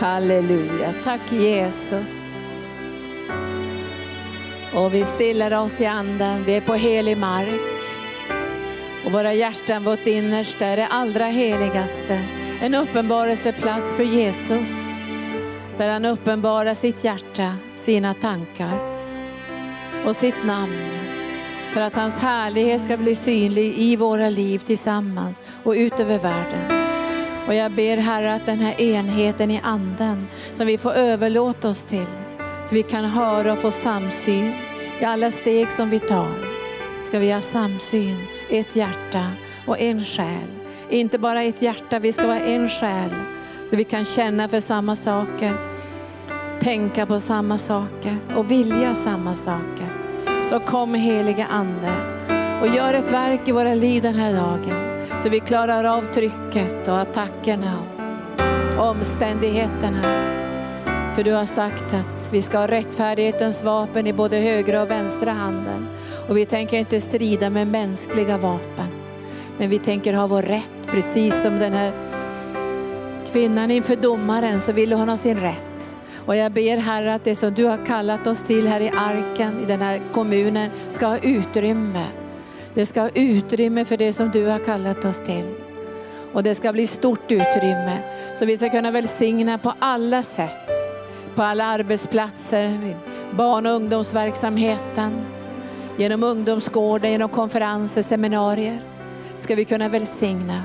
Halleluja. 0.00 0.94
Tack 1.04 1.32
Jesus. 1.32 2.14
Och 4.74 4.94
vi 4.94 5.04
stillar 5.04 5.64
oss 5.64 5.80
i 5.80 5.86
anden, 5.86 6.44
vi 6.44 6.56
är 6.56 6.60
på 6.60 6.74
helig 6.74 7.18
mark. 7.18 7.84
Och 9.06 9.12
våra 9.12 9.32
hjärtan, 9.32 9.84
vårt 9.84 10.06
innersta 10.06 10.66
är 10.66 10.76
det 10.76 10.86
allra 10.86 11.24
heligaste. 11.24 12.20
En 12.60 12.74
uppenbarelseplats 12.74 13.94
för 13.94 14.02
Jesus. 14.02 14.68
Där 15.78 15.88
han 15.88 16.04
uppenbarar 16.04 16.74
sitt 16.74 17.04
hjärta, 17.04 17.52
sina 17.74 18.14
tankar 18.14 18.78
och 20.06 20.16
sitt 20.16 20.44
namn. 20.44 20.78
För 21.74 21.80
att 21.80 21.94
hans 21.94 22.18
härlighet 22.18 22.80
ska 22.80 22.96
bli 22.96 23.14
synlig 23.14 23.74
i 23.78 23.96
våra 23.96 24.28
liv 24.28 24.58
tillsammans 24.58 25.40
och 25.64 25.72
ut 25.72 26.00
över 26.00 26.18
världen. 26.18 26.77
Och 27.48 27.54
jag 27.54 27.72
ber 27.72 27.96
Herre 27.96 28.34
att 28.34 28.46
den 28.46 28.60
här 28.60 28.80
enheten 28.80 29.50
i 29.50 29.60
anden 29.62 30.26
som 30.54 30.66
vi 30.66 30.78
får 30.78 30.92
överlåta 30.92 31.68
oss 31.68 31.82
till, 31.82 32.06
så 32.66 32.74
vi 32.74 32.82
kan 32.82 33.04
höra 33.04 33.52
och 33.52 33.58
få 33.58 33.70
samsyn 33.70 34.52
i 35.00 35.04
alla 35.04 35.30
steg 35.30 35.70
som 35.70 35.90
vi 35.90 35.98
tar. 35.98 36.34
Ska 37.04 37.18
vi 37.18 37.32
ha 37.32 37.40
samsyn, 37.40 38.16
ett 38.50 38.76
hjärta 38.76 39.30
och 39.66 39.80
en 39.80 40.04
själ. 40.04 40.48
Inte 40.90 41.18
bara 41.18 41.42
ett 41.42 41.62
hjärta, 41.62 41.98
vi 41.98 42.12
ska 42.12 42.26
vara 42.26 42.40
en 42.40 42.68
själ. 42.68 43.10
Så 43.70 43.76
vi 43.76 43.84
kan 43.84 44.04
känna 44.04 44.48
för 44.48 44.60
samma 44.60 44.96
saker, 44.96 45.56
tänka 46.60 47.06
på 47.06 47.20
samma 47.20 47.58
saker 47.58 48.16
och 48.36 48.50
vilja 48.50 48.94
samma 48.94 49.34
saker. 49.34 49.88
Så 50.48 50.60
kom 50.60 50.94
helige 50.94 51.46
Ande 51.50 52.17
och 52.60 52.68
gör 52.68 52.94
ett 52.94 53.12
verk 53.12 53.48
i 53.48 53.52
våra 53.52 53.74
liv 53.74 54.02
den 54.02 54.14
här 54.14 54.32
dagen. 54.32 55.00
Så 55.22 55.28
vi 55.28 55.40
klarar 55.40 55.84
av 55.84 56.02
trycket 56.02 56.88
och 56.88 56.98
attackerna 56.98 57.78
och 58.78 58.86
omständigheterna. 58.86 60.02
För 61.14 61.24
du 61.24 61.32
har 61.32 61.44
sagt 61.44 61.94
att 61.94 62.32
vi 62.32 62.42
ska 62.42 62.58
ha 62.58 62.66
rättfärdighetens 62.66 63.62
vapen 63.62 64.06
i 64.06 64.12
både 64.12 64.36
högra 64.36 64.82
och 64.82 64.90
vänstra 64.90 65.32
handen. 65.32 65.88
Och 66.28 66.36
vi 66.36 66.46
tänker 66.46 66.76
inte 66.76 67.00
strida 67.00 67.50
med 67.50 67.66
mänskliga 67.66 68.38
vapen. 68.38 68.88
Men 69.58 69.70
vi 69.70 69.78
tänker 69.78 70.12
ha 70.12 70.26
vår 70.26 70.42
rätt, 70.42 70.86
precis 70.90 71.42
som 71.42 71.58
den 71.58 71.72
här 71.72 71.92
kvinnan 73.32 73.70
inför 73.70 73.96
domaren 73.96 74.60
så 74.60 74.72
ville 74.72 74.94
hon 74.94 75.08
ha 75.08 75.16
sin 75.16 75.36
rätt. 75.36 75.96
Och 76.26 76.36
jag 76.36 76.52
ber 76.52 76.76
Herre 76.76 77.14
att 77.14 77.24
det 77.24 77.34
som 77.34 77.54
du 77.54 77.64
har 77.64 77.86
kallat 77.86 78.26
oss 78.26 78.42
till 78.42 78.68
här 78.68 78.80
i 78.80 78.90
arken, 78.96 79.62
i 79.62 79.64
den 79.64 79.82
här 79.82 80.00
kommunen, 80.12 80.70
ska 80.90 81.06
ha 81.06 81.18
utrymme. 81.18 82.04
Det 82.74 82.86
ska 82.86 83.00
ha 83.00 83.10
utrymme 83.14 83.84
för 83.84 83.96
det 83.96 84.12
som 84.12 84.30
du 84.30 84.46
har 84.46 84.58
kallat 84.58 85.04
oss 85.04 85.18
till. 85.18 85.54
Och 86.32 86.42
det 86.42 86.54
ska 86.54 86.72
bli 86.72 86.86
stort 86.86 87.32
utrymme. 87.32 87.98
Så 88.38 88.46
vi 88.46 88.56
ska 88.56 88.68
kunna 88.68 88.90
välsigna 88.90 89.58
på 89.58 89.72
alla 89.78 90.22
sätt. 90.22 90.70
På 91.34 91.42
alla 91.42 91.64
arbetsplatser, 91.64 92.96
barn 93.30 93.66
och 93.66 93.72
ungdomsverksamheten, 93.72 95.12
genom 95.96 96.22
ungdomsgården, 96.22 97.10
genom 97.10 97.28
konferenser, 97.28 98.02
seminarier. 98.02 98.82
Ska 99.38 99.54
vi 99.54 99.64
kunna 99.64 99.88
välsigna. 99.88 100.62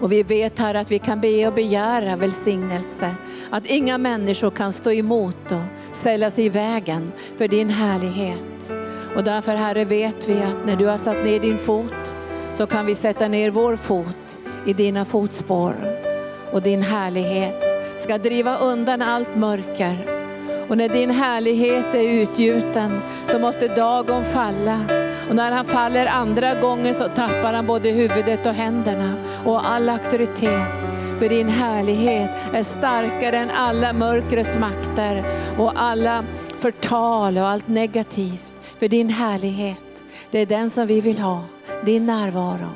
Och 0.00 0.12
vi 0.12 0.22
vet 0.22 0.58
här 0.58 0.74
att 0.74 0.90
vi 0.90 0.98
kan 0.98 1.20
be 1.20 1.46
och 1.46 1.54
begära 1.54 2.16
välsignelse. 2.16 3.14
Att 3.50 3.66
inga 3.66 3.98
människor 3.98 4.50
kan 4.50 4.72
stå 4.72 4.92
emot 4.92 5.52
och 5.52 5.96
ställa 5.96 6.30
sig 6.30 6.44
i 6.44 6.48
vägen 6.48 7.12
för 7.36 7.48
din 7.48 7.70
härlighet. 7.70 8.77
Och 9.18 9.24
därför 9.24 9.52
Herre 9.52 9.84
vet 9.84 10.28
vi 10.28 10.42
att 10.42 10.66
när 10.66 10.76
du 10.76 10.86
har 10.86 10.96
satt 10.96 11.24
ner 11.24 11.40
din 11.40 11.58
fot 11.58 12.16
så 12.54 12.66
kan 12.66 12.86
vi 12.86 12.94
sätta 12.94 13.28
ner 13.28 13.50
vår 13.50 13.76
fot 13.76 14.38
i 14.66 14.72
dina 14.72 15.04
fotspår. 15.04 15.74
Och 16.52 16.62
din 16.62 16.82
härlighet 16.82 17.62
ska 18.00 18.18
driva 18.18 18.56
undan 18.56 19.02
allt 19.02 19.36
mörker. 19.36 19.96
Och 20.68 20.76
när 20.76 20.88
din 20.88 21.10
härlighet 21.10 21.94
är 21.94 22.22
utgjuten 22.22 23.00
så 23.24 23.38
måste 23.38 23.68
dagen 23.68 24.24
falla. 24.24 24.80
Och 25.28 25.34
när 25.34 25.52
han 25.52 25.64
faller 25.64 26.06
andra 26.06 26.60
gången 26.60 26.94
så 26.94 27.08
tappar 27.08 27.54
han 27.54 27.66
både 27.66 27.90
huvudet 27.90 28.46
och 28.46 28.54
händerna 28.54 29.14
och 29.44 29.68
all 29.70 29.88
auktoritet. 29.88 30.68
För 31.18 31.28
din 31.28 31.48
härlighet 31.48 32.30
är 32.52 32.62
starkare 32.62 33.36
än 33.36 33.50
alla 33.50 33.92
mörkrets 33.92 34.56
makter 34.56 35.24
och 35.58 35.72
alla 35.76 36.24
förtal 36.58 37.38
och 37.38 37.48
allt 37.48 37.68
negativt. 37.68 38.47
För 38.78 38.88
din 38.88 39.08
härlighet, 39.08 39.84
det 40.30 40.38
är 40.38 40.46
den 40.46 40.70
som 40.70 40.86
vi 40.86 41.00
vill 41.00 41.18
ha. 41.18 41.44
Din 41.84 42.06
närvaro. 42.06 42.70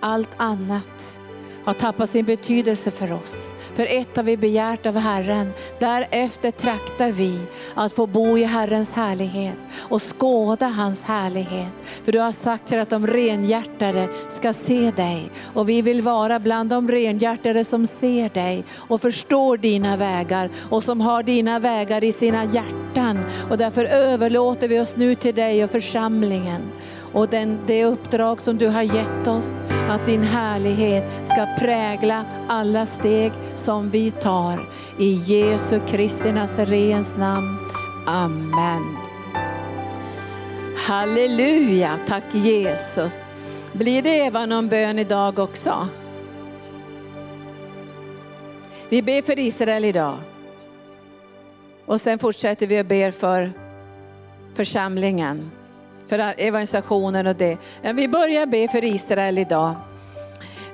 Allt 0.00 0.30
annat 0.36 1.18
har 1.64 1.72
tappat 1.72 2.10
sin 2.10 2.24
betydelse 2.24 2.90
för 2.90 3.12
oss. 3.12 3.47
För 3.78 3.86
ett 3.90 4.16
har 4.16 4.22
vi 4.22 4.36
begärt 4.36 4.86
av 4.86 4.96
Herren. 4.96 5.52
Därefter 5.78 6.50
traktar 6.50 7.12
vi 7.12 7.38
att 7.74 7.92
få 7.92 8.06
bo 8.06 8.38
i 8.38 8.44
Herrens 8.44 8.92
härlighet 8.92 9.56
och 9.88 10.02
skåda 10.02 10.66
hans 10.66 11.02
härlighet. 11.02 11.68
För 12.04 12.12
du 12.12 12.18
har 12.18 12.32
sagt 12.32 12.72
att 12.72 12.90
de 12.90 13.06
renhjärtade 13.06 14.08
ska 14.28 14.52
se 14.52 14.90
dig. 14.90 15.30
Och 15.54 15.68
vi 15.68 15.82
vill 15.82 16.02
vara 16.02 16.38
bland 16.38 16.70
de 16.70 16.90
renhjärtade 16.90 17.64
som 17.64 17.86
ser 17.86 18.28
dig 18.28 18.64
och 18.76 19.00
förstår 19.00 19.56
dina 19.56 19.96
vägar 19.96 20.50
och 20.70 20.84
som 20.84 21.00
har 21.00 21.22
dina 21.22 21.58
vägar 21.58 22.04
i 22.04 22.12
sina 22.12 22.44
hjärtan. 22.44 23.24
Och 23.50 23.58
därför 23.58 23.84
överlåter 23.84 24.68
vi 24.68 24.80
oss 24.80 24.96
nu 24.96 25.14
till 25.14 25.34
dig 25.34 25.64
och 25.64 25.70
församlingen 25.70 26.62
och 27.12 27.28
den, 27.28 27.58
det 27.66 27.84
uppdrag 27.84 28.40
som 28.40 28.58
du 28.58 28.68
har 28.68 28.82
gett 28.82 29.26
oss, 29.26 29.48
att 29.88 30.06
din 30.06 30.22
härlighet 30.22 31.04
ska 31.24 31.46
prägla 31.58 32.24
alla 32.48 32.86
steg 32.86 33.32
som 33.56 33.90
vi 33.90 34.10
tar. 34.10 34.68
I 34.98 35.12
Jesu 35.12 35.80
Kristi 35.86 36.32
Nazarens 36.32 37.16
namn. 37.16 37.56
Amen. 38.06 38.96
Halleluja, 40.88 41.98
tack 42.08 42.24
Jesus. 42.34 43.24
Blir 43.72 44.02
det 44.02 44.10
Eva 44.10 44.46
någon 44.46 44.68
bön 44.68 44.98
idag 44.98 45.38
också? 45.38 45.88
Vi 48.88 49.02
ber 49.02 49.22
för 49.22 49.38
Israel 49.38 49.84
idag. 49.84 50.16
Och 51.86 52.00
sen 52.00 52.18
fortsätter 52.18 52.66
vi 52.66 52.78
att 52.78 52.86
be 52.86 53.12
för 53.12 53.52
församlingen 54.54 55.50
för 56.08 56.34
evangelisationen 56.38 57.26
och 57.26 57.36
det. 57.36 57.58
Men 57.82 57.96
Vi 57.96 58.08
börjar 58.08 58.46
be 58.46 58.68
för 58.68 58.84
Israel 58.84 59.38
idag. 59.38 59.74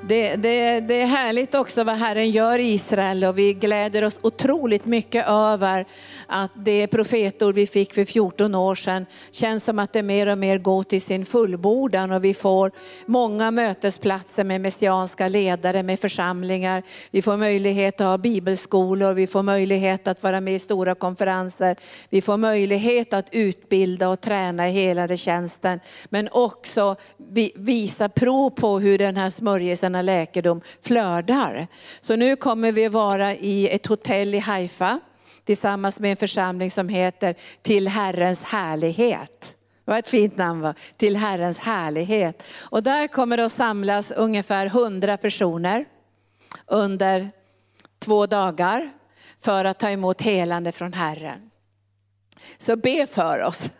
Det, 0.08 0.36
det, 0.36 0.80
det, 0.80 1.02
är 1.02 1.06
härligt 1.06 1.54
också 1.54 1.84
vad 1.84 1.96
Herren 1.96 2.30
gör 2.30 2.58
i 2.58 2.72
Israel 2.72 3.24
och 3.24 3.38
vi 3.38 3.52
gläder 3.52 4.04
oss 4.04 4.18
otroligt 4.22 4.84
mycket 4.84 5.28
över 5.28 5.86
att 6.26 6.50
det 6.54 6.86
profetord 6.86 7.54
vi 7.54 7.66
fick 7.66 7.92
för 7.92 8.04
14 8.04 8.54
år 8.54 8.74
sedan 8.74 9.06
känns 9.30 9.64
som 9.64 9.78
att 9.78 9.92
det 9.92 10.02
mer 10.02 10.26
och 10.26 10.38
mer 10.38 10.58
går 10.58 10.82
till 10.82 11.02
sin 11.02 11.26
fullbordan 11.26 12.12
och 12.12 12.24
vi 12.24 12.34
får 12.34 12.72
många 13.06 13.50
mötesplatser 13.50 14.44
med 14.44 14.60
messianska 14.60 15.28
ledare, 15.28 15.82
med 15.82 16.00
församlingar. 16.00 16.82
Vi 17.10 17.22
får 17.22 17.36
möjlighet 17.36 18.00
att 18.00 18.06
ha 18.06 18.18
bibelskolor, 18.18 19.12
vi 19.12 19.26
får 19.26 19.42
möjlighet 19.42 20.08
att 20.08 20.22
vara 20.22 20.40
med 20.40 20.54
i 20.54 20.58
stora 20.58 20.94
konferenser. 20.94 21.76
Vi 22.08 22.20
får 22.20 22.36
möjlighet 22.36 23.12
att 23.12 23.28
utbilda 23.32 24.08
och 24.08 24.20
träna 24.20 24.68
i 24.68 24.72
hela 24.72 25.16
tjänsten 25.16 25.80
men 26.08 26.28
också 26.32 26.96
visa 27.54 28.08
prov 28.08 28.50
på 28.50 28.78
hur 28.78 28.98
den 28.98 29.16
här 29.16 29.30
smörjelsen 29.30 29.93
denna 29.94 30.02
läkedom 30.02 30.60
flödar. 30.82 31.66
Så 32.00 32.16
nu 32.16 32.36
kommer 32.36 32.72
vi 32.72 32.88
vara 32.88 33.34
i 33.34 33.68
ett 33.68 33.86
hotell 33.86 34.34
i 34.34 34.38
Haifa 34.38 35.00
tillsammans 35.44 36.00
med 36.00 36.10
en 36.10 36.16
församling 36.16 36.70
som 36.70 36.88
heter 36.88 37.34
Till 37.62 37.88
Herrens 37.88 38.44
härlighet. 38.44 39.56
Det 39.84 39.90
var 39.90 39.98
ett 39.98 40.08
fint 40.08 40.36
namn 40.36 40.60
va? 40.60 40.74
Till 40.96 41.16
Herrens 41.16 41.58
härlighet. 41.58 42.42
Och 42.60 42.82
där 42.82 43.08
kommer 43.08 43.36
det 43.36 43.44
att 43.44 43.52
samlas 43.52 44.10
ungefär 44.10 44.66
100 44.66 45.16
personer 45.16 45.84
under 46.66 47.30
två 47.98 48.26
dagar 48.26 48.90
för 49.40 49.64
att 49.64 49.78
ta 49.78 49.90
emot 49.90 50.22
helande 50.22 50.72
från 50.72 50.92
Herren. 50.92 51.50
Så 52.58 52.76
be 52.76 53.06
för 53.06 53.42
oss, 53.42 53.70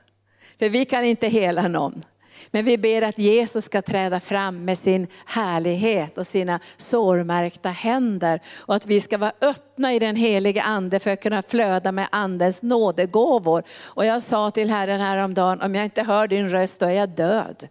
för 0.58 0.68
vi 0.68 0.84
kan 0.84 1.04
inte 1.04 1.28
hela 1.28 1.68
någon. 1.68 2.04
Men 2.54 2.64
vi 2.64 2.78
ber 2.78 3.02
att 3.02 3.18
Jesus 3.18 3.64
ska 3.64 3.82
träda 3.82 4.20
fram 4.20 4.64
med 4.64 4.78
sin 4.78 5.06
härlighet 5.26 6.18
och 6.18 6.26
sina 6.26 6.60
sårmärkta 6.76 7.68
händer. 7.68 8.40
Och 8.60 8.74
att 8.74 8.86
vi 8.86 9.00
ska 9.00 9.18
vara 9.18 9.32
öppna 9.40 9.94
i 9.94 9.98
den 9.98 10.16
heliga 10.16 10.62
ande 10.62 10.98
för 10.98 11.10
att 11.10 11.22
kunna 11.22 11.42
flöda 11.42 11.92
med 11.92 12.08
andens 12.12 12.62
nådegåvor. 12.62 13.62
Och 13.84 14.06
jag 14.06 14.22
sa 14.22 14.50
till 14.50 14.70
Herren 14.70 15.00
häromdagen, 15.00 15.60
om 15.60 15.74
jag 15.74 15.84
inte 15.84 16.02
hör 16.02 16.28
din 16.28 16.48
röst 16.48 16.78
då 16.78 16.86
är 16.86 16.92
jag 16.92 17.08
död. 17.08 17.68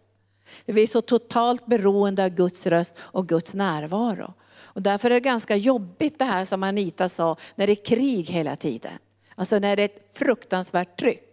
Vi 0.66 0.84
är 0.84 0.88
så 0.88 1.02
totalt 1.02 1.66
beroende 1.66 2.24
av 2.24 2.30
Guds 2.30 2.66
röst 2.66 2.96
och 3.00 3.28
Guds 3.28 3.54
närvaro. 3.54 4.34
Och 4.64 4.82
därför 4.82 5.10
är 5.10 5.14
det 5.14 5.20
ganska 5.20 5.56
jobbigt 5.56 6.20
det 6.20 6.26
här 6.26 6.46
som 6.46 6.64
Anita 6.64 7.10
sa, 7.10 7.36
när 7.56 7.68
det 7.68 7.74
är 7.74 7.86
krig 7.86 8.30
hela 8.30 8.56
tiden. 8.56 8.94
Alltså 9.36 9.60
när 9.60 9.76
det 9.76 9.82
är 9.82 9.86
ett 9.86 10.18
fruktansvärt 10.18 11.00
tryck. 11.00 11.33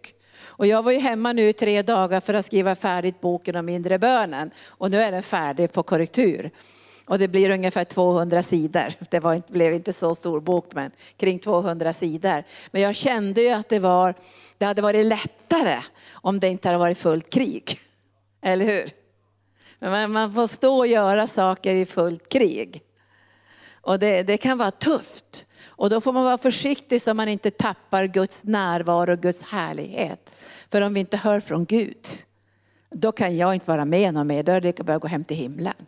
Och 0.61 0.67
jag 0.67 0.83
var 0.83 0.91
ju 0.91 0.99
hemma 0.99 1.33
nu 1.33 1.49
i 1.49 1.53
tre 1.53 1.81
dagar 1.81 2.19
för 2.19 2.33
att 2.33 2.45
skriva 2.45 2.75
färdigt 2.75 3.21
boken 3.21 3.55
om 3.55 3.69
inre 3.69 3.99
bönen. 3.99 4.51
Och 4.69 4.91
nu 4.91 5.01
är 5.01 5.11
den 5.11 5.23
färdig 5.23 5.71
på 5.71 5.83
korrektur. 5.83 6.51
Och 7.05 7.19
det 7.19 7.27
blir 7.27 7.49
ungefär 7.49 7.83
200 7.83 8.43
sidor. 8.43 8.93
Det 9.09 9.19
var, 9.19 9.41
blev 9.47 9.73
inte 9.73 9.93
så 9.93 10.15
stor 10.15 10.39
bok 10.39 10.65
men 10.73 10.91
kring 11.17 11.39
200 11.39 11.93
sidor. 11.93 12.43
Men 12.71 12.81
jag 12.81 12.95
kände 12.95 13.41
ju 13.41 13.49
att 13.49 13.69
det, 13.69 13.79
var, 13.79 14.15
det 14.57 14.65
hade 14.65 14.81
varit 14.81 15.05
lättare 15.05 15.81
om 16.13 16.39
det 16.39 16.47
inte 16.47 16.67
hade 16.67 16.79
varit 16.79 16.97
fullt 16.97 17.29
krig. 17.29 17.79
Eller 18.41 18.65
hur? 18.65 18.89
Men 19.79 19.91
man- 19.91 20.11
man 20.11 20.33
får 20.33 20.47
stå 20.47 20.77
och 20.77 20.87
göra 20.87 21.27
saker 21.27 21.73
i 21.73 21.85
fullt 21.85 22.29
krig. 22.29 22.81
Och 23.81 23.99
det, 23.99 24.23
det 24.23 24.37
kan 24.37 24.57
vara 24.57 24.71
tufft. 24.71 25.45
Och 25.81 25.89
då 25.89 26.01
får 26.01 26.13
man 26.13 26.23
vara 26.23 26.37
försiktig 26.37 27.01
så 27.01 27.13
man 27.13 27.27
inte 27.27 27.51
tappar 27.51 28.05
Guds 28.05 28.43
närvaro 28.43 29.11
och 29.11 29.19
Guds 29.19 29.43
härlighet. 29.43 30.31
För 30.71 30.81
om 30.81 30.93
vi 30.93 30.99
inte 30.99 31.17
hör 31.17 31.39
från 31.39 31.65
Gud, 31.65 32.07
då 32.89 33.11
kan 33.11 33.37
jag 33.37 33.53
inte 33.53 33.67
vara 33.71 33.85
med 33.85 34.13
någon 34.13 34.27
mer. 34.27 34.43
Då 34.43 34.51
är 34.51 34.61
det 34.61 34.67
lika 34.67 34.83
bra 34.83 34.95
att 34.95 35.01
gå 35.01 35.07
hem 35.07 35.23
till 35.23 35.37
himlen. 35.37 35.85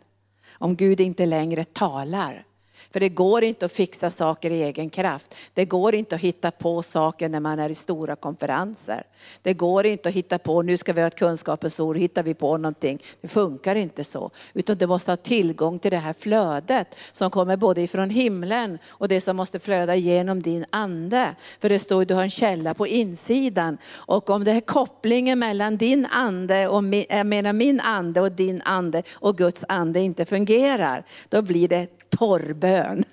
Om 0.52 0.76
Gud 0.76 1.00
inte 1.00 1.26
längre 1.26 1.64
talar. 1.64 2.46
För 2.90 3.00
det 3.00 3.08
går 3.08 3.44
inte 3.44 3.66
att 3.66 3.72
fixa 3.72 4.10
saker 4.10 4.50
i 4.50 4.62
egen 4.62 4.90
kraft. 4.90 5.36
Det 5.54 5.64
går 5.64 5.94
inte 5.94 6.14
att 6.14 6.20
hitta 6.20 6.50
på 6.50 6.82
saker 6.82 7.28
när 7.28 7.40
man 7.40 7.58
är 7.58 7.68
i 7.68 7.74
stora 7.74 8.16
konferenser. 8.16 9.02
Det 9.42 9.54
går 9.54 9.86
inte 9.86 10.08
att 10.08 10.14
hitta 10.14 10.38
på, 10.38 10.62
nu 10.62 10.76
ska 10.76 10.92
vi 10.92 11.00
ha 11.00 11.08
ett 11.08 11.14
kunskapens 11.14 11.80
ord, 11.80 11.96
hittar 11.96 12.22
vi 12.22 12.34
på 12.34 12.56
någonting. 12.56 12.98
Det 13.20 13.28
funkar 13.28 13.76
inte 13.76 14.04
så. 14.04 14.30
Utan 14.52 14.76
du 14.76 14.86
måste 14.86 15.10
ha 15.10 15.16
tillgång 15.16 15.78
till 15.78 15.90
det 15.90 15.96
här 15.96 16.12
flödet 16.12 16.96
som 17.12 17.30
kommer 17.30 17.56
både 17.56 17.82
ifrån 17.82 18.10
himlen 18.10 18.78
och 18.88 19.08
det 19.08 19.20
som 19.20 19.36
måste 19.36 19.58
flöda 19.58 19.94
genom 19.94 20.42
din 20.42 20.64
ande. 20.70 21.34
För 21.60 21.68
det 21.68 21.78
står 21.78 22.04
du 22.04 22.14
har 22.14 22.22
en 22.22 22.30
källa 22.30 22.74
på 22.74 22.86
insidan. 22.86 23.78
Och 23.94 24.30
om 24.30 24.44
det 24.44 24.50
är 24.50 24.60
kopplingen 24.60 25.38
mellan 25.38 25.76
din 25.76 26.06
ande 26.10 26.68
och 26.68 26.84
min, 26.84 27.04
jag 27.08 27.26
menar 27.26 27.52
min 27.52 27.80
ande 27.80 28.20
och 28.20 28.32
din 28.32 28.62
ande 28.64 29.02
och 29.12 29.38
Guds 29.38 29.64
ande 29.68 30.00
inte 30.00 30.24
fungerar, 30.24 31.04
då 31.28 31.42
blir 31.42 31.68
det 31.68 32.03
torrbön. 32.18 33.04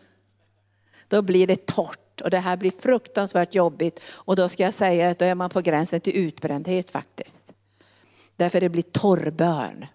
Då 1.08 1.22
blir 1.22 1.48
det 1.48 1.66
torrt 1.66 2.22
och 2.22 2.30
det 2.30 2.38
här 2.38 2.58
blir 2.58 2.72
fruktansvärt 2.72 3.56
jobbigt. 3.56 4.02
Och 4.14 4.36
då 4.36 4.50
ska 4.50 4.64
jag 4.64 4.74
säga 4.74 5.10
att 5.10 5.20
då 5.20 5.26
är 5.26 5.36
man 5.36 5.50
på 5.50 5.62
gränsen 5.62 6.02
till 6.02 6.18
utbrändhet 6.18 6.92
faktiskt. 6.92 7.42
Därför 8.36 8.62
det 8.62 8.70
blir 8.70 8.82
torrbön. 8.82 9.86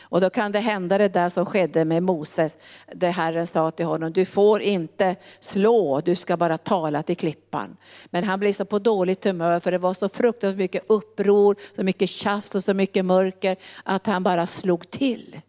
Och 0.00 0.20
då 0.20 0.30
kan 0.30 0.52
det 0.52 0.58
hända 0.58 0.98
det 0.98 1.08
där 1.08 1.28
som 1.28 1.46
skedde 1.46 1.84
med 1.84 2.02
Moses. 2.02 2.58
Det 2.94 3.08
Herren 3.08 3.46
sa 3.46 3.70
till 3.70 3.86
honom, 3.86 4.12
du 4.12 4.24
får 4.24 4.62
inte 4.62 5.16
slå, 5.40 6.00
du 6.00 6.14
ska 6.14 6.36
bara 6.36 6.58
tala 6.58 7.02
till 7.02 7.16
klippan. 7.16 7.76
Men 8.06 8.24
han 8.24 8.40
blev 8.40 8.52
så 8.52 8.64
på 8.64 8.78
dåligt 8.78 9.24
humör 9.24 9.60
för 9.60 9.72
det 9.72 9.78
var 9.78 9.94
så 9.94 10.08
fruktansvärt 10.08 10.58
mycket 10.58 10.84
uppror, 10.86 11.56
så 11.76 11.82
mycket 11.82 12.10
tjafs 12.10 12.54
och 12.54 12.64
så 12.64 12.74
mycket 12.74 13.04
mörker 13.04 13.56
att 13.84 14.06
han 14.06 14.22
bara 14.22 14.46
slog 14.46 14.90
till. 14.90 15.40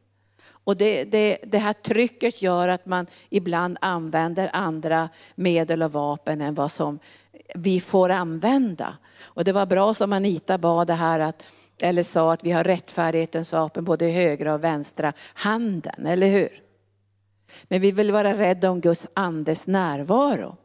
Och 0.67 0.77
det, 0.77 1.03
det, 1.03 1.37
det 1.43 1.57
här 1.57 1.73
trycket 1.73 2.41
gör 2.41 2.67
att 2.67 2.85
man 2.85 3.07
ibland 3.29 3.77
använder 3.81 4.49
andra 4.53 5.09
medel 5.35 5.83
och 5.83 5.91
vapen 5.91 6.41
än 6.41 6.55
vad 6.55 6.71
som 6.71 6.99
vi 7.55 7.79
får 7.79 8.09
använda. 8.09 8.97
Och 9.21 9.43
det 9.43 9.51
var 9.51 9.65
bra 9.65 9.93
som 9.93 10.13
Anita 10.13 10.57
bad 10.57 10.87
det 10.87 10.93
här 10.93 11.19
att, 11.19 11.43
eller 11.81 12.03
sa 12.03 12.33
att 12.33 12.43
vi 12.43 12.51
har 12.51 12.63
rättfärdighetens 12.63 13.53
vapen 13.53 13.83
både 13.83 14.05
i 14.05 14.11
högra 14.11 14.53
och 14.53 14.63
vänstra 14.63 15.13
handen, 15.33 16.07
eller 16.07 16.27
hur? 16.27 16.61
Men 17.63 17.81
vi 17.81 17.91
vill 17.91 18.11
vara 18.11 18.33
rädda 18.33 18.71
om 18.71 18.81
Guds 18.81 19.07
andes 19.13 19.67
närvaro. 19.67 20.57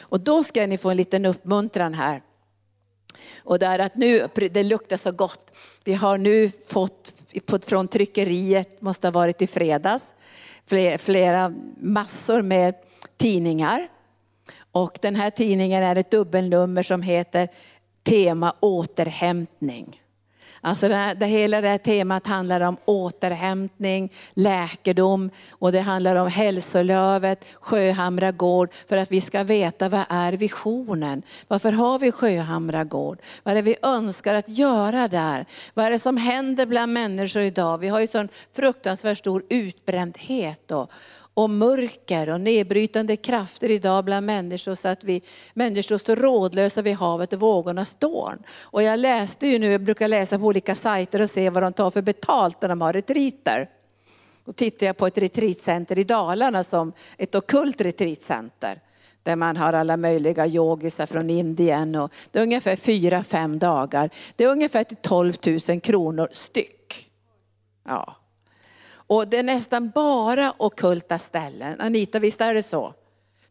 Och 0.00 0.20
då 0.20 0.44
ska 0.44 0.66
ni 0.66 0.78
få 0.78 0.90
en 0.90 0.96
liten 0.96 1.24
uppmuntran 1.24 1.94
här. 1.94 2.22
Och 3.44 3.58
det 3.58 3.66
är 3.66 3.78
att 3.78 3.96
nu, 3.96 4.28
det 4.34 4.62
luktar 4.62 4.96
så 4.96 5.12
gott. 5.12 5.56
Vi 5.84 5.94
har 5.94 6.18
nu 6.18 6.50
fått 6.50 7.17
från 7.66 7.88
tryckeriet, 7.88 8.82
måste 8.82 9.06
ha 9.06 9.12
varit 9.12 9.42
i 9.42 9.46
fredags, 9.46 10.04
flera 10.98 11.54
massor 11.76 12.42
med 12.42 12.74
tidningar. 13.16 13.88
Och 14.72 14.98
den 15.02 15.16
här 15.16 15.30
tidningen 15.30 15.82
är 15.82 15.96
ett 15.96 16.10
dubbelnummer 16.10 16.82
som 16.82 17.02
heter 17.02 17.48
Tema 18.02 18.54
återhämtning. 18.60 20.00
Alltså 20.60 20.88
det, 20.88 20.94
här, 20.96 21.14
det 21.14 21.26
hela 21.26 21.60
det 21.60 21.68
här 21.68 21.78
temat 21.78 22.26
handlar 22.26 22.60
om 22.60 22.76
återhämtning, 22.84 24.12
läkedom 24.34 25.30
och 25.50 25.72
det 25.72 25.80
handlar 25.80 26.16
om 26.16 26.28
hälsolövet, 26.28 27.44
Sjöhamra 27.60 28.32
gård 28.32 28.72
för 28.88 28.96
att 28.96 29.12
vi 29.12 29.20
ska 29.20 29.42
veta 29.42 29.88
vad 29.88 30.04
är 30.08 30.32
visionen. 30.32 31.22
Varför 31.48 31.72
har 31.72 31.98
vi 31.98 32.12
Sjöhamra 32.12 32.84
gård? 32.84 33.18
Vad 33.42 33.52
är 33.52 33.56
det 33.56 33.62
vi 33.62 33.76
önskar 33.82 34.34
att 34.34 34.48
göra 34.48 35.08
där? 35.08 35.46
Vad 35.74 35.86
är 35.86 35.90
det 35.90 35.98
som 35.98 36.16
händer 36.16 36.66
bland 36.66 36.92
människor 36.92 37.42
idag? 37.42 37.78
Vi 37.78 37.88
har 37.88 38.00
ju 38.00 38.06
sån 38.06 38.28
fruktansvärt 38.56 39.18
stor 39.18 39.44
utbrändhet 39.48 40.62
Då 40.66 40.88
och 41.38 41.50
mörker 41.50 42.28
och 42.28 42.40
nedbrytande 42.40 43.16
krafter 43.16 43.70
idag 43.70 44.04
bland 44.04 44.26
människor 44.26 44.74
så 44.74 44.88
att 44.88 45.04
vi 45.04 45.22
människor 45.54 45.98
står 45.98 46.16
rådlösa 46.16 46.82
vid 46.82 46.96
havet 46.96 47.32
och 47.32 47.40
vågornas 47.40 47.94
dån. 47.94 48.38
Och 48.62 48.82
jag 48.82 49.00
läste 49.00 49.46
ju 49.46 49.58
nu, 49.58 49.72
jag 49.72 49.82
brukar 49.82 50.08
läsa 50.08 50.38
på 50.38 50.44
olika 50.44 50.74
sajter 50.74 51.22
och 51.22 51.30
se 51.30 51.50
vad 51.50 51.62
de 51.62 51.72
tar 51.72 51.90
för 51.90 52.02
betalt 52.02 52.62
när 52.62 52.68
de 52.68 52.80
har 52.80 52.92
retriter. 52.92 53.68
Då 54.44 54.52
tittar 54.52 54.86
jag 54.86 54.96
på 54.96 55.06
ett 55.06 55.18
retreatcenter 55.18 55.98
i 55.98 56.04
Dalarna 56.04 56.64
som 56.64 56.92
ett 57.18 57.34
ockult 57.34 57.80
retreatcenter. 57.80 58.80
Där 59.22 59.36
man 59.36 59.56
har 59.56 59.72
alla 59.72 59.96
möjliga 59.96 60.46
yogisar 60.46 61.06
från 61.06 61.30
Indien. 61.30 61.94
Och 61.94 62.12
det 62.30 62.38
är 62.38 62.42
ungefär 62.42 62.76
fyra, 62.76 63.24
fem 63.24 63.58
dagar. 63.58 64.10
Det 64.36 64.44
är 64.44 64.48
ungefär 64.48 64.84
till 64.84 64.96
12 64.96 65.34
000 65.68 65.80
kronor 65.80 66.28
styck. 66.32 67.10
Ja. 67.84 68.17
Och 69.08 69.28
det 69.28 69.38
är 69.38 69.42
nästan 69.42 69.90
bara 69.90 70.54
okulta 70.56 71.18
ställen. 71.18 71.80
Anita, 71.80 72.18
visst 72.18 72.40
är 72.40 72.54
det 72.54 72.62
så? 72.62 72.94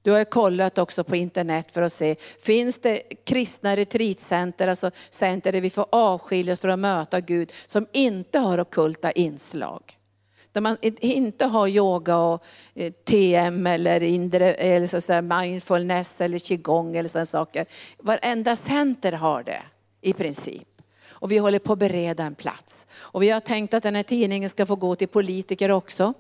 Du 0.02 0.12
har 0.12 0.20
ju 0.20 0.26
kollat 0.26 0.78
också 0.78 1.04
på 1.04 1.16
internet 1.16 1.72
för 1.72 1.82
att 1.82 1.94
se, 1.94 2.16
finns 2.40 2.78
det 2.78 3.02
kristna 3.26 3.76
retreatcenter, 3.76 4.68
alltså 4.68 4.92
center 5.10 5.52
där 5.52 5.62
vi 5.62 5.70
får 5.70 5.86
avskiljas 5.90 6.60
för 6.60 6.68
att 6.68 6.80
möta 6.80 7.22
Gud, 7.22 7.52
som 7.66 7.88
inte 7.94 8.40
har 8.40 8.60
okulta 8.60 9.12
inslag? 9.12 9.98
Där 10.52 10.62
man 10.62 10.78
inte 10.82 11.46
har 11.46 11.68
yoga 11.68 12.18
och 12.18 12.44
eh, 12.76 12.94
TM 12.94 13.68
eller, 13.68 14.04
indre, 14.04 14.54
eller 14.54 14.88
så 14.88 14.98
att 14.98 15.04
säga 15.04 15.22
mindfulness 15.22 16.22
eller 16.22 16.40
qigong 16.40 16.96
eller 16.96 17.10
sådana 17.10 17.26
saker. 17.26 17.66
Varenda 17.98 18.56
center 18.56 19.12
har 19.12 19.44
det 19.44 19.62
i 20.02 20.14
princip. 20.14 20.77
Och 21.20 21.32
vi 21.32 21.38
håller 21.38 21.60
på 21.60 21.74
att 21.74 21.80
bereda 21.80 22.24
en 22.24 22.36
plats. 22.36 22.86
Och 22.96 23.24
vi 23.24 23.30
har 23.30 23.40
tänkt 23.40 23.74
att 23.74 23.84
den 23.84 23.96
här 23.96 24.04
tidningen 24.04 24.50
ska 24.50 24.66
få 24.66 24.76
gå 24.76 24.96
till 24.96 25.08
politiker 25.08 25.72
också. 25.72 26.14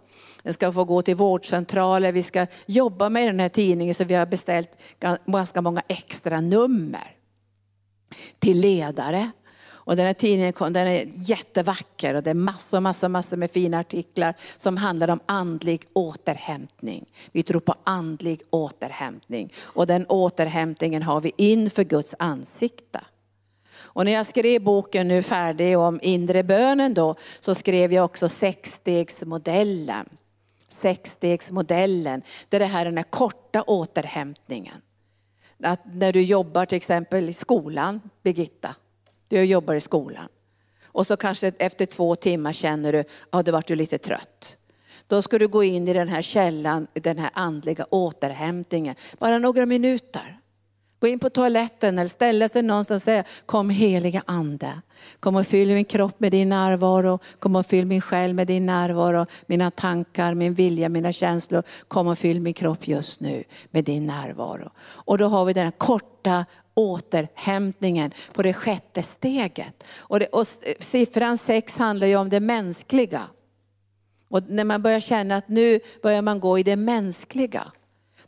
Den 0.43 0.53
ska 0.53 0.71
få 0.71 0.83
gå 0.83 1.01
till 1.01 1.15
vårdcentraler. 1.15 2.11
Vi 2.11 2.23
ska 2.23 2.47
jobba 2.65 3.09
med 3.09 3.27
den 3.27 3.39
här 3.39 3.49
tidningen 3.49 3.95
så 3.95 4.03
vi 4.03 4.13
har 4.13 4.25
beställt 4.25 4.69
ganska 5.25 5.61
många 5.61 5.81
extra 5.87 6.41
nummer. 6.41 7.15
Till 8.39 8.59
ledare. 8.59 9.31
Och 9.87 9.95
den 9.95 10.05
här 10.05 10.13
tidningen 10.13 10.53
den 10.59 10.87
är 10.87 11.05
jättevacker 11.13 12.15
och 12.15 12.23
det 12.23 12.29
är 12.29 12.33
massor, 12.33 12.79
massor, 12.79 13.07
massor 13.07 13.37
med 13.37 13.51
fina 13.51 13.79
artiklar 13.79 14.35
som 14.57 14.77
handlar 14.77 15.07
om 15.07 15.19
andlig 15.25 15.85
återhämtning. 15.93 17.05
Vi 17.31 17.43
tror 17.43 17.59
på 17.59 17.75
andlig 17.83 18.41
återhämtning 18.49 19.53
och 19.57 19.87
den 19.87 20.05
återhämtningen 20.05 21.03
har 21.03 21.21
vi 21.21 21.31
inför 21.37 21.83
Guds 21.83 22.15
ansikte. 22.19 23.01
Och 23.97 24.05
när 24.05 24.11
jag 24.11 24.25
skrev 24.25 24.61
boken 24.61 25.07
nu 25.07 25.21
färdig 25.21 25.77
om 25.77 25.99
inre 26.01 26.43
bönen 26.43 26.93
då, 26.93 27.15
så 27.39 27.55
skrev 27.55 27.93
jag 27.93 28.05
också 28.05 28.29
sexstegsmodellen. 28.29 30.09
Sexstegsmodellen, 30.69 32.21
det 32.49 32.57
är 32.57 32.59
det 32.59 32.65
här 32.65 32.85
den 32.85 32.97
här 32.97 33.03
korta 33.03 33.61
återhämtningen. 33.61 34.81
Att 35.63 35.79
när 35.93 36.13
du 36.13 36.21
jobbar 36.21 36.65
till 36.65 36.75
exempel 36.75 37.29
i 37.29 37.33
skolan, 37.33 38.01
Birgitta, 38.23 38.75
du 39.27 39.43
jobbar 39.43 39.75
i 39.75 39.81
skolan. 39.81 40.27
Och 40.83 41.07
så 41.07 41.17
kanske 41.17 41.51
efter 41.59 41.85
två 41.85 42.15
timmar 42.15 42.53
känner 42.53 42.93
du, 42.93 43.03
ja 43.31 43.43
det 43.43 43.51
vart 43.51 43.67
du 43.67 43.75
lite 43.75 43.97
trött. 43.97 44.57
Då 45.07 45.21
ska 45.21 45.39
du 45.39 45.47
gå 45.47 45.63
in 45.63 45.87
i 45.87 45.93
den 45.93 46.07
här 46.07 46.21
källan, 46.21 46.87
den 46.93 47.17
här 47.17 47.29
andliga 47.33 47.85
återhämtningen. 47.89 48.95
Bara 49.19 49.37
några 49.37 49.65
minuter. 49.65 50.39
Gå 50.99 51.07
in 51.07 51.19
på 51.19 51.29
toaletten 51.29 51.99
eller 51.99 52.09
ställa 52.09 52.49
sig 52.49 52.63
någonstans 52.63 53.01
och 53.01 53.05
säga, 53.05 53.23
kom 53.45 53.69
heliga 53.69 54.23
ande. 54.25 54.81
Kom 55.19 55.35
och 55.35 55.47
fyll 55.47 55.67
min 55.73 55.85
kropp 55.85 56.19
med 56.19 56.31
din 56.31 56.49
närvaro. 56.49 57.19
Kom 57.39 57.55
och 57.55 57.65
fyll 57.65 57.85
min 57.85 58.01
själ 58.01 58.33
med 58.33 58.47
din 58.47 58.65
närvaro. 58.65 59.25
Mina 59.45 59.71
tankar, 59.71 60.33
min 60.33 60.53
vilja, 60.53 60.89
mina 60.89 61.11
känslor. 61.11 61.63
Kom 61.87 62.07
och 62.07 62.17
fyll 62.17 62.41
min 62.41 62.53
kropp 62.53 62.87
just 62.87 63.19
nu 63.19 63.43
med 63.71 63.83
din 63.83 64.07
närvaro. 64.07 64.71
Och 64.79 65.17
då 65.17 65.27
har 65.27 65.45
vi 65.45 65.53
den 65.53 65.63
här 65.63 65.71
korta 65.71 66.45
återhämtningen 66.73 68.11
på 68.33 68.43
det 68.43 68.53
sjätte 68.53 69.03
steget. 69.03 69.83
Och, 69.97 70.19
det, 70.19 70.27
och 70.27 70.47
siffran 70.79 71.37
sex 71.37 71.77
handlar 71.77 72.07
ju 72.07 72.15
om 72.15 72.29
det 72.29 72.39
mänskliga. 72.39 73.21
Och 74.29 74.49
när 74.49 74.63
man 74.63 74.81
börjar 74.81 74.99
känna 74.99 75.35
att 75.35 75.47
nu 75.47 75.79
börjar 76.03 76.21
man 76.21 76.39
gå 76.39 76.59
i 76.59 76.63
det 76.63 76.75
mänskliga. 76.75 77.71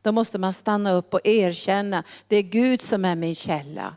Då 0.02 0.12
måste 0.12 0.40
man 0.40 0.54
stanna 0.54 0.92
upp 0.92 1.14
och 1.14 1.28
erkänna, 1.28 2.04
det 2.28 2.36
är 2.36 2.42
Gud 2.42 2.82
som 2.82 3.06
är 3.06 3.16
min 3.16 3.36
källa. 3.36 3.96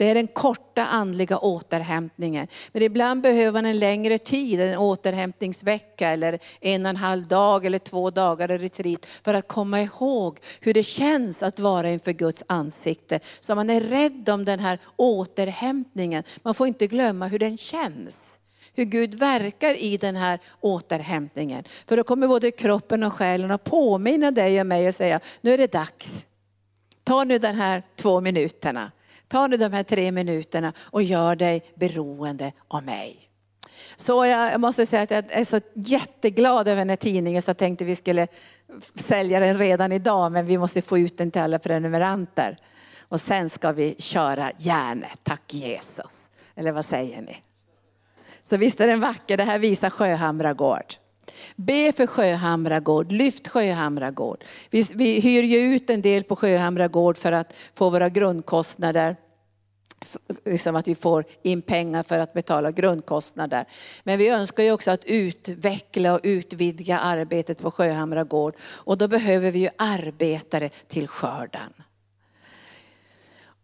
Det 0.00 0.04
är 0.04 0.14
den 0.14 0.26
korta 0.26 0.86
andliga 0.86 1.38
återhämtningen. 1.38 2.46
Men 2.72 2.82
ibland 2.82 3.22
behöver 3.22 3.52
man 3.52 3.66
en 3.66 3.78
längre 3.78 4.18
tid, 4.18 4.60
en 4.60 4.78
återhämtningsvecka 4.78 6.08
eller 6.08 6.38
en 6.60 6.86
och 6.86 6.90
en 6.90 6.96
halv 6.96 7.26
dag 7.26 7.64
eller 7.64 7.78
två 7.78 8.10
dagar 8.10 8.50
i 8.50 8.58
retreat 8.58 9.06
för 9.06 9.34
att 9.34 9.48
komma 9.48 9.80
ihåg 9.80 10.38
hur 10.60 10.74
det 10.74 10.82
känns 10.82 11.42
att 11.42 11.58
vara 11.58 11.90
inför 11.90 12.12
Guds 12.12 12.44
ansikte. 12.46 13.20
Så 13.40 13.54
man 13.54 13.70
är 13.70 13.80
rädd 13.80 14.28
om 14.28 14.44
den 14.44 14.60
här 14.60 14.78
återhämtningen. 14.96 16.22
Man 16.42 16.54
får 16.54 16.66
inte 16.66 16.86
glömma 16.86 17.26
hur 17.26 17.38
den 17.38 17.56
känns. 17.56 18.39
Hur 18.80 18.84
Gud 18.84 19.14
verkar 19.14 19.74
i 19.74 19.96
den 19.96 20.16
här 20.16 20.40
återhämtningen. 20.60 21.64
För 21.86 21.96
då 21.96 22.04
kommer 22.04 22.28
både 22.28 22.50
kroppen 22.50 23.02
och 23.02 23.12
själen 23.12 23.50
att 23.50 23.64
påminna 23.64 24.30
dig 24.30 24.60
och 24.60 24.66
mig 24.66 24.88
och 24.88 24.94
säga, 24.94 25.20
nu 25.40 25.54
är 25.54 25.58
det 25.58 25.72
dags. 25.72 26.24
Ta 27.04 27.24
nu 27.24 27.38
de 27.38 27.48
här 27.48 27.82
två 27.96 28.20
minuterna 28.20 28.90
Ta 29.30 29.46
nu 29.46 29.56
de 29.56 29.72
här 29.72 29.82
tre 29.82 30.12
minuterna 30.12 30.72
och 30.80 31.02
gör 31.02 31.36
dig 31.36 31.62
beroende 31.74 32.52
av 32.68 32.84
mig. 32.84 33.30
Så 33.96 34.26
jag 34.26 34.60
måste 34.60 34.86
säga 34.86 35.02
att 35.02 35.10
jag 35.10 35.24
är 35.28 35.44
så 35.44 35.60
jätteglad 35.74 36.68
över 36.68 36.80
den 36.80 36.88
här 36.88 36.96
tidningen 36.96 37.42
så 37.42 37.48
jag 37.48 37.56
tänkte 37.56 37.84
vi 37.84 37.96
skulle 37.96 38.26
sälja 38.94 39.40
den 39.40 39.58
redan 39.58 39.92
idag 39.92 40.32
men 40.32 40.46
vi 40.46 40.58
måste 40.58 40.82
få 40.82 40.98
ut 40.98 41.18
den 41.18 41.30
till 41.30 41.42
alla 41.42 41.58
prenumeranter. 41.58 42.58
Och 43.00 43.20
sen 43.20 43.50
ska 43.50 43.72
vi 43.72 43.94
köra 43.98 44.50
järnet, 44.58 45.20
tack 45.22 45.54
Jesus. 45.54 46.28
Eller 46.54 46.72
vad 46.72 46.84
säger 46.84 47.22
ni? 47.22 47.36
Så 48.50 48.56
visst 48.56 48.80
är 48.80 48.86
den 48.86 49.00
vacker, 49.00 49.36
det 49.36 49.44
här 49.44 49.58
visar 49.58 49.90
Sjöhamra 49.90 50.52
gård. 50.52 50.94
Be 51.56 51.92
för 51.92 52.06
Sjöhamra 52.06 52.80
gård, 52.80 53.12
lyft 53.12 53.48
Sjöhamra 53.48 54.10
gård. 54.10 54.44
Vi, 54.70 54.86
vi 54.94 55.20
hyr 55.20 55.42
ju 55.42 55.58
ut 55.58 55.90
en 55.90 56.02
del 56.02 56.24
på 56.24 56.36
Sjöhamra 56.36 56.88
gård 56.88 57.18
för 57.18 57.32
att 57.32 57.54
få 57.74 57.90
våra 57.90 58.08
grundkostnader 58.08 59.16
liksom 60.44 60.76
att 60.76 60.88
vi 60.88 60.94
får 60.94 61.24
in 61.42 61.62
pengar 61.62 62.02
för 62.02 62.18
att 62.18 62.32
betala 62.32 62.70
grundkostnader. 62.70 63.64
Men 64.04 64.18
vi 64.18 64.28
önskar 64.28 64.62
ju 64.62 64.72
också 64.72 64.90
att 64.90 65.04
utveckla 65.04 66.14
och 66.14 66.20
utvidga 66.22 66.98
arbetet 66.98 67.58
på 67.58 67.70
Sjöhamra 67.70 68.24
gård. 68.24 68.54
Och 68.60 68.98
då 68.98 69.08
behöver 69.08 69.50
vi 69.50 69.58
ju 69.58 69.68
arbetare 69.78 70.68
till 70.68 71.08
skörden. 71.08 71.72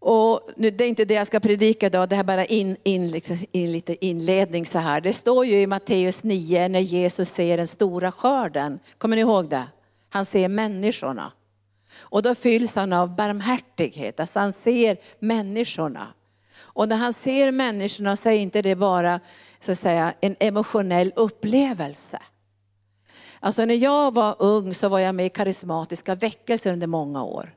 Och 0.08 0.40
nu, 0.56 0.70
det 0.70 0.84
är 0.84 0.88
inte 0.88 1.04
det 1.04 1.14
jag 1.14 1.26
ska 1.26 1.40
predika 1.40 1.86
idag, 1.86 2.08
det 2.08 2.14
här 2.14 2.22
är 2.22 2.26
bara 2.26 2.44
in, 2.44 2.76
in, 2.82 3.10
liksom, 3.10 3.38
in, 3.52 3.72
lite 3.72 4.06
inledning 4.06 4.66
så 4.66 4.78
här. 4.78 5.00
Det 5.00 5.12
står 5.12 5.46
ju 5.46 5.60
i 5.60 5.66
Matteus 5.66 6.24
9 6.24 6.68
när 6.68 6.80
Jesus 6.80 7.28
ser 7.28 7.56
den 7.56 7.66
stora 7.66 8.12
skörden. 8.12 8.78
Kommer 8.98 9.16
ni 9.16 9.22
ihåg 9.22 9.48
det? 9.48 9.64
Han 10.10 10.24
ser 10.24 10.48
människorna. 10.48 11.32
Och 11.96 12.22
då 12.22 12.34
fylls 12.34 12.74
han 12.74 12.92
av 12.92 13.16
barmhärtighet, 13.16 14.20
alltså 14.20 14.38
han 14.38 14.52
ser 14.52 14.96
människorna. 15.18 16.06
Och 16.58 16.88
när 16.88 16.96
han 16.96 17.12
ser 17.12 17.52
människorna 17.52 18.16
så 18.16 18.28
är 18.28 18.38
inte 18.38 18.62
det 18.62 18.76
bara 18.76 19.20
så 19.60 19.72
att 19.72 19.78
säga, 19.78 20.14
en 20.20 20.36
emotionell 20.40 21.12
upplevelse. 21.16 22.18
Alltså 23.40 23.64
när 23.64 23.74
jag 23.74 24.14
var 24.14 24.36
ung 24.38 24.74
så 24.74 24.88
var 24.88 24.98
jag 24.98 25.14
med 25.14 25.26
i 25.26 25.28
karismatiska 25.28 26.14
väckelser 26.14 26.72
under 26.72 26.86
många 26.86 27.24
år. 27.24 27.56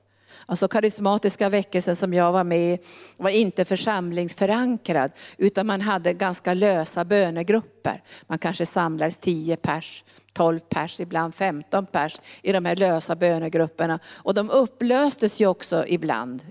Alltså 0.49 0.67
karismatiska 0.67 1.49
väckelsen 1.49 1.95
som 1.95 2.13
jag 2.13 2.31
var 2.31 2.43
med 2.43 2.73
i 2.73 2.79
var 3.17 3.29
inte 3.29 3.65
församlingsförankrad 3.65 5.11
utan 5.37 5.67
man 5.67 5.81
hade 5.81 6.13
ganska 6.13 6.53
lösa 6.53 7.05
bönegrupper. 7.05 8.03
Man 8.27 8.39
kanske 8.39 8.65
samlades 8.65 9.17
10 9.17 9.55
pers, 9.57 10.03
12 10.33 10.59
pers, 10.59 10.99
ibland 10.99 11.35
15 11.35 11.85
pers 11.85 12.21
i 12.41 12.51
de 12.51 12.65
här 12.65 12.75
lösa 12.75 13.15
bönegrupperna. 13.15 13.99
Och 14.15 14.33
de 14.33 14.49
upplöstes 14.49 15.39
ju 15.39 15.47
också 15.47 15.85
ibland 15.87 16.41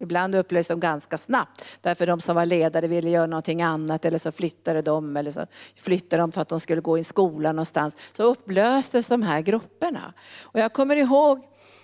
Ibland 0.00 0.34
upplöstes 0.34 0.68
de 0.68 0.80
ganska 0.80 1.18
snabbt 1.18 1.64
därför 1.80 2.06
de 2.06 2.20
som 2.20 2.36
var 2.36 2.46
ledare 2.46 2.86
ville 2.86 3.10
göra 3.10 3.26
någonting 3.26 3.62
annat 3.62 4.04
eller 4.04 4.18
så 4.18 4.32
flyttade 4.32 4.82
de 4.82 5.16
eller 5.16 5.30
så 5.30 5.46
flyttade 5.76 6.22
de 6.22 6.32
för 6.32 6.40
att 6.40 6.48
de 6.48 6.60
skulle 6.60 6.80
gå 6.80 6.98
i 6.98 7.04
skolan 7.04 7.56
någonstans. 7.56 7.96
Så 8.16 8.22
upplöstes 8.22 9.08
de 9.08 9.22
här 9.22 9.40
grupperna. 9.40 10.14
Och 10.42 10.60
jag 10.60 10.72
kommer 10.72 10.96
ihåg 10.96 11.40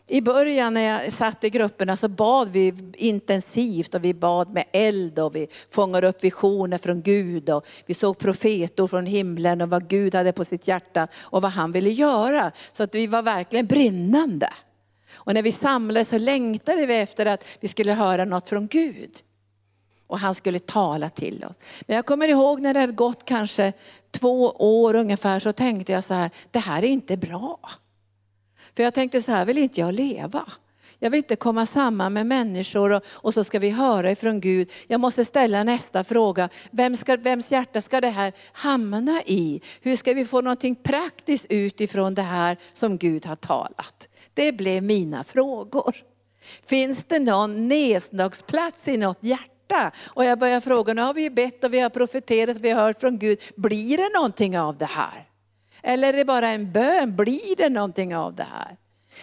i 0.09 0.21
början 0.21 0.75
när 0.75 0.81
jag 0.81 1.13
satt 1.13 1.45
i 1.45 1.51
grupperna 1.51 1.97
så 1.97 2.09
bad 2.09 2.49
vi 2.49 2.93
intensivt 2.95 3.95
och 3.95 4.05
vi 4.05 4.15
bad 4.15 4.53
med 4.53 4.65
eld 4.73 5.19
och 5.19 5.37
vi 5.37 5.49
fångade 5.71 6.09
upp 6.09 6.25
visioner 6.25 6.79
från 6.79 7.03
Gud 7.03 7.51
och 7.51 7.67
vi 7.87 7.95
såg 7.95 8.19
profetor 8.19 8.87
från 8.87 9.07
himlen 9.07 9.61
och 9.61 9.71
vad 9.71 9.89
Gud 9.89 10.15
hade 10.15 10.33
på 10.33 10.45
sitt 10.45 10.69
hjärta 10.69 11.09
och 11.23 11.43
vad 11.43 11.51
han 11.51 11.73
ville 11.73 11.91
göra. 11.91 12.53
Så 12.73 12.83
att 12.83 12.95
vi 12.95 13.07
var 13.07 13.23
verkligen 13.23 13.67
brinnande. 13.67 14.49
Och 15.15 15.35
när 15.35 15.43
vi 15.43 15.53
samlades 15.53 16.09
så 16.09 16.19
längtade 16.19 16.87
vi 16.87 16.97
efter 16.97 17.27
att 17.27 17.45
vi 17.61 17.69
skulle 17.69 17.93
höra 17.93 18.25
något 18.25 18.49
från 18.49 18.67
Gud. 18.67 19.11
Och 20.07 20.19
han 20.19 20.35
skulle 20.35 20.59
tala 20.59 21.11
till 21.11 21.45
oss. 21.45 21.59
Men 21.87 21.97
jag 21.97 22.07
kommer 22.07 22.29
ihåg 22.29 22.61
när 22.61 22.75
det 22.75 22.81
hade 22.81 22.93
gått 22.93 23.25
kanske 23.25 23.73
två 24.11 24.51
år 24.51 24.95
ungefär 24.95 25.41
så 25.41 25.53
tänkte 25.53 25.93
jag 25.93 26.05
så 26.05 26.15
här, 26.15 26.31
det 26.51 26.59
här 26.59 26.83
är 26.83 26.89
inte 26.89 27.17
bra. 27.17 27.59
För 28.77 28.83
jag 28.83 28.95
tänkte 28.95 29.23
så 29.23 29.33
här 29.33 29.45
vill 29.45 29.59
inte 29.59 29.81
jag 29.81 29.95
leva. 29.95 30.45
Jag 30.99 31.11
vill 31.11 31.19
inte 31.19 31.37
komma 31.37 31.67
samman 31.67 32.13
med 32.13 32.27
människor 32.27 32.93
och, 32.93 33.03
och, 33.07 33.35
så 33.35 33.45
ska 33.45 33.59
vi 33.59 33.71
höra 33.71 34.11
ifrån 34.11 34.41
Gud. 34.41 34.73
Jag 34.87 35.01
måste 35.01 35.25
ställa 35.25 35.65
nästa 35.65 36.05
fråga. 36.05 36.49
Vem 36.71 36.97
ska, 36.97 37.17
vems 37.17 37.53
hjärta 37.53 37.81
ska 37.81 38.01
det 38.01 38.09
här 38.09 38.33
hamna 38.53 39.23
i? 39.27 39.61
Hur 39.81 39.97
ska 39.97 40.13
vi 40.13 40.25
få 40.25 40.41
någonting 40.41 40.75
praktiskt 40.75 41.47
utifrån 41.49 42.15
det 42.15 42.23
här 42.23 42.57
som 42.73 42.99
Gud 42.99 43.27
har 43.27 43.37
talat? 43.37 44.09
Det 44.35 44.53
blev 44.53 44.83
mina 44.83 45.25
frågor. 45.25 45.97
Finns 46.67 47.05
det 47.05 47.19
någon 47.19 47.69
nedslagsplats 47.69 48.89
i 48.89 48.97
något 48.97 49.25
hjärta? 49.25 49.93
Och 50.07 50.25
jag 50.25 50.39
börjar 50.39 50.61
fråga, 50.61 50.95
nu 50.95 51.03
har 51.03 51.15
vi 51.15 51.31
bett 51.31 51.65
och 51.65 51.75
vi 51.75 51.81
har 51.81 51.91
profeterat, 51.91 52.61
vi 52.61 52.71
har 52.71 52.83
hört 52.83 53.01
från 53.01 53.19
Gud. 53.19 53.39
Blir 53.57 53.97
det 53.97 54.19
någonting 54.19 54.59
av 54.59 54.77
det 54.77 54.85
här? 54.85 55.29
Eller 55.83 56.09
är 56.09 56.13
det 56.13 56.25
bara 56.25 56.49
en 56.49 56.73
bön? 56.73 57.17
Blir 57.17 57.57
det 57.57 57.69
någonting 57.69 58.17
av 58.17 58.35
det 58.35 58.47
här? 58.53 58.77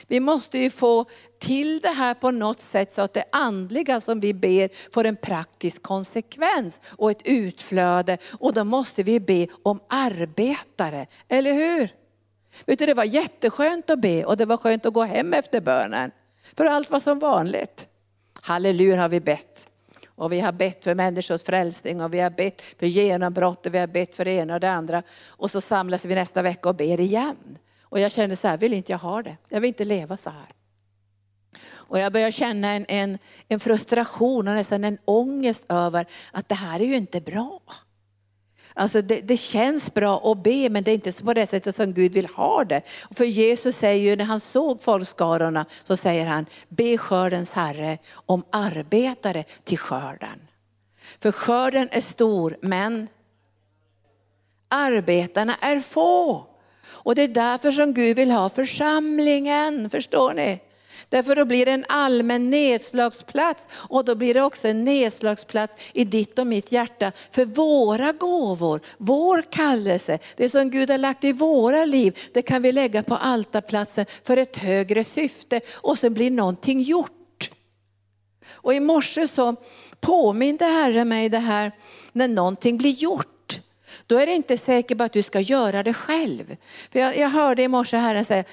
Vi 0.07 0.19
måste 0.19 0.57
ju 0.57 0.69
få 0.69 1.05
till 1.39 1.79
det 1.79 1.89
här 1.89 2.13
på 2.13 2.31
något 2.31 2.59
sätt 2.59 2.91
så 2.91 3.01
att 3.01 3.13
det 3.13 3.23
andliga 3.31 4.01
som 4.01 4.19
vi 4.19 4.33
ber 4.33 4.93
får 4.93 5.05
en 5.05 5.15
praktisk 5.15 5.81
konsekvens 5.83 6.81
och 6.85 7.11
ett 7.11 7.21
utflöde. 7.25 8.17
Och 8.39 8.53
då 8.53 8.63
måste 8.63 9.03
vi 9.03 9.19
be 9.19 9.47
om 9.63 9.79
arbetare, 9.87 11.07
eller 11.27 11.53
hur? 11.53 11.89
Vet 12.65 12.79
du, 12.79 12.85
det 12.85 12.93
var 12.93 13.03
jätteskönt 13.03 13.89
att 13.89 13.99
be 13.99 14.25
och 14.25 14.37
det 14.37 14.45
var 14.45 14.57
skönt 14.57 14.85
att 14.85 14.93
gå 14.93 15.03
hem 15.03 15.33
efter 15.33 15.61
bönen. 15.61 16.11
För 16.57 16.65
allt 16.65 16.91
var 16.91 16.99
som 16.99 17.19
vanligt. 17.19 17.87
Halleluja 18.41 19.01
har 19.01 19.09
vi 19.09 19.19
bett. 19.19 19.67
Och 20.15 20.31
vi 20.31 20.39
har 20.39 20.51
bett 20.51 20.83
för 20.83 20.95
människors 20.95 21.43
frälsning 21.43 22.01
och 22.01 22.13
vi 22.13 22.19
har 22.19 22.29
bett 22.29 22.61
för 22.61 22.85
genombrott 22.85 23.65
och 23.65 23.73
vi 23.73 23.77
har 23.77 23.87
bett 23.87 24.15
för 24.15 24.25
det 24.25 24.31
ena 24.31 24.53
och 24.53 24.59
det 24.59 24.69
andra. 24.69 25.03
Och 25.27 25.51
så 25.51 25.61
samlas 25.61 26.05
vi 26.05 26.15
nästa 26.15 26.41
vecka 26.41 26.69
och 26.69 26.75
ber 26.75 26.99
igen. 26.99 27.57
Och 27.93 27.99
jag 27.99 28.11
kände 28.11 28.35
så 28.35 28.47
här, 28.47 28.57
vill 28.57 28.73
inte 28.73 28.91
jag 28.91 28.99
ha 28.99 29.21
det. 29.21 29.37
Jag 29.49 29.61
vill 29.61 29.67
inte 29.67 29.85
leva 29.85 30.17
så 30.17 30.29
här. 30.29 30.47
Och 31.65 31.99
jag 31.99 32.13
börjar 32.13 32.31
känna 32.31 32.67
en, 32.67 32.85
en, 32.87 33.17
en 33.47 33.59
frustration 33.59 34.47
och 34.47 34.53
nästan 34.53 34.83
en 34.83 34.97
ångest 35.05 35.63
över 35.69 36.05
att 36.31 36.49
det 36.49 36.55
här 36.55 36.79
är 36.79 36.85
ju 36.85 36.95
inte 36.95 37.21
bra. 37.21 37.61
Alltså 38.73 39.01
det, 39.01 39.21
det, 39.21 39.37
känns 39.37 39.93
bra 39.93 40.31
att 40.31 40.43
be 40.43 40.69
men 40.69 40.83
det 40.83 40.91
är 40.91 40.95
inte 40.95 41.13
på 41.13 41.33
det 41.33 41.47
sättet 41.47 41.75
som 41.75 41.93
Gud 41.93 42.13
vill 42.13 42.25
ha 42.25 42.63
det. 42.63 42.81
För 43.11 43.25
Jesus 43.25 43.77
säger 43.77 44.09
ju 44.09 44.15
när 44.15 44.25
han 44.25 44.39
såg 44.39 44.81
folkskarorna 44.81 45.65
så 45.83 45.97
säger 45.97 46.27
han, 46.27 46.45
be 46.69 46.97
skördens 46.97 47.51
Herre 47.51 47.97
om 48.13 48.43
arbetare 48.51 49.43
till 49.63 49.77
skörden. 49.77 50.47
För 51.19 51.31
skörden 51.31 51.89
är 51.91 52.01
stor 52.01 52.57
men 52.61 53.07
arbetarna 54.69 55.55
är 55.61 55.79
få. 55.79 56.52
Och 57.03 57.15
det 57.15 57.23
är 57.23 57.27
därför 57.27 57.71
som 57.71 57.93
Gud 57.93 58.15
vill 58.15 58.31
ha 58.31 58.49
församlingen, 58.49 59.89
förstår 59.89 60.33
ni? 60.33 60.59
Därför 61.09 61.35
då 61.35 61.45
blir 61.45 61.65
det 61.65 61.71
en 61.71 61.85
allmän 61.89 62.49
nedslagsplats 62.49 63.67
och 63.71 64.05
då 64.05 64.15
blir 64.15 64.33
det 64.33 64.41
också 64.41 64.67
en 64.67 64.81
nedslagsplats 64.81 65.75
i 65.93 66.05
ditt 66.05 66.39
och 66.39 66.47
mitt 66.47 66.71
hjärta 66.71 67.11
för 67.31 67.45
våra 67.45 68.11
gåvor, 68.11 68.81
vår 68.97 69.45
kallelse, 69.51 70.19
det 70.35 70.49
som 70.49 70.69
Gud 70.69 70.91
har 70.91 70.97
lagt 70.97 71.23
i 71.23 71.31
våra 71.31 71.85
liv, 71.85 72.19
det 72.33 72.41
kan 72.41 72.61
vi 72.61 72.71
lägga 72.71 73.03
på 73.03 73.15
altarplatsen 73.15 74.05
för 74.23 74.37
ett 74.37 74.57
högre 74.57 75.03
syfte 75.03 75.61
och 75.73 75.97
så 75.97 76.09
blir 76.09 76.31
någonting 76.31 76.81
gjort. 76.81 77.49
Och 78.51 78.73
i 78.73 78.79
morse 78.79 79.27
så 79.27 79.55
påminde 79.99 80.65
Herren 80.65 81.09
mig 81.09 81.29
det 81.29 81.39
här, 81.39 81.71
när 82.11 82.27
någonting 82.27 82.77
blir 82.77 82.91
gjort, 82.91 83.32
då 84.13 84.19
är 84.19 84.25
det 84.25 84.35
inte 84.35 84.57
säkert 84.57 85.01
att 85.01 85.13
du 85.13 85.21
ska 85.21 85.39
göra 85.39 85.83
det 85.83 85.93
själv. 85.93 86.55
För 86.91 86.99
jag, 86.99 87.17
jag 87.17 87.29
hörde 87.29 87.63
i 87.63 87.67
morse 87.67 87.97
Herren 87.97 88.25
säga, 88.25 88.43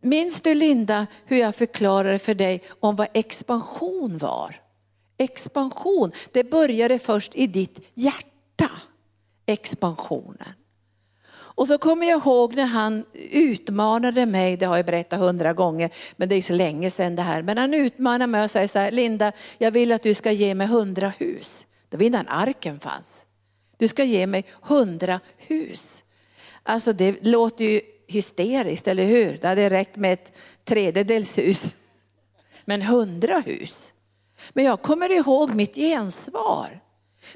Minns 0.00 0.40
du 0.40 0.54
Linda 0.54 1.06
hur 1.24 1.36
jag 1.36 1.54
förklarade 1.54 2.18
för 2.18 2.34
dig 2.34 2.62
om 2.80 2.96
vad 2.96 3.08
expansion 3.14 4.18
var? 4.18 4.60
Expansion, 5.18 6.12
det 6.32 6.50
började 6.50 6.98
först 6.98 7.34
i 7.34 7.46
ditt 7.46 7.90
hjärta. 7.94 8.70
Expansionen. 9.46 10.52
Och 11.32 11.66
så 11.66 11.78
kommer 11.78 12.06
jag 12.06 12.20
ihåg 12.20 12.54
när 12.54 12.66
han 12.66 13.04
utmanade 13.30 14.26
mig, 14.26 14.56
det 14.56 14.66
har 14.66 14.76
jag 14.76 14.86
berättat 14.86 15.20
hundra 15.20 15.52
gånger, 15.52 15.90
men 16.16 16.28
det 16.28 16.34
är 16.34 16.42
så 16.42 16.52
länge 16.52 16.90
sedan 16.90 17.16
det 17.16 17.22
här. 17.22 17.42
Men 17.42 17.58
han 17.58 17.74
utmanade 17.74 18.26
mig 18.26 18.44
och 18.44 18.50
säger 18.50 18.68
så 18.68 18.78
här, 18.78 18.90
Linda, 18.90 19.32
jag 19.58 19.70
vill 19.70 19.92
att 19.92 20.02
du 20.02 20.14
ska 20.14 20.32
ge 20.32 20.54
mig 20.54 20.66
hundra 20.66 21.08
hus. 21.18 21.66
Det 21.88 21.96
var 21.96 22.04
innan 22.04 22.28
arken 22.28 22.80
fanns. 22.80 23.23
Du 23.76 23.88
ska 23.88 24.04
ge 24.04 24.26
mig 24.26 24.44
hundra 24.62 25.20
hus. 25.36 26.04
Alltså 26.62 26.92
det 26.92 27.24
låter 27.24 27.64
ju 27.64 27.80
hysteriskt, 28.06 28.88
eller 28.88 29.04
hur? 29.04 29.38
Det 29.40 29.48
hade 29.48 29.70
räckt 29.70 29.96
med 29.96 30.12
ett 30.12 30.32
tredjedels 30.64 31.38
hus. 31.38 31.64
Men 32.64 32.82
hundra 32.82 33.40
hus. 33.40 33.92
Men 34.52 34.64
jag 34.64 34.82
kommer 34.82 35.10
ihåg 35.10 35.54
mitt 35.54 35.74
gensvar. 35.74 36.80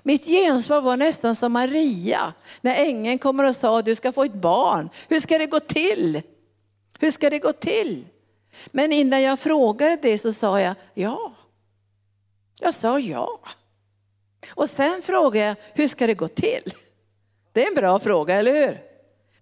Mitt 0.02 0.26
gensvar 0.26 0.80
var 0.80 0.96
nästan 0.96 1.36
som 1.36 1.52
Maria 1.52 2.32
när 2.60 2.74
ängeln 2.74 3.18
kommer 3.18 3.44
och 3.44 3.56
sa 3.56 3.82
du 3.82 3.94
ska 3.94 4.12
få 4.12 4.24
ett 4.24 4.34
barn. 4.34 4.90
Hur 5.08 5.20
ska 5.20 5.38
det 5.38 5.46
gå 5.46 5.60
till? 5.60 6.22
Hur 6.98 7.10
ska 7.10 7.30
det 7.30 7.38
gå 7.38 7.52
till? 7.52 8.06
Men 8.66 8.92
innan 8.92 9.22
jag 9.22 9.40
frågade 9.40 9.98
det 10.02 10.18
så 10.18 10.32
sa 10.32 10.60
jag 10.60 10.74
ja. 10.94 11.32
Jag 12.60 12.74
sa 12.74 12.98
ja. 13.00 13.40
Och 14.50 14.70
sen 14.70 15.02
frågar 15.02 15.46
jag 15.46 15.56
hur 15.74 15.88
ska 15.88 16.06
det 16.06 16.14
gå 16.14 16.28
till? 16.28 16.74
Det 17.52 17.62
är 17.62 17.68
en 17.68 17.74
bra 17.74 17.98
fråga, 17.98 18.34
eller 18.34 18.66
hur? 18.66 18.80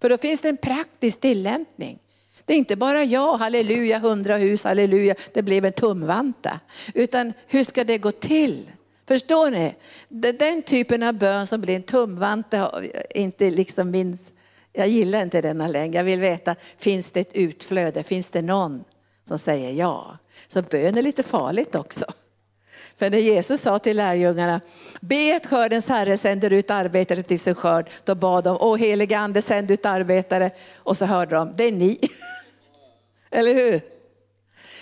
För 0.01 0.09
då 0.09 0.17
finns 0.17 0.41
det 0.41 0.49
en 0.49 0.57
praktisk 0.57 1.21
tillämpning. 1.21 1.99
Det 2.45 2.53
är 2.53 2.57
inte 2.57 2.77
bara 2.77 3.05
jag, 3.05 3.37
halleluja, 3.37 3.99
hundra 3.99 4.37
hus, 4.37 4.65
halleluja, 4.65 5.15
det 5.33 5.43
blev 5.43 5.65
en 5.65 5.73
tumvanta. 5.73 6.61
Utan 6.95 7.33
hur 7.47 7.65
ska 7.65 7.85
det 7.85 7.99
gå 7.99 8.11
till? 8.11 8.73
Förstår 9.09 9.51
ni? 9.51 9.75
Den 10.09 10.63
typen 10.63 11.03
av 11.03 11.15
bön 11.15 11.47
som 11.47 11.61
blir 11.61 11.77
en 11.77 11.83
tumvante, 11.83 12.71
inte 13.15 13.51
liksom 13.51 13.91
min, 13.91 14.19
jag 14.73 14.89
gillar 14.89 15.23
inte 15.23 15.41
denna 15.41 15.69
längre. 15.69 15.97
Jag 15.97 16.05
vill 16.05 16.21
veta, 16.21 16.57
finns 16.79 17.11
det 17.11 17.21
ett 17.21 17.33
utflöde? 17.35 18.03
Finns 18.03 18.31
det 18.31 18.43
någon 18.43 18.85
som 19.29 19.39
säger 19.39 19.71
ja? 19.71 20.19
Så 20.49 20.63
bön 20.63 20.99
är 20.99 21.03
lite 21.03 21.23
farligt 21.23 21.75
också. 21.75 22.05
För 22.99 23.11
när 23.11 23.19
Jesus 23.19 23.61
sa 23.61 23.79
till 23.79 23.97
lärjungarna, 23.97 24.61
be 25.01 25.37
att 25.37 25.47
skördens 25.47 25.89
herre 25.89 26.17
sänder 26.17 26.53
ut 26.53 26.71
arbetare 26.71 27.23
till 27.23 27.41
sin 27.41 27.55
skörd. 27.55 27.91
Då 28.05 28.15
bad 28.15 28.45
de, 28.45 28.59
åh 28.61 28.77
helige 28.77 29.19
ande 29.19 29.43
sänd 29.43 29.71
ut 29.71 29.87
arbetare. 29.87 30.51
Och 30.77 30.97
så 30.97 31.05
hörde 31.05 31.37
de, 31.37 31.53
det 31.57 31.65
är 31.65 31.73
ni. 31.73 31.99
Eller 33.31 33.55
hur? 33.55 33.81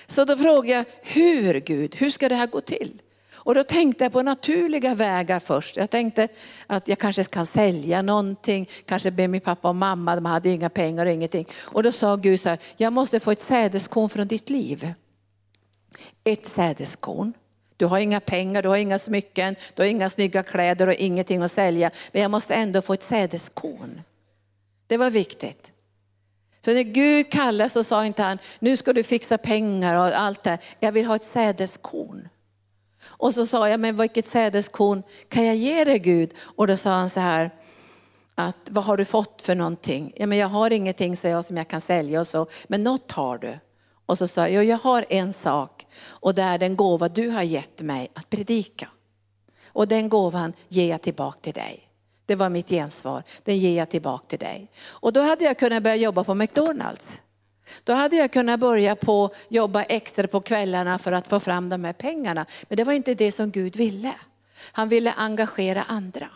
Så 0.07 0.25
då 0.25 0.37
frågade 0.37 0.69
jag, 0.69 0.85
hur 1.03 1.61
Gud, 1.61 1.97
hur 1.97 2.11
ska 2.11 2.29
det 2.29 2.35
här 2.35 2.47
gå 2.47 2.61
till? 2.61 3.01
Och 3.45 3.55
då 3.55 3.65
tänkte 3.65 4.05
jag 4.05 4.13
på 4.13 4.23
naturliga 4.23 4.95
vägar 4.95 5.41
först. 5.41 5.77
Jag 5.77 5.91
tänkte 5.91 6.29
att 6.67 6.89
jag 6.89 6.99
kanske 6.99 7.25
kan 7.25 7.47
sälja 7.47 8.03
någonting, 8.03 8.69
kanske 8.87 9.11
be 9.11 9.29
min 9.29 9.41
pappa 9.41 9.69
och 9.69 9.77
mamma, 9.77 10.15
de 10.15 10.25
hade 10.25 10.49
inga 10.49 10.71
pengar 10.71 11.07
och 11.07 11.13
ingenting. 11.13 11.47
Och 11.65 11.83
då 11.83 11.93
sa 11.93 12.17
Gud 12.17 12.41
så 12.41 12.49
här, 12.49 12.59
jag 12.77 12.93
måste 12.93 13.21
få 13.21 13.31
ett 13.31 13.41
sädeskorn 13.41 14.09
från 14.09 14.29
ditt 14.29 14.51
liv. 14.51 14.93
Ett 16.25 16.47
sädeskorn. 16.47 17.33
Du 17.77 17.87
har 17.87 17.99
inga 17.99 18.21
pengar, 18.21 18.63
du 18.63 18.69
har 18.69 18.77
inga 18.77 18.99
smycken, 18.99 19.57
du 19.75 19.83
har 19.83 19.89
inga 19.89 20.11
snygga 20.11 20.43
kläder 20.43 20.87
och 20.87 20.95
ingenting 20.95 21.43
att 21.43 21.53
sälja. 21.53 21.91
Men 22.13 22.23
jag 22.23 22.31
måste 22.31 22.55
ändå 22.55 22.83
få 22.83 22.93
ett 22.93 23.03
sädeskorn. 23.03 24.03
Det 24.87 24.97
var 24.97 25.11
viktigt. 25.11 25.71
För 26.65 26.75
när 26.75 26.83
Gud 26.83 27.33
kallade 27.33 27.71
så 27.71 27.85
sa 27.85 28.07
inte 28.07 28.23
han, 28.23 28.39
nu 28.59 28.77
ska 28.77 28.93
du 28.93 29.03
fixa 29.03 29.39
pengar 29.39 29.97
och 29.97 30.21
allt 30.21 30.43
det. 30.43 30.59
Jag 30.81 30.93
vill 30.93 31.07
ha 31.07 31.17
ett 31.17 31.23
sädeskorn. 31.23 32.29
Och 33.05 33.35
så 33.35 33.47
sa 33.47 33.69
jag, 33.69 33.81
men 33.81 33.97
vilket 33.97 34.27
sädeskorn 34.27 35.03
kan 35.29 35.45
jag 35.45 35.57
ge 35.57 35.85
dig 35.85 35.99
Gud? 35.99 36.35
Och 36.39 36.67
då 36.67 36.77
sa 36.77 36.91
han 36.91 37.11
så 37.11 37.21
här, 37.21 37.51
att 38.35 38.69
vad 38.71 38.85
har 38.85 38.97
du 38.97 39.05
fått 39.05 39.43
för 39.43 39.55
någonting? 39.55 40.13
Ja, 40.17 40.27
men 40.27 40.39
jag 40.39 40.49
har 40.49 40.71
ingenting 40.71 41.17
säger 41.17 41.35
jag, 41.35 41.45
som 41.45 41.57
jag 41.57 41.69
kan 41.69 41.81
sälja 41.81 42.21
och 42.21 42.27
så, 42.27 42.47
men 42.69 42.83
något 42.83 43.13
har 43.13 43.39
du. 43.39 43.59
Och 44.07 44.19
så 44.19 44.29
sa 44.29 44.49
jag, 44.49 44.65
jag 44.65 44.79
har 44.79 45.05
en 45.09 45.33
sak 45.33 45.87
och 46.07 46.35
det 46.35 46.43
är 46.43 46.59
den 46.59 46.77
gåva 46.77 47.09
du 47.09 47.29
har 47.29 47.43
gett 47.43 47.81
mig 47.81 48.09
att 48.15 48.31
predika. 48.31 48.89
Och 49.69 49.89
den 49.89 50.09
gåvan 50.09 50.53
ger 50.69 50.91
jag 50.91 51.03
tillbaka 51.03 51.39
till 51.41 51.53
dig. 51.53 51.89
Det 52.27 52.35
var 52.35 52.49
mitt 52.49 52.69
gensvar, 52.69 53.23
den 53.45 53.59
ger 53.59 53.79
jag 53.79 53.91
tillbaka 53.91 54.27
till 54.27 54.39
dig. 54.39 54.71
Och 54.87 55.13
då 55.13 55.21
hade 55.21 55.45
jag 55.45 55.59
kunnat 55.59 55.83
börja 55.83 55.97
jobba 55.97 56.25
på 56.25 56.35
McDonalds. 56.35 57.21
Då 57.85 57.93
hade 57.93 58.17
jag 58.17 58.33
kunnat 58.33 58.61
börja 58.61 58.97
på 58.97 59.31
jobba 59.49 59.83
extra 59.83 60.27
på 60.27 60.41
kvällarna 60.41 60.99
för 60.99 61.13
att 61.13 61.29
få 61.29 61.41
fram 61.41 61.69
de 61.69 61.85
här 61.85 61.93
pengarna. 61.93 62.47
Men 62.69 62.77
det 62.77 62.85
var 62.85 62.93
inte 62.93 63.15
det 63.15 63.33
som 63.33 63.51
Gud 63.51 63.77
ville. 63.77 64.15
Han 64.73 64.89
ville 64.89 65.13
engagera 65.13 65.83
andra. 65.83 66.29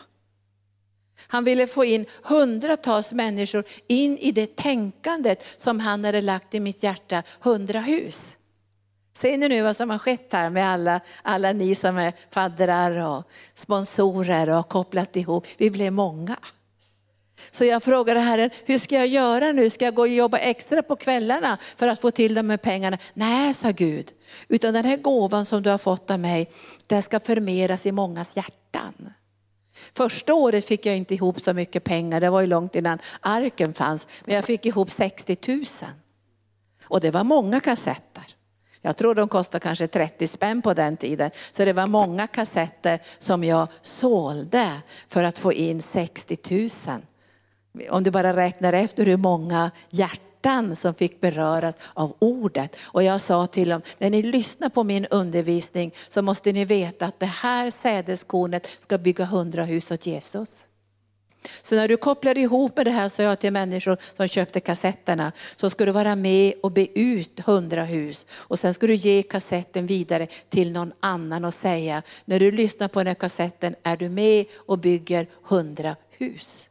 Han 1.29 1.45
ville 1.45 1.67
få 1.67 1.85
in 1.85 2.07
hundratals 2.23 3.13
människor 3.13 3.65
in 3.87 4.19
i 4.19 4.33
det 4.33 4.57
tänkandet 4.57 5.45
som 5.57 5.81
han 5.81 6.05
hade 6.05 6.21
lagt 6.21 6.55
i 6.55 6.61
mitt 6.61 6.83
hjärta, 6.83 7.23
hundra 7.41 7.81
hus. 7.81 8.37
Ser 9.17 9.39
ni 9.39 9.49
nu 9.49 9.63
vad 9.63 9.77
som 9.77 9.91
har 9.91 9.99
skett 9.99 10.33
här 10.33 10.51
med 10.51 10.69
alla, 10.69 11.01
alla 11.23 11.53
ni 11.53 11.75
som 11.75 11.97
är 11.97 12.13
faddrar 12.31 13.07
och 13.07 13.23
sponsorer 13.55 14.49
och 14.49 14.55
har 14.55 14.63
kopplat 14.63 15.17
ihop. 15.17 15.47
Vi 15.57 15.71
blev 15.71 15.93
många. 15.93 16.37
Så 17.51 17.65
jag 17.65 17.83
frågade 17.83 18.21
Herren, 18.21 18.51
hur 18.65 18.79
ska 18.79 18.95
jag 18.95 19.07
göra 19.07 19.53
nu? 19.53 19.71
Ska 19.71 19.85
jag 19.85 19.95
gå 19.95 20.03
och 20.03 20.09
jobba 20.09 20.39
extra 20.39 20.83
på 20.83 20.97
kvällarna 20.97 21.59
för 21.77 21.89
att 21.89 22.01
få 22.01 22.11
till 22.11 22.35
de 22.35 22.51
här 22.51 22.57
pengarna? 22.57 22.99
Nej, 23.15 23.55
sa 23.55 23.71
Gud. 23.71 24.13
Utan 24.49 24.75
den 24.75 24.85
här 24.85 24.97
gåvan 24.97 25.47
som 25.47 25.63
du 25.63 25.71
har 25.71 25.79
fått 25.79 26.11
av 26.11 26.21
mig, 26.21 26.51
den 26.87 27.03
ska 27.03 27.21
förmeras 27.21 27.87
i 27.87 27.93
mångas 27.93 28.37
hjärtan. 28.37 29.13
Första 29.95 30.35
året 30.35 30.65
fick 30.65 30.87
jag 30.87 30.97
inte 30.97 31.15
ihop 31.15 31.41
så 31.41 31.55
mycket 31.55 31.85
pengar, 31.85 32.21
det 32.21 32.31
var 32.31 32.41
ju 32.41 32.47
långt 32.47 32.75
innan 32.75 32.99
arken 33.21 33.75
fanns. 33.75 34.09
Men 34.25 34.35
jag 34.35 34.45
fick 34.45 34.67
ihop 34.67 34.91
60 34.91 35.37
000. 35.49 35.65
Och 36.85 37.01
det 37.01 37.11
var 37.11 37.25
många 37.25 37.61
kassetter. 37.61 38.25
Jag 38.81 38.97
tror 38.97 39.15
de 39.15 39.29
kostade 39.29 39.63
kanske 39.63 39.87
30 39.87 40.27
spänn 40.27 40.63
på 40.63 40.75
den 40.75 40.97
tiden. 40.97 41.31
Så 41.51 41.65
det 41.65 41.73
var 41.73 41.87
många 41.87 42.27
kassetter 42.27 43.01
som 43.19 43.45
jag 43.45 43.69
sålde 43.83 44.81
för 45.09 45.25
att 45.25 45.39
få 45.39 45.53
in 45.53 45.83
60 45.83 46.69
000. 46.87 47.91
Om 47.91 48.03
du 48.03 48.11
bara 48.11 48.37
räknar 48.37 48.73
efter 48.73 49.07
hur 49.07 49.17
många 49.17 49.71
hjärtan 49.91 50.28
som 50.77 50.95
fick 50.95 51.21
beröras 51.21 51.77
av 51.95 52.17
ordet. 52.19 52.77
Och 52.85 53.03
jag 53.03 53.21
sa 53.21 53.47
till 53.47 53.69
dem, 53.69 53.83
när 53.99 54.11
ni 54.11 54.23
lyssnar 54.23 54.69
på 54.69 54.85
min 54.85 55.07
undervisning 55.07 55.95
så 56.09 56.23
måste 56.23 56.53
ni 56.53 56.65
veta 56.65 57.07
att 57.07 57.21
det 57.21 57.27
här 57.27 57.71
sädeskornet 57.71 58.69
ska 58.79 58.99
bygga 58.99 59.25
hundra 59.25 59.65
hus 59.65 59.91
åt 59.91 60.07
Jesus. 60.07 60.65
Så 61.63 61.75
när 61.75 61.89
du 61.89 61.97
kopplar 61.97 62.39
ihop 62.39 62.77
med 62.77 62.87
det 62.87 62.91
här, 62.91 63.09
sa 63.09 63.23
jag 63.23 63.39
till 63.39 63.53
människor 63.53 63.97
som 64.17 64.29
köpte 64.29 64.61
kassetterna, 64.61 65.33
så 65.57 65.71
ska 65.71 65.85
du 65.85 65.93
vara 65.93 66.17
med 66.17 66.55
och 66.63 66.73
be 66.73 67.01
ut 67.01 67.41
hundra 67.41 67.85
hus. 67.85 68.27
Och 68.31 68.59
sen 68.59 68.75
ska 68.75 68.87
du 68.87 68.95
ge 68.95 69.23
kassetten 69.23 69.87
vidare 69.87 70.27
till 70.49 70.73
någon 70.73 70.93
annan 71.01 71.45
och 71.45 71.55
säga, 71.55 72.03
när 72.25 72.41
du 72.41 72.51
lyssnar 72.51 72.89
på 72.89 73.01
den 73.01 73.07
här 73.07 73.15
kassetten 73.15 73.75
är 73.83 73.97
du 73.97 74.09
med 74.09 74.47
och 74.57 74.79
bygger 74.79 75.27
hundra 75.43 75.97
hus. 76.11 76.69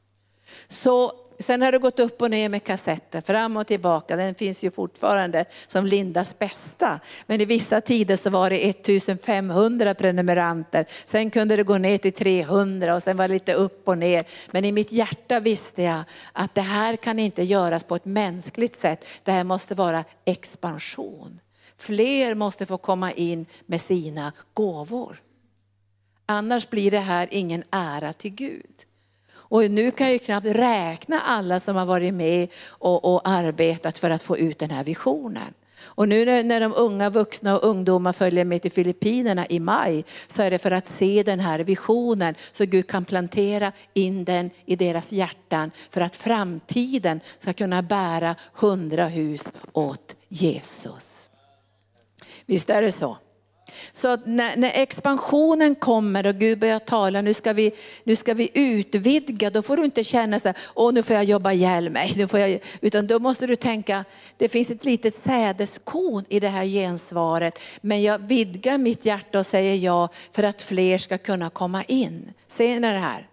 Så 0.70 1.27
Sen 1.40 1.62
har 1.62 1.72
det 1.72 1.78
gått 1.78 2.00
upp 2.00 2.22
och 2.22 2.32
ner 2.32 2.50
med 2.50 2.64
kassetter, 2.64 3.22
fram 3.22 3.58
och 3.58 3.68
tillbaka. 3.68 4.16
Den 4.16 4.36
finns 4.36 4.64
ju 4.64 4.72
fortfarande 4.72 5.46
som 5.68 5.86
Lindas 5.86 6.40
bästa. 6.40 7.00
Men 7.26 7.42
i 7.42 7.46
vissa 7.46 7.82
tider 7.82 8.16
så 8.16 8.30
var 8.30 8.50
det 8.50 8.70
1500 8.70 9.96
prenumeranter. 9.96 10.86
Sen 11.06 11.32
kunde 11.32 11.56
det 11.56 11.64
gå 11.64 11.78
ner 11.78 11.98
till 11.98 12.14
300 12.14 12.96
och 12.96 13.04
sen 13.04 13.18
var 13.18 13.28
det 13.28 13.34
lite 13.34 13.54
upp 13.54 13.88
och 13.88 13.98
ner. 13.98 14.26
Men 14.52 14.66
i 14.66 14.72
mitt 14.72 14.92
hjärta 14.92 15.40
visste 15.40 15.84
jag 15.84 16.04
att 16.34 16.56
det 16.56 16.62
här 16.62 16.96
kan 16.96 17.20
inte 17.20 17.44
göras 17.44 17.84
på 17.84 17.96
ett 17.96 18.06
mänskligt 18.06 18.80
sätt. 18.80 19.06
Det 19.24 19.32
här 19.32 19.44
måste 19.44 19.76
vara 19.76 20.04
expansion. 20.26 21.40
Fler 21.78 22.36
måste 22.36 22.66
få 22.66 22.78
komma 22.78 23.12
in 23.12 23.46
med 23.66 23.82
sina 23.82 24.34
gåvor. 24.54 25.22
Annars 26.26 26.70
blir 26.70 26.92
det 26.92 27.00
här 27.00 27.28
ingen 27.32 27.64
ära 27.72 28.14
till 28.14 28.32
Gud. 28.32 28.87
Och 29.50 29.72
nu 29.72 29.92
kan 29.92 30.08
jag 30.08 30.14
ju 30.14 30.20
knappt 30.20 30.48
räkna 30.48 31.22
alla 31.22 31.60
som 31.60 31.76
har 31.76 31.86
varit 31.86 32.14
med 32.14 32.48
och, 32.70 33.14
och 33.14 33.22
arbetat 33.28 33.98
för 33.98 34.10
att 34.10 34.22
få 34.22 34.38
ut 34.38 34.60
den 34.60 34.72
här 34.72 34.84
visionen. 34.84 35.54
Och 35.98 36.10
nu 36.10 36.26
när, 36.26 36.44
när 36.44 36.60
de 36.60 36.74
unga 36.76 37.10
vuxna 37.10 37.58
och 37.58 37.70
ungdomar 37.70 38.14
följer 38.14 38.46
med 38.46 38.62
till 38.62 38.72
Filippinerna 38.72 39.48
i 39.48 39.60
maj 39.60 40.06
så 40.28 40.44
är 40.44 40.52
det 40.52 40.60
för 40.60 40.72
att 40.72 40.86
se 40.86 41.24
den 41.24 41.40
här 41.40 41.60
visionen 41.60 42.36
så 42.52 42.66
Gud 42.66 42.88
kan 42.88 43.06
plantera 43.06 43.72
in 43.94 44.24
den 44.24 44.50
i 44.66 44.76
deras 44.76 45.12
hjärtan 45.12 45.72
för 45.90 46.02
att 46.02 46.16
framtiden 46.16 47.20
ska 47.38 47.54
kunna 47.54 47.82
bära 47.82 48.36
hundra 48.54 49.08
hus 49.08 49.52
åt 49.74 50.16
Jesus. 50.28 51.30
Visst 52.46 52.70
är 52.70 52.82
det 52.82 52.92
så? 52.92 53.18
Så 53.92 54.18
när, 54.26 54.58
när, 54.58 54.72
expansionen 54.74 55.76
kommer 55.76 56.28
och 56.28 56.36
Gud 56.36 56.60
börjar 56.60 56.80
tala, 56.80 57.22
nu 57.22 57.34
ska, 57.34 57.54
vi, 57.54 57.72
nu 58.04 58.16
ska 58.16 58.34
vi 58.34 58.50
utvidga, 58.54 59.50
då 59.50 59.62
får 59.62 59.78
du 59.78 59.86
inte 59.86 60.04
känna 60.04 60.40
så 60.40 60.48
här, 60.48 60.58
åh 60.76 60.94
nu 60.94 61.04
får 61.04 61.16
jag 61.16 61.26
jobba 61.26 61.52
ihjäl 61.52 61.90
mig. 61.90 62.14
Nu 62.16 62.28
får 62.28 62.40
jag, 62.40 62.60
utan 62.82 63.08
då 63.08 63.20
måste 63.20 63.48
du 63.48 63.56
tänka, 63.56 64.06
det 64.38 64.50
finns 64.50 64.70
ett 64.70 64.86
litet 64.86 65.16
sädeskorn 65.16 66.26
i 66.30 66.40
det 66.40 66.48
här 66.50 66.66
gensvaret, 66.66 67.60
men 67.82 68.04
jag 68.04 68.20
vidgar 68.20 68.78
mitt 68.78 69.06
hjärta 69.06 69.40
och 69.40 69.46
säger 69.46 69.76
ja 69.76 70.10
för 70.32 70.44
att 70.44 70.62
fler 70.62 70.98
ska 70.98 71.18
kunna 71.18 71.50
komma 71.50 71.84
in. 71.84 72.34
Ser 72.48 72.80
ni 72.80 72.88
det 72.92 73.00
här? 73.00 73.28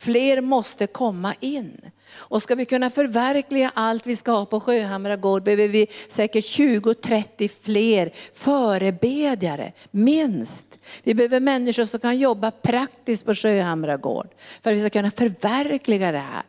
Fler 0.00 0.40
måste 0.40 0.86
komma 0.86 1.34
in. 1.40 1.80
Och 2.16 2.42
ska 2.42 2.54
vi 2.54 2.64
kunna 2.64 2.90
förverkliga 2.90 3.70
allt 3.74 4.06
vi 4.06 4.16
ska 4.16 4.32
ha 4.32 4.46
på 4.46 4.60
Sjöhamra 4.60 5.16
gård 5.16 5.42
behöver 5.42 5.68
vi 5.68 5.86
säkert 6.08 6.44
20-30 6.44 7.50
fler 7.62 8.10
förebedjare, 8.32 9.72
minst. 9.90 10.66
Vi 11.02 11.14
behöver 11.14 11.40
människor 11.40 11.84
som 11.84 12.00
kan 12.00 12.18
jobba 12.18 12.50
praktiskt 12.50 13.26
på 13.26 13.34
Sjöhamra 13.34 13.96
gård 13.96 14.28
för 14.62 14.70
att 14.70 14.76
vi 14.76 14.80
ska 14.80 14.90
kunna 14.90 15.10
förverkliga 15.10 16.12
det 16.12 16.18
här. 16.18 16.42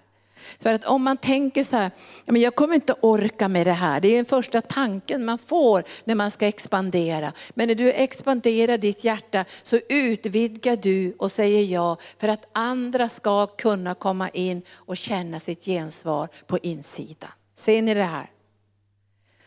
För 0.62 0.74
att 0.74 0.86
om 0.86 1.04
man 1.04 1.18
tänker 1.18 1.64
så 1.64 1.76
här, 1.76 1.92
jag 2.26 2.56
kommer 2.56 2.76
inte 2.76 2.96
orka 3.02 3.48
med 3.48 3.68
det 3.68 3.72
här. 3.72 4.00
Det 4.00 4.08
är 4.08 4.16
den 4.16 4.26
första 4.26 4.62
tanken 4.62 5.26
man 5.26 5.38
får 5.38 5.84
när 6.04 6.16
man 6.16 6.32
ska 6.32 6.48
expandera. 6.48 7.34
Men 7.54 7.68
när 7.68 7.76
du 7.76 7.92
expanderar 7.92 8.78
ditt 8.78 9.04
hjärta 9.04 9.46
så 9.64 9.80
utvidgar 9.90 10.76
du 10.76 11.16
och 11.18 11.32
säger 11.32 11.64
ja 11.64 11.98
för 12.18 12.28
att 12.28 12.50
andra 12.52 13.10
ska 13.10 13.48
kunna 13.48 13.94
komma 13.96 14.30
in 14.30 14.62
och 14.76 14.98
känna 14.98 15.40
sitt 15.40 15.66
gensvar 15.66 16.28
på 16.48 16.58
insidan. 16.58 17.32
Ser 17.56 17.82
ni 17.82 17.94
det 17.94 18.04
här? 18.04 18.30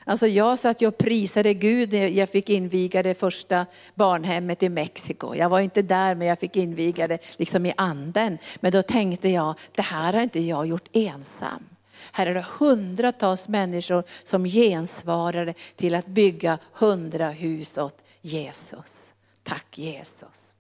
Alltså 0.05 0.27
jag 0.27 0.59
satt 0.59 0.83
och 0.83 0.99
prisade 0.99 1.55
Gud 1.55 1.93
när 1.93 2.09
jag 2.09 2.29
fick 2.29 2.51
inviga 2.51 3.03
det 3.03 3.15
första 3.15 3.67
barnhemmet 3.95 4.63
i 4.63 4.69
Mexiko. 4.69 5.35
Jag 5.35 5.49
var 5.49 5.61
inte 5.61 5.83
där 5.83 6.15
men 6.15 6.29
jag 6.29 6.39
fick 6.39 6.57
inviga 6.57 7.09
det 7.09 7.19
liksom 7.37 7.67
i 7.67 7.75
anden. 7.77 8.39
Men 8.61 8.73
då 8.73 8.83
tänkte 8.83 9.29
jag, 9.29 9.55
det 9.75 9.83
här 9.83 10.13
har 10.13 10.21
inte 10.21 10.41
jag 10.41 10.67
gjort 10.67 10.89
ensam. 10.93 11.65
Här 12.13 12.27
är 12.27 12.35
det 12.35 12.47
hundratals 12.59 13.49
människor 13.49 14.05
som 14.25 14.45
gensvarade 14.45 15.55
till 15.77 15.95
att 15.95 16.07
bygga 16.07 16.59
hundra 16.73 17.31
hus 17.31 17.79
åt 17.79 18.03
Jesus. 18.21 19.13
Tack 19.43 19.79
Jesus. 19.79 20.54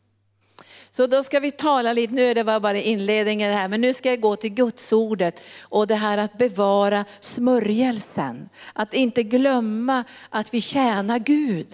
Så 0.96 1.06
då 1.06 1.22
ska 1.22 1.40
vi 1.40 1.50
tala 1.50 1.92
lite, 1.92 2.14
nu 2.14 2.22
är 2.22 2.34
det 2.34 2.44
bara 2.44 2.80
inledningen 2.80 3.52
här, 3.52 3.68
men 3.68 3.80
nu 3.80 3.92
ska 3.94 4.08
jag 4.08 4.20
gå 4.20 4.36
till 4.36 4.54
Gudsordet 4.54 5.40
och 5.60 5.86
det 5.86 5.94
här 5.94 6.18
att 6.18 6.38
bevara 6.38 7.04
smörjelsen. 7.20 8.48
Att 8.72 8.94
inte 8.94 9.22
glömma 9.22 10.04
att 10.30 10.54
vi 10.54 10.60
tjänar 10.60 11.18
Gud. 11.18 11.66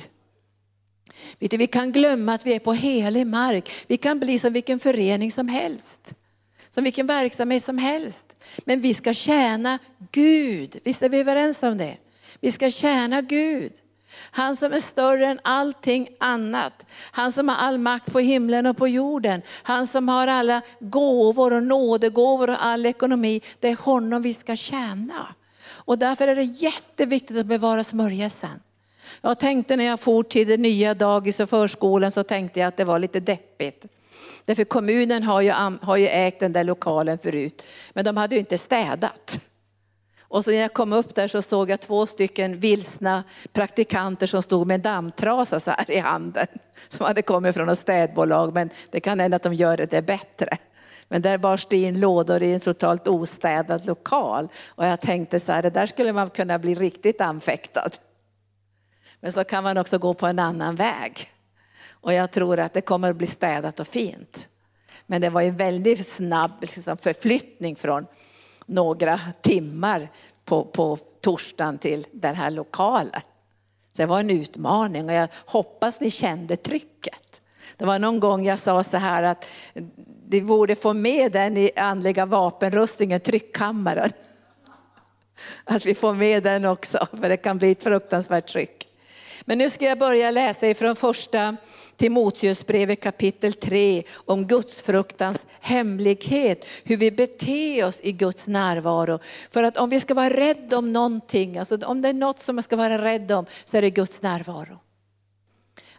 Vet 1.38 1.50
du, 1.50 1.56
vi 1.56 1.66
kan 1.66 1.92
glömma 1.92 2.34
att 2.34 2.46
vi 2.46 2.54
är 2.54 2.58
på 2.58 2.72
helig 2.72 3.26
mark. 3.26 3.70
Vi 3.86 3.96
kan 3.96 4.20
bli 4.20 4.38
som 4.38 4.52
vilken 4.52 4.78
förening 4.78 5.30
som 5.30 5.48
helst. 5.48 6.00
Som 6.70 6.84
vilken 6.84 7.06
verksamhet 7.06 7.64
som 7.64 7.78
helst. 7.78 8.26
Men 8.64 8.80
vi 8.80 8.94
ska 8.94 9.14
tjäna 9.14 9.78
Gud. 10.12 10.80
Visst 10.84 11.02
är 11.02 11.08
vi 11.08 11.20
överens 11.20 11.62
om 11.62 11.78
det? 11.78 11.96
Vi 12.40 12.50
ska 12.50 12.70
tjäna 12.70 13.20
Gud. 13.20 13.72
Han 14.30 14.56
som 14.56 14.72
är 14.72 14.78
större 14.78 15.26
än 15.26 15.40
allting 15.42 16.08
annat. 16.20 16.86
Han 17.10 17.32
som 17.32 17.48
har 17.48 17.56
all 17.56 17.78
makt 17.78 18.12
på 18.12 18.18
himlen 18.18 18.66
och 18.66 18.76
på 18.76 18.88
jorden. 18.88 19.42
Han 19.62 19.86
som 19.86 20.08
har 20.08 20.26
alla 20.26 20.62
gåvor 20.80 21.52
och 21.52 21.62
nådegåvor 21.62 22.50
och 22.50 22.64
all 22.64 22.86
ekonomi. 22.86 23.40
Det 23.60 23.68
är 23.68 23.76
honom 23.76 24.22
vi 24.22 24.34
ska 24.34 24.56
tjäna. 24.56 25.34
Och 25.66 25.98
därför 25.98 26.28
är 26.28 26.36
det 26.36 26.42
jätteviktigt 26.42 27.38
att 27.38 27.46
bevara 27.46 27.84
smörjelsen. 27.84 28.60
Jag 29.20 29.38
tänkte 29.38 29.76
när 29.76 29.84
jag 29.84 30.00
for 30.00 30.22
till 30.22 30.48
det 30.48 30.56
nya 30.56 30.94
dagis 30.94 31.40
och 31.40 31.50
förskolan 31.50 32.12
så 32.12 32.22
tänkte 32.22 32.60
jag 32.60 32.68
att 32.68 32.76
det 32.76 32.84
var 32.84 32.98
lite 32.98 33.20
deppigt. 33.20 33.84
Därför 34.44 34.64
kommunen 34.64 35.22
har 35.22 35.40
ju, 35.40 35.50
har 35.82 35.96
ju 35.96 36.06
ägt 36.06 36.40
den 36.40 36.52
där 36.52 36.64
lokalen 36.64 37.18
förut. 37.18 37.62
Men 37.92 38.04
de 38.04 38.16
hade 38.16 38.34
ju 38.34 38.38
inte 38.38 38.58
städat. 38.58 39.40
Och 40.30 40.44
så 40.44 40.50
när 40.50 40.58
jag 40.58 40.72
kom 40.72 40.92
upp 40.92 41.14
där 41.14 41.28
så 41.28 41.42
såg 41.42 41.70
jag 41.70 41.80
två 41.80 42.06
stycken 42.06 42.60
vilsna 42.60 43.24
praktikanter 43.52 44.26
som 44.26 44.42
stod 44.42 44.66
med 44.66 44.74
en 44.74 44.82
dammtrasa 44.82 45.60
så 45.60 45.70
här 45.70 45.90
i 45.90 45.98
handen. 45.98 46.46
Som 46.88 47.06
hade 47.06 47.22
kommit 47.22 47.54
från 47.54 47.68
ett 47.68 47.78
städbolag, 47.78 48.54
men 48.54 48.70
det 48.90 49.00
kan 49.00 49.20
hända 49.20 49.36
att 49.36 49.42
de 49.42 49.54
gör 49.54 49.76
det 49.76 50.02
bättre. 50.02 50.58
Men 51.08 51.22
där 51.22 51.38
bars 51.38 51.66
det 51.70 51.76
in 51.76 52.00
lådor 52.00 52.42
i 52.42 52.52
en 52.52 52.60
totalt 52.60 53.08
ostädad 53.08 53.86
lokal. 53.86 54.48
Och 54.66 54.86
jag 54.86 55.00
tänkte 55.00 55.40
så 55.40 55.52
här, 55.52 55.62
det 55.62 55.70
där 55.70 55.86
skulle 55.86 56.12
man 56.12 56.30
kunna 56.30 56.58
bli 56.58 56.74
riktigt 56.74 57.20
anfäktad. 57.20 57.90
Men 59.20 59.32
så 59.32 59.44
kan 59.44 59.64
man 59.64 59.78
också 59.78 59.98
gå 59.98 60.14
på 60.14 60.26
en 60.26 60.38
annan 60.38 60.76
väg. 60.76 61.28
Och 61.90 62.12
jag 62.12 62.30
tror 62.30 62.58
att 62.58 62.72
det 62.72 62.80
kommer 62.80 63.10
att 63.10 63.16
bli 63.16 63.26
städat 63.26 63.80
och 63.80 63.88
fint. 63.88 64.48
Men 65.06 65.20
det 65.20 65.30
var 65.30 65.42
en 65.42 65.56
väldigt 65.56 66.06
snabb 66.06 66.52
liksom, 66.60 66.96
förflyttning 66.96 67.76
från 67.76 68.06
några 68.70 69.20
timmar 69.40 70.08
på, 70.44 70.64
på 70.64 70.98
torsdagen 71.20 71.78
till 71.78 72.06
den 72.12 72.34
här 72.34 72.50
lokalen. 72.50 73.20
Så 73.96 74.02
det 74.02 74.06
var 74.06 74.20
en 74.20 74.30
utmaning 74.30 75.08
och 75.08 75.14
jag 75.14 75.28
hoppas 75.46 76.00
ni 76.00 76.10
kände 76.10 76.56
trycket. 76.56 77.40
Det 77.76 77.84
var 77.84 77.98
någon 77.98 78.20
gång 78.20 78.44
jag 78.44 78.58
sa 78.58 78.84
så 78.84 78.96
här 78.96 79.22
att 79.22 79.46
det 80.26 80.40
borde 80.40 80.74
få 80.74 80.94
med 80.94 81.32
den 81.32 81.56
i 81.56 81.70
andliga 81.76 82.26
vapenrustningen, 82.26 83.20
tryckkammaren. 83.20 84.10
Att 85.64 85.86
vi 85.86 85.94
får 85.94 86.14
med 86.14 86.42
den 86.42 86.64
också, 86.64 87.08
för 87.12 87.28
det 87.28 87.36
kan 87.36 87.58
bli 87.58 87.70
ett 87.70 87.82
fruktansvärt 87.82 88.46
tryck. 88.46 88.79
Men 89.44 89.58
nu 89.58 89.70
ska 89.70 89.84
jag 89.84 89.98
börja 89.98 90.30
läsa 90.30 90.68
ifrån 90.68 90.96
första 90.96 91.56
Timoteusbrevet 91.96 93.00
kapitel 93.00 93.52
3 93.52 94.02
om 94.14 94.46
gudsfruktans 94.46 95.46
hemlighet, 95.60 96.66
hur 96.84 96.96
vi 96.96 97.10
beter 97.10 97.86
oss 97.86 97.98
i 98.02 98.12
Guds 98.12 98.46
närvaro. 98.46 99.18
För 99.50 99.62
att 99.62 99.76
om 99.76 99.90
vi 99.90 100.00
ska 100.00 100.14
vara 100.14 100.30
rädda 100.30 100.78
om 100.78 100.92
någonting, 100.92 101.58
alltså 101.58 101.78
om 101.86 102.02
det 102.02 102.08
är 102.08 102.12
något 102.12 102.38
som 102.38 102.56
man 102.56 102.62
ska 102.62 102.76
vara 102.76 103.04
rädd 103.04 103.32
om 103.32 103.46
så 103.64 103.76
är 103.76 103.82
det 103.82 103.90
Guds 103.90 104.22
närvaro. 104.22 104.78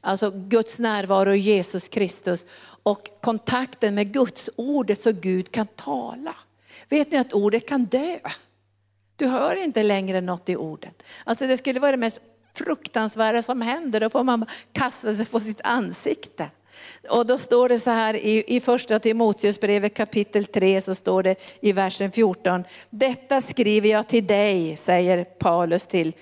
Alltså 0.02 0.32
Guds 0.32 0.80
närvaro 0.80 1.34
i 1.34 1.38
Jesus 1.38 1.88
Kristus 1.88 2.46
och 2.84 3.10
kontakten 3.22 3.96
med 3.96 4.14
Guds 4.14 4.50
ordet 4.56 5.00
så 5.00 5.12
Gud 5.12 5.52
kan 5.52 5.68
tala. 5.68 6.36
Vet 6.90 7.12
ni 7.12 7.18
att 7.18 7.34
ordet 7.34 7.68
kan 7.68 7.86
dö? 7.86 8.20
Du 9.16 9.28
hör 9.28 9.56
inte 9.56 9.84
längre 9.84 10.22
något 10.22 10.50
i 10.50 10.56
ordet. 10.56 11.04
Alltså 11.24 11.48
det 11.48 11.58
skulle 11.58 11.80
vara 11.80 11.92
det 11.92 11.98
mest 11.98 12.20
fruktansvärda 12.54 13.42
som 13.42 13.62
händer, 13.62 14.00
då 14.00 14.10
får 14.10 14.24
man 14.24 14.46
kasta 14.72 15.16
sig 15.16 15.26
på 15.26 15.40
sitt 15.40 15.62
ansikte. 15.64 16.50
Och 17.10 17.26
då 17.26 17.38
står 17.38 17.70
det 17.70 17.80
så 17.80 17.92
här 17.92 18.14
i, 18.14 18.44
i 18.48 18.60
första 18.60 19.00
Timoteusbrevet 19.00 19.94
kapitel 19.94 20.46
3 20.46 20.82
så 20.82 20.96
står 20.96 21.24
det 21.24 21.36
i 21.62 21.72
versen 21.72 22.12
14. 22.12 22.64
Detta 22.90 23.42
skriver 23.42 23.90
jag 23.90 24.08
till 24.08 24.28
dig, 24.28 24.78
säger 24.78 25.24
Paulus 25.24 25.88
till 25.88 26.14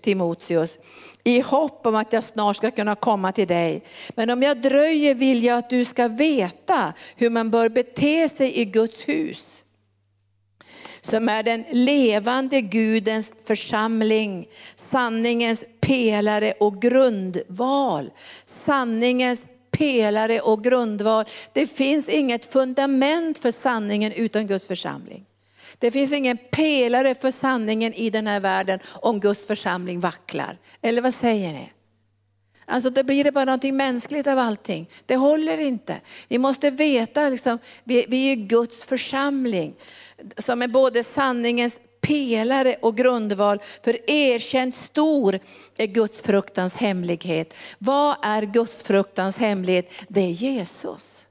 Timoteus, 0.00 0.78
i 1.24 1.40
hopp 1.40 1.86
om 1.86 1.94
att 1.94 2.12
jag 2.12 2.24
snart 2.24 2.56
ska 2.56 2.70
kunna 2.70 2.94
komma 2.94 3.32
till 3.32 3.48
dig. 3.48 3.82
Men 4.14 4.30
om 4.30 4.42
jag 4.42 4.62
dröjer 4.62 5.14
vill 5.14 5.44
jag 5.44 5.58
att 5.58 5.70
du 5.70 5.84
ska 5.84 6.08
veta 6.08 6.92
hur 7.16 7.30
man 7.30 7.50
bör 7.50 7.68
bete 7.68 8.28
sig 8.28 8.60
i 8.60 8.64
Guds 8.64 9.08
hus 9.08 9.53
som 11.04 11.28
är 11.28 11.42
den 11.42 11.64
levande 11.70 12.60
Gudens 12.60 13.32
församling, 13.44 14.48
sanningens 14.74 15.64
pelare 15.80 16.52
och 16.60 16.82
grundval. 16.82 18.10
Sanningens 18.44 19.46
pelare 19.70 20.40
och 20.40 20.64
grundval. 20.64 21.24
Det 21.52 21.66
finns 21.66 22.08
inget 22.08 22.52
fundament 22.52 23.38
för 23.38 23.50
sanningen 23.50 24.12
utan 24.12 24.46
Guds 24.46 24.68
församling. 24.68 25.24
Det 25.78 25.90
finns 25.90 26.12
ingen 26.12 26.38
pelare 26.50 27.14
för 27.14 27.30
sanningen 27.30 27.94
i 27.94 28.10
den 28.10 28.26
här 28.26 28.40
världen 28.40 28.78
om 28.86 29.20
Guds 29.20 29.46
församling 29.46 30.00
vacklar. 30.00 30.58
Eller 30.82 31.02
vad 31.02 31.14
säger 31.14 31.52
ni? 31.52 31.72
Alltså 32.66 32.90
då 32.90 33.02
blir 33.02 33.24
det 33.24 33.32
bara 33.32 33.44
någonting 33.44 33.76
mänskligt 33.76 34.26
av 34.26 34.38
allting. 34.38 34.88
Det 35.06 35.16
håller 35.16 35.60
inte. 35.60 36.00
Vi 36.28 36.38
måste 36.38 36.70
veta, 36.70 37.28
liksom, 37.28 37.58
vi, 37.84 38.04
vi 38.08 38.32
är 38.32 38.36
Guds 38.36 38.84
församling 38.84 39.74
som 40.38 40.62
är 40.62 40.68
både 40.68 41.04
sanningens 41.04 41.78
pelare 42.00 42.76
och 42.80 42.96
grundval. 42.96 43.58
För 43.84 44.10
erkänt 44.10 44.74
stor 44.74 45.38
är 45.76 45.86
Guds 45.86 46.22
fruktans 46.22 46.76
hemlighet. 46.76 47.54
Vad 47.78 48.16
är 48.22 48.42
Guds 48.42 48.82
fruktans 48.82 49.36
hemlighet? 49.36 49.92
Det 50.08 50.20
är 50.20 50.30
Jesus. 50.30 51.26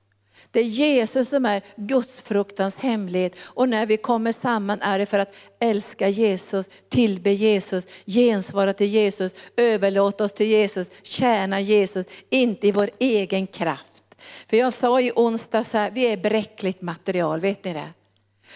Det 0.52 0.60
är 0.60 0.64
Jesus 0.64 1.30
som 1.30 1.46
är 1.46 1.62
Guds 1.76 2.22
fruktans 2.22 2.78
hemlighet. 2.78 3.36
Och 3.44 3.70
när 3.70 3.86
vi 3.86 3.98
kommer 3.98 4.32
samman 4.32 4.82
är 4.82 5.00
det 5.00 5.06
för 5.06 5.20
att 5.20 5.36
älska 5.60 6.10
Jesus, 6.10 6.70
tillbe 6.90 7.32
Jesus, 7.32 7.88
gensvara 8.06 8.74
till 8.74 8.88
Jesus, 8.88 9.34
överlåta 9.58 10.24
oss 10.24 10.34
till 10.34 10.48
Jesus, 10.48 10.92
tjäna 11.04 11.60
Jesus, 11.60 12.06
inte 12.30 12.68
i 12.68 12.72
vår 12.72 12.90
egen 13.00 13.48
kraft. 13.48 14.04
För 14.50 14.58
jag 14.58 14.74
sa 14.74 15.02
i 15.02 15.12
onsdag 15.16 15.64
så 15.64 15.78
här, 15.78 15.92
vi 15.92 16.12
är 16.12 16.18
bräckligt 16.18 16.82
material, 16.82 17.40
vet 17.40 17.64
ni 17.64 17.74
det? 17.74 17.90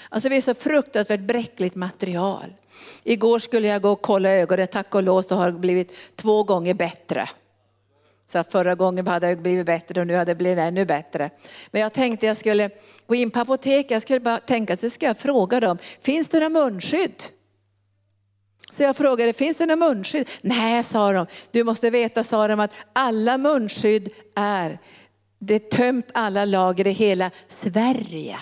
Alltså 0.09 0.29
vi 0.29 0.37
är 0.37 0.41
så 0.41 0.53
fruktansvärt 0.53 1.19
bräckligt 1.19 1.75
material. 1.75 2.53
Igår 3.03 3.39
skulle 3.39 3.67
jag 3.67 3.81
gå 3.81 3.89
och 3.89 4.01
kolla 4.01 4.29
ögonen, 4.29 4.67
tack 4.67 4.95
och 4.95 5.03
lov 5.03 5.21
så 5.21 5.35
har 5.35 5.51
det 5.51 5.59
blivit 5.59 6.15
två 6.15 6.43
gånger 6.43 6.73
bättre. 6.73 7.29
Så 8.31 8.43
förra 8.43 8.75
gången 8.75 9.07
hade 9.07 9.27
det 9.27 9.35
blivit 9.35 9.65
bättre 9.65 10.01
och 10.01 10.07
nu 10.07 10.15
hade 10.15 10.31
det 10.31 10.35
blivit 10.35 10.59
ännu 10.59 10.85
bättre. 10.85 11.29
Men 11.71 11.81
jag 11.81 11.93
tänkte 11.93 12.25
jag 12.25 12.37
skulle 12.37 12.69
gå 13.07 13.15
in 13.15 13.31
på 13.31 13.39
apoteket, 13.39 13.91
jag 13.91 14.01
skulle 14.01 14.19
bara 14.19 14.37
tänka 14.37 14.77
så 14.77 14.89
ska 14.89 15.05
jag 15.05 15.17
fråga 15.17 15.59
dem, 15.59 15.77
finns 16.01 16.27
det 16.27 16.39
några 16.39 16.49
munskydd? 16.49 17.23
Så 18.71 18.83
jag 18.83 18.97
frågade, 18.97 19.33
finns 19.33 19.57
det 19.57 19.65
några 19.65 19.87
munskydd? 19.87 20.29
Nej, 20.41 20.83
sa 20.83 21.11
de. 21.11 21.27
Du 21.51 21.63
måste 21.63 21.89
veta, 21.89 22.23
sa 22.23 22.47
de, 22.47 22.59
att 22.59 22.73
alla 22.93 23.37
munskydd 23.37 24.09
är, 24.35 24.79
det 25.39 25.55
är 25.55 25.59
tömt 25.59 26.11
alla 26.13 26.45
lager 26.45 26.87
i 26.87 26.91
hela 26.91 27.31
Sverige. 27.47 28.37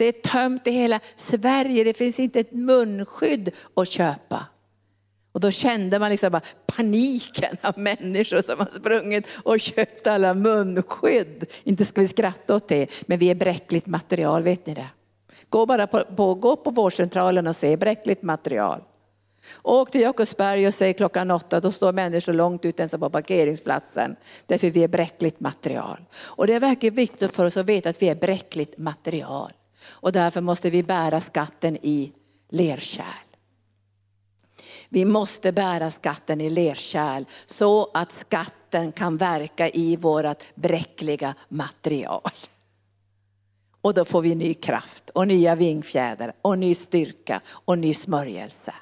Det 0.00 0.08
är 0.08 0.12
tömt 0.12 0.66
i 0.66 0.70
hela 0.70 1.00
Sverige, 1.16 1.84
det 1.84 1.96
finns 1.96 2.20
inte 2.20 2.40
ett 2.40 2.52
munskydd 2.52 3.50
att 3.74 3.88
köpa. 3.88 4.46
Och 5.32 5.40
då 5.40 5.50
kände 5.50 5.98
man 5.98 6.10
liksom 6.10 6.32
bara 6.32 6.42
paniken 6.66 7.56
av 7.62 7.78
människor 7.78 8.42
som 8.42 8.58
har 8.58 8.66
sprungit 8.66 9.28
och 9.44 9.60
köpt 9.60 10.06
alla 10.06 10.34
munskydd. 10.34 11.44
Inte 11.64 11.84
ska 11.84 12.00
vi 12.00 12.08
skratta 12.08 12.56
åt 12.56 12.68
det, 12.68 12.90
men 13.06 13.18
vi 13.18 13.30
är 13.30 13.34
bräckligt 13.34 13.86
material, 13.86 14.42
vet 14.42 14.66
ni 14.66 14.74
det? 14.74 14.88
Gå 15.48 15.66
bara 15.66 15.86
på, 15.86 16.04
på, 16.16 16.34
gå 16.34 16.56
på 16.56 16.70
vårdcentralen 16.70 17.46
och 17.46 17.56
se 17.56 17.76
bräckligt 17.76 18.22
material. 18.22 18.82
Åk 19.62 19.90
till 19.90 20.00
Jakobsberg 20.00 20.66
och 20.66 20.74
säg 20.74 20.94
klockan 20.94 21.30
åtta, 21.30 21.60
då 21.60 21.72
står 21.72 21.92
människor 21.92 22.32
långt 22.32 22.64
ut 22.64 22.80
ens 22.80 22.92
på 22.92 23.10
parkeringsplatsen. 23.10 24.16
Därför 24.46 24.70
vi 24.70 24.84
är 24.84 24.88
bräckligt 24.88 25.40
material. 25.40 26.04
Och 26.12 26.46
det 26.46 26.54
är 26.54 26.60
verkligen 26.60 26.94
viktigt 26.94 27.36
för 27.36 27.44
oss 27.44 27.56
att 27.56 27.66
veta 27.66 27.88
att 27.88 28.02
vi 28.02 28.08
är 28.08 28.14
bräckligt 28.14 28.78
material. 28.78 29.52
Och 30.00 30.12
därför 30.12 30.40
måste 30.40 30.70
vi 30.70 30.82
bära 30.82 31.20
skatten 31.20 31.76
i 31.82 32.12
lerkärl. 32.48 33.30
Vi 34.88 35.04
måste 35.04 35.52
bära 35.52 35.90
skatten 35.90 36.40
i 36.40 36.50
lerkärl 36.50 37.24
så 37.46 37.90
att 37.94 38.12
skatten 38.12 38.92
kan 38.92 39.16
verka 39.16 39.68
i 39.68 39.96
vårt 39.96 40.54
bräckliga 40.54 41.34
material. 41.48 42.30
Och 43.80 43.94
då 43.94 44.04
får 44.04 44.22
vi 44.22 44.34
ny 44.34 44.54
kraft 44.54 45.10
och 45.10 45.28
nya 45.28 45.54
vingfjädrar 45.54 46.32
och 46.42 46.58
ny 46.58 46.74
styrka 46.74 47.40
och 47.46 47.78
ny 47.78 47.94
smörjelse. 47.94 48.74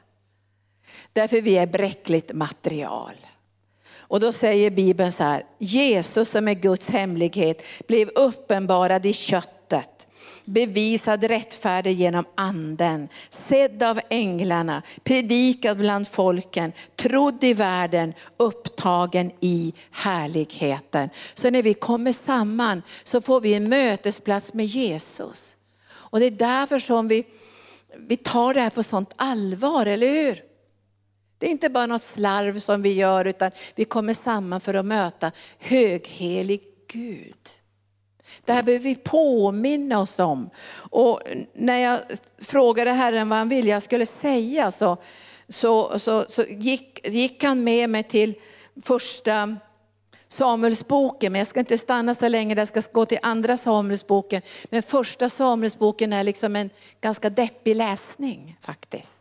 Därför 1.13 1.41
vi 1.41 1.59
är 1.59 1.67
bräckligt 1.67 2.33
material. 2.33 3.15
Och 3.99 4.21
då 4.21 4.33
säger 4.33 4.71
Bibeln 4.71 5.13
så 5.13 5.23
här, 5.23 5.47
Jesus 5.59 6.31
som 6.31 6.49
är 6.49 6.55
Guds 6.55 6.91
hemlighet 6.91 7.63
blev 7.89 8.09
uppenbarad 8.09 9.07
i 9.07 9.13
kött 9.13 9.58
bevisad 10.45 11.25
rättfärdig 11.25 11.97
genom 11.97 12.25
anden, 12.35 13.09
sedd 13.31 13.83
av 13.83 14.01
änglarna, 14.11 14.83
predikad 15.03 15.79
bland 15.79 16.09
folken, 16.09 16.73
trodd 16.97 17.45
i 17.45 17.55
världen, 17.55 18.15
upptagen 18.37 19.31
i 19.41 19.75
härligheten. 19.91 21.11
Så 21.35 21.51
när 21.51 21.63
vi 21.63 21.75
kommer 21.75 22.13
samman 22.13 22.83
så 23.03 23.21
får 23.21 23.41
vi 23.41 23.55
en 23.55 23.69
mötesplats 23.69 24.55
med 24.55 24.67
Jesus. 24.67 25.57
Och 25.91 26.21
det 26.21 26.27
är 26.27 26.31
därför 26.31 26.79
som 26.79 27.09
vi, 27.09 27.25
vi 27.97 28.17
tar 28.17 28.55
det 28.55 28.61
här 28.61 28.71
på 28.71 28.83
sånt 28.83 29.13
allvar, 29.17 29.87
eller 29.87 30.07
hur? 30.07 30.43
Det 31.39 31.47
är 31.47 31.51
inte 31.51 31.71
bara 31.71 31.87
något 31.87 32.03
slarv 32.03 32.61
som 32.61 32.83
vi 32.83 32.93
gör 32.93 33.25
utan 33.25 33.51
vi 33.75 33.85
kommer 33.85 34.15
samman 34.15 34.61
för 34.61 34.75
att 34.75 34.85
möta 34.85 35.33
höghelig 35.59 36.63
Gud. 36.93 37.37
Det 38.45 38.53
här 38.53 38.63
behöver 38.63 38.85
vi 38.85 38.95
påminna 38.95 40.01
oss 40.01 40.19
om. 40.19 40.51
Och 40.91 41.21
när 41.55 41.79
jag 41.79 42.01
frågade 42.39 42.91
Herren 42.91 43.29
vad 43.29 43.39
han 43.39 43.49
ville 43.49 43.71
jag 43.71 43.83
skulle 43.83 44.07
säga 44.07 44.71
så, 44.71 44.97
så, 45.49 45.99
så, 45.99 46.25
så 46.29 46.45
gick, 46.49 47.09
gick 47.09 47.45
han 47.45 47.65
med 47.65 47.91
mig 47.91 48.03
till 48.03 48.35
första 48.83 49.57
Samuelsboken, 50.29 51.33
men 51.33 51.39
jag 51.39 51.49
ska 51.49 51.61
inte 51.61 51.79
stanna 51.79 52.15
så 52.15 52.29
länge, 52.29 52.55
jag 52.55 52.69
ska 52.69 52.83
gå 52.93 53.05
till 53.05 53.19
andra 53.23 53.57
Samuelsboken. 53.57 54.43
Men 54.71 54.83
första 54.83 55.29
Samuelsboken 55.29 56.13
är 56.13 56.25
liksom 56.25 56.57
en 56.57 56.71
ganska 57.01 57.31
deppig 57.31 57.77
läsning 57.77 58.57
faktiskt. 58.61 59.15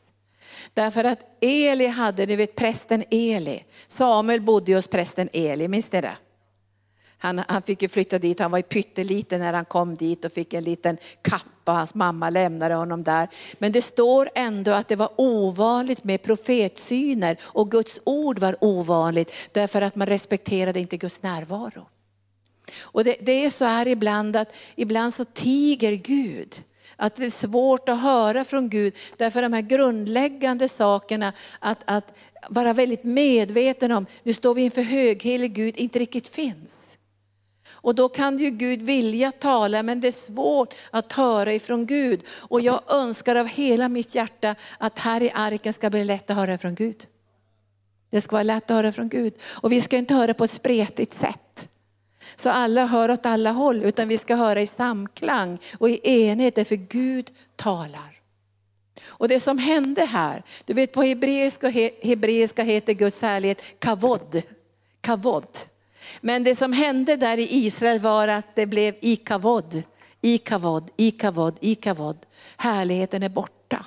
Därför 0.73 1.03
att 1.03 1.19
Eli 1.41 1.87
hade, 1.87 2.25
ni 2.25 2.35
vet 2.35 2.55
prästen 2.55 3.03
Eli, 3.11 3.63
Samuel 3.87 4.41
bodde 4.41 4.75
hos 4.75 4.87
prästen 4.87 5.29
Eli, 5.33 5.67
minns 5.67 5.91
ni 5.91 6.01
det? 6.01 6.17
Han, 7.17 7.41
han 7.47 7.61
fick 7.61 7.81
ju 7.81 7.87
flytta 7.87 8.19
dit, 8.19 8.39
han 8.39 8.51
var 8.51 8.59
ju 8.59 8.63
pytteliten 8.63 9.39
när 9.39 9.53
han 9.53 9.65
kom 9.65 9.95
dit 9.95 10.25
och 10.25 10.31
fick 10.31 10.53
en 10.53 10.63
liten 10.63 10.97
kappa, 11.21 11.71
hans 11.71 11.95
mamma 11.95 12.29
lämnade 12.29 12.75
honom 12.75 13.03
där. 13.03 13.27
Men 13.57 13.71
det 13.71 13.81
står 13.81 14.29
ändå 14.35 14.71
att 14.71 14.87
det 14.87 14.95
var 14.95 15.09
ovanligt 15.15 16.03
med 16.03 16.23
profetsyner 16.23 17.37
och 17.41 17.71
Guds 17.71 17.99
ord 18.03 18.39
var 18.39 18.63
ovanligt 18.63 19.31
därför 19.51 19.81
att 19.81 19.95
man 19.95 20.07
respekterade 20.07 20.79
inte 20.79 20.97
Guds 20.97 21.23
närvaro. 21.23 21.87
Och 22.79 23.03
det, 23.03 23.15
det 23.21 23.45
är 23.45 23.49
så 23.49 23.65
här 23.65 23.87
ibland 23.87 24.35
att 24.35 24.53
ibland 24.75 25.13
så 25.13 25.25
tiger 25.25 25.93
Gud. 25.93 26.55
Att 26.95 27.15
det 27.15 27.25
är 27.25 27.29
svårt 27.29 27.89
att 27.89 28.01
höra 28.01 28.43
från 28.43 28.69
Gud. 28.69 28.95
Därför 29.17 29.41
de 29.41 29.53
här 29.53 29.61
grundläggande 29.61 30.67
sakerna, 30.67 31.33
att, 31.59 31.79
att 31.85 32.17
vara 32.49 32.73
väldigt 32.73 33.03
medveten 33.03 33.91
om, 33.91 34.05
nu 34.23 34.33
står 34.33 34.53
vi 34.53 34.61
inför 34.61 34.81
höghelig 34.81 35.53
Gud, 35.53 35.77
inte 35.77 35.99
riktigt 35.99 36.27
finns. 36.27 36.86
Och 37.87 37.95
då 37.95 38.09
kan 38.09 38.37
ju 38.37 38.49
Gud 38.49 38.81
vilja 38.81 39.31
tala 39.31 39.83
men 39.83 39.99
det 39.99 40.07
är 40.07 40.11
svårt 40.11 40.75
att 40.91 41.13
höra 41.13 41.53
ifrån 41.53 41.85
Gud. 41.85 42.23
Och 42.39 42.61
jag 42.61 42.81
önskar 42.87 43.35
av 43.35 43.47
hela 43.47 43.89
mitt 43.89 44.15
hjärta 44.15 44.55
att 44.77 44.99
här 44.99 45.23
i 45.23 45.31
arken 45.33 45.73
ska 45.73 45.89
bli 45.89 46.03
lätt 46.03 46.29
att 46.29 46.35
höra 46.35 46.57
från 46.57 46.75
Gud. 46.75 47.05
Det 48.09 48.21
ska 48.21 48.35
vara 48.35 48.43
lätt 48.43 48.63
att 48.63 48.75
höra 48.75 48.91
från 48.91 49.09
Gud. 49.09 49.33
Och 49.43 49.71
vi 49.71 49.81
ska 49.81 49.97
inte 49.97 50.13
höra 50.13 50.33
på 50.33 50.43
ett 50.43 50.51
spretigt 50.51 51.13
sätt. 51.13 51.69
Så 52.35 52.49
alla 52.49 52.85
hör 52.85 53.11
åt 53.11 53.25
alla 53.25 53.51
håll, 53.51 53.83
utan 53.83 54.07
vi 54.07 54.17
ska 54.17 54.35
höra 54.35 54.61
i 54.61 54.67
samklang 54.67 55.59
och 55.77 55.89
i 55.89 55.99
enhet, 56.03 56.55
därför 56.55 56.75
Gud 56.75 57.31
talar. 57.55 58.21
Och 59.07 59.27
det 59.27 59.39
som 59.39 59.57
hände 59.57 60.05
här, 60.05 60.43
du 60.65 60.73
vet 60.73 60.93
på 60.93 61.03
hebreiska, 61.03 61.69
hebreiska 62.03 62.63
heter 62.63 62.93
Guds 62.93 63.21
härlighet 63.21 63.79
kavod. 63.79 64.41
kavod. 65.01 65.47
Men 66.21 66.43
det 66.43 66.55
som 66.55 66.73
hände 66.73 67.15
där 67.15 67.37
i 67.37 67.47
Israel 67.65 67.99
var 67.99 68.27
att 68.27 68.55
det 68.55 68.65
blev 68.65 68.95
ikavod, 69.01 69.83
ikavod, 70.21 70.89
ikavod, 70.97 71.57
ikavod. 71.61 72.25
Härligheten 72.57 73.23
är 73.23 73.29
borta. 73.29 73.85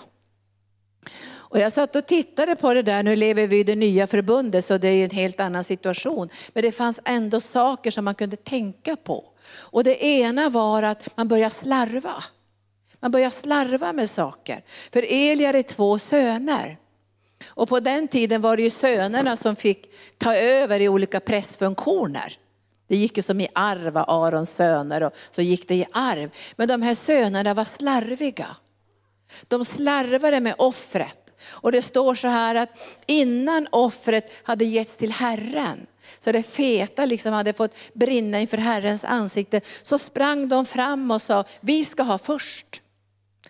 Och 1.51 1.59
jag 1.59 1.73
satt 1.73 1.97
och 1.97 2.07
tittade 2.07 2.57
på 2.57 2.75
det 2.75 2.83
där, 2.83 3.03
nu 3.03 3.17
lever 3.17 3.47
vi 3.47 3.59
i 3.59 3.65
det 3.65 3.77
nya 3.77 4.07
förbundet 4.07 4.65
så 4.65 4.79
det 4.79 4.89
är 4.89 5.05
en 5.05 5.11
helt 5.11 5.41
annan 5.41 5.65
situation. 5.65 6.29
Men 6.53 6.63
det 6.63 6.73
fanns 6.73 7.01
ändå 7.05 7.41
saker 7.41 7.91
som 7.91 8.05
man 8.05 8.15
kunde 8.15 8.37
tänka 8.37 8.97
på. 8.97 9.25
Och 9.59 9.85
det 9.85 10.05
ena 10.05 10.49
var 10.49 10.83
att 10.83 11.17
man 11.17 11.29
började 11.29 11.55
slarva. 11.55 12.23
Man 13.01 13.11
började 13.11 13.31
slarva 13.31 13.93
med 13.93 14.11
saker. 14.11 14.65
För 14.93 15.05
Eliar 15.09 15.47
hade 15.47 15.63
två 15.63 15.99
söner. 15.99 16.79
Och 17.61 17.69
på 17.69 17.81
den 17.81 18.09
tiden 18.09 18.41
var 18.41 18.57
det 18.57 18.63
ju 18.63 18.71
sönerna 18.71 19.37
som 19.37 19.57
fick 19.57 19.91
ta 20.19 20.35
över 20.35 20.81
i 20.81 20.89
olika 20.89 21.21
prästfunktioner. 21.21 22.39
Det 22.89 22.97
gick 22.97 23.17
ju 23.17 23.23
som 23.23 23.41
i 23.41 23.49
arv, 23.53 23.97
Arons 23.97 24.51
söner 24.51 25.03
och 25.03 25.13
så 25.31 25.43
gick 25.43 25.69
det 25.69 25.75
i 25.75 25.87
arv. 25.93 26.31
Men 26.57 26.69
de 26.69 26.83
här 26.83 26.95
sönerna 26.95 27.55
var 27.55 27.65
slarviga. 27.65 28.57
De 29.49 29.65
slarvade 29.65 30.41
med 30.41 30.55
offret. 30.59 31.31
Och 31.49 31.73
det 31.73 31.83
står 31.83 32.15
så 32.15 32.29
här 32.29 32.55
att 32.55 32.99
innan 33.07 33.69
offret 33.73 34.33
hade 34.43 34.65
getts 34.65 34.97
till 34.97 35.13
Herren, 35.13 35.87
så 36.19 36.33
det 36.33 36.43
feta 36.43 37.05
liksom 37.05 37.33
hade 37.33 37.53
fått 37.53 37.75
brinna 37.95 38.41
inför 38.41 38.59
Herrens 38.59 39.05
ansikte, 39.05 39.61
så 39.83 39.99
sprang 39.99 40.49
de 40.49 40.67
fram 40.67 41.11
och 41.11 41.23
sa, 41.23 41.45
vi 41.61 41.85
ska 41.85 42.03
ha 42.03 42.19
först. 42.19 42.83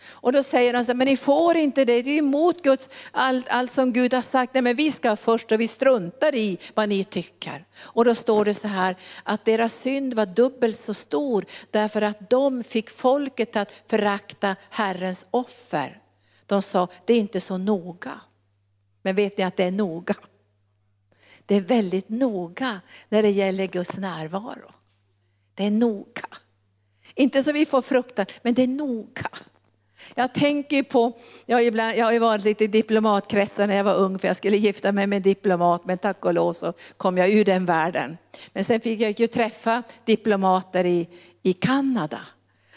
Och 0.09 0.33
då 0.33 0.43
säger 0.43 0.73
de 0.73 0.85
så 0.85 0.95
men 0.95 1.07
ni 1.07 1.17
får 1.17 1.57
inte 1.57 1.85
det, 1.85 2.03
det 2.03 2.11
är 2.11 2.19
emot 2.19 2.63
Guds, 2.63 2.89
allt, 3.11 3.49
allt 3.49 3.71
som 3.71 3.93
Gud 3.93 4.15
har 4.15 4.23
sagt. 4.23 4.55
Nej 4.55 4.63
men 4.63 4.77
vi 4.77 4.91
ska 4.91 5.17
först 5.17 5.53
och 5.53 5.61
vi 5.61 5.69
struntar 5.69 6.35
i 6.35 6.59
vad 6.75 6.89
ni 6.89 7.05
tycker. 7.05 7.65
Och 7.79 8.05
då 8.05 8.15
står 8.15 8.45
det 8.45 8.55
så 8.55 8.69
här 8.69 8.97
att 9.23 9.45
deras 9.45 9.73
synd 9.73 10.15
var 10.15 10.27
dubbelt 10.27 10.77
så 10.77 10.95
stor 10.95 11.45
därför 11.71 12.03
att 12.03 12.31
de 12.31 12.65
fick 12.65 12.91
folket 12.91 13.57
att 13.57 13.83
förakta 13.87 14.57
Herrens 14.71 15.27
offer. 15.31 16.01
De 16.47 16.63
sa, 16.63 16.89
det 17.05 17.13
är 17.13 17.19
inte 17.19 17.41
så 17.41 17.59
noga. 17.59 18.21
Men 19.03 19.15
vet 19.15 19.39
ni 19.39 19.45
att 19.45 19.57
det 19.57 19.65
är 19.65 19.71
noga? 19.71 20.15
Det 21.47 21.55
är 21.57 21.61
väldigt 21.61 22.09
noga 22.09 22.81
när 23.09 23.23
det 23.23 23.31
gäller 23.31 23.67
Guds 23.67 23.97
närvaro. 23.97 24.73
Det 25.55 25.65
är 25.65 25.71
noga. 25.71 26.27
Inte 27.15 27.45
så 27.45 27.53
vi 27.53 27.67
får 27.67 27.83
fruktan, 27.83 28.27
men 28.43 28.55
det 28.55 28.63
är 28.63 28.69
noga. 28.69 29.31
Jag 30.15 30.35
tänker 30.35 30.83
på, 30.83 31.13
jag 31.47 31.57
har, 31.57 31.63
ibland, 31.63 31.97
jag 31.97 32.05
har 32.05 32.13
ju 32.13 32.19
varit 32.19 32.45
lite 32.45 32.65
i 32.65 32.67
diplomatkretsar 32.67 33.67
när 33.67 33.77
jag 33.77 33.85
var 33.85 33.95
ung 33.95 34.19
för 34.19 34.29
jag 34.29 34.37
skulle 34.37 34.57
gifta 34.57 34.93
mig 34.93 35.07
med 35.07 35.17
en 35.17 35.23
diplomat 35.23 35.85
men 35.85 35.99
tack 35.99 36.25
och 36.25 36.35
lov 36.35 36.53
så 36.53 36.73
kom 36.97 37.19
jag 37.19 37.31
ur 37.31 37.45
den 37.45 37.65
världen. 37.65 38.17
Men 38.53 38.65
sen 38.65 38.81
fick 38.81 39.01
jag 39.01 39.21
ju 39.21 39.27
träffa 39.27 39.83
diplomater 40.05 40.85
i, 40.85 41.09
i 41.43 41.53
Kanada. 41.53 42.21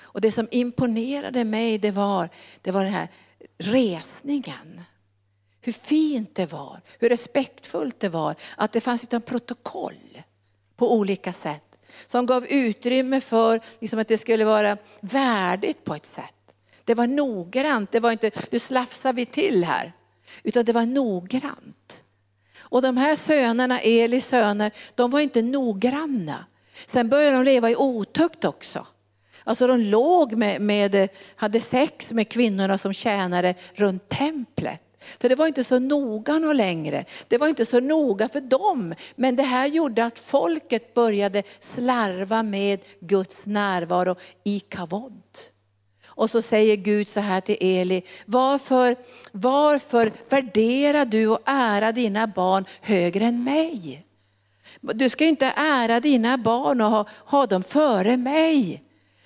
Och 0.01 0.21
det 0.21 0.31
som 0.31 0.47
imponerade 0.51 1.43
mig 1.43 1.77
det 1.77 1.91
var, 1.91 2.29
det 2.61 2.71
var 2.71 2.83
den 2.83 2.93
här 2.93 3.07
resningen. 3.57 4.81
Hur 5.61 5.73
fint 5.73 6.35
det 6.35 6.51
var, 6.51 6.81
hur 6.99 7.09
respektfullt 7.09 7.99
det 7.99 8.09
var, 8.09 8.35
att 8.57 8.71
det 8.71 8.81
fanns 8.81 9.03
ett 9.03 9.25
protokoll 9.25 10.21
på 10.75 10.93
olika 10.93 11.33
sätt. 11.33 11.63
Som 12.05 12.25
gav 12.25 12.45
utrymme 12.45 13.21
för 13.21 13.61
liksom 13.79 13.99
att 13.99 14.07
det 14.07 14.17
skulle 14.17 14.45
vara 14.45 14.77
värdigt 15.01 15.83
på 15.83 15.95
ett 15.95 16.05
sätt. 16.05 16.42
Det 16.85 16.93
var 16.93 17.07
noggrant, 17.07 17.91
det 17.91 17.99
var 17.99 18.11
inte 18.11 18.31
nu 18.51 18.59
slafsar 18.59 19.13
vi 19.13 19.25
till 19.25 19.63
här. 19.63 19.93
Utan 20.43 20.65
det 20.65 20.73
var 20.73 20.85
noggrant. 20.85 22.01
Och 22.59 22.81
de 22.81 22.97
här 22.97 23.15
sönerna, 23.15 23.79
Elis 23.79 24.27
söner, 24.27 24.71
de 24.95 25.11
var 25.11 25.19
inte 25.19 25.41
noggranna. 25.41 26.45
Sen 26.85 27.09
började 27.09 27.37
de 27.37 27.43
leva 27.43 27.69
i 27.69 27.75
otukt 27.75 28.45
också. 28.45 28.87
Alltså 29.43 29.67
de 29.67 29.79
låg 29.79 30.33
med, 30.33 30.61
med, 30.61 31.09
hade 31.35 31.59
sex 31.59 32.11
med 32.11 32.29
kvinnorna 32.29 32.77
som 32.77 32.93
tjänade 32.93 33.55
runt 33.73 34.07
templet. 34.09 34.81
För 35.19 35.29
det 35.29 35.35
var 35.35 35.47
inte 35.47 35.63
så 35.63 35.79
noga 35.79 36.39
någon 36.39 36.57
längre. 36.57 37.05
Det 37.27 37.37
var 37.37 37.47
inte 37.47 37.65
så 37.65 37.79
noga 37.79 38.29
för 38.29 38.41
dem. 38.41 38.95
Men 39.15 39.35
det 39.35 39.43
här 39.43 39.67
gjorde 39.67 40.05
att 40.05 40.19
folket 40.19 40.93
började 40.93 41.43
slarva 41.59 42.43
med 42.43 42.79
Guds 42.99 43.45
närvaro 43.45 44.15
i 44.43 44.59
kavod. 44.59 45.21
Och 46.15 46.29
så 46.29 46.41
säger 46.41 46.75
Gud 46.75 47.07
så 47.07 47.19
här 47.19 47.41
till 47.41 47.57
Eli, 47.59 48.01
varför, 48.25 48.95
varför 49.31 50.11
värderar 50.29 51.05
du 51.05 51.27
och 51.27 51.39
ära 51.45 51.91
dina 51.91 52.27
barn 52.27 52.65
högre 52.81 53.25
än 53.25 53.43
mig? 53.43 54.05
Du 54.81 55.09
ska 55.09 55.25
inte 55.25 55.53
ära 55.55 55.99
dina 55.99 56.37
barn 56.37 56.81
och 56.81 56.89
ha, 56.89 57.07
ha 57.25 57.45
dem 57.45 57.63
före 57.63 58.17
mig. 58.17 58.83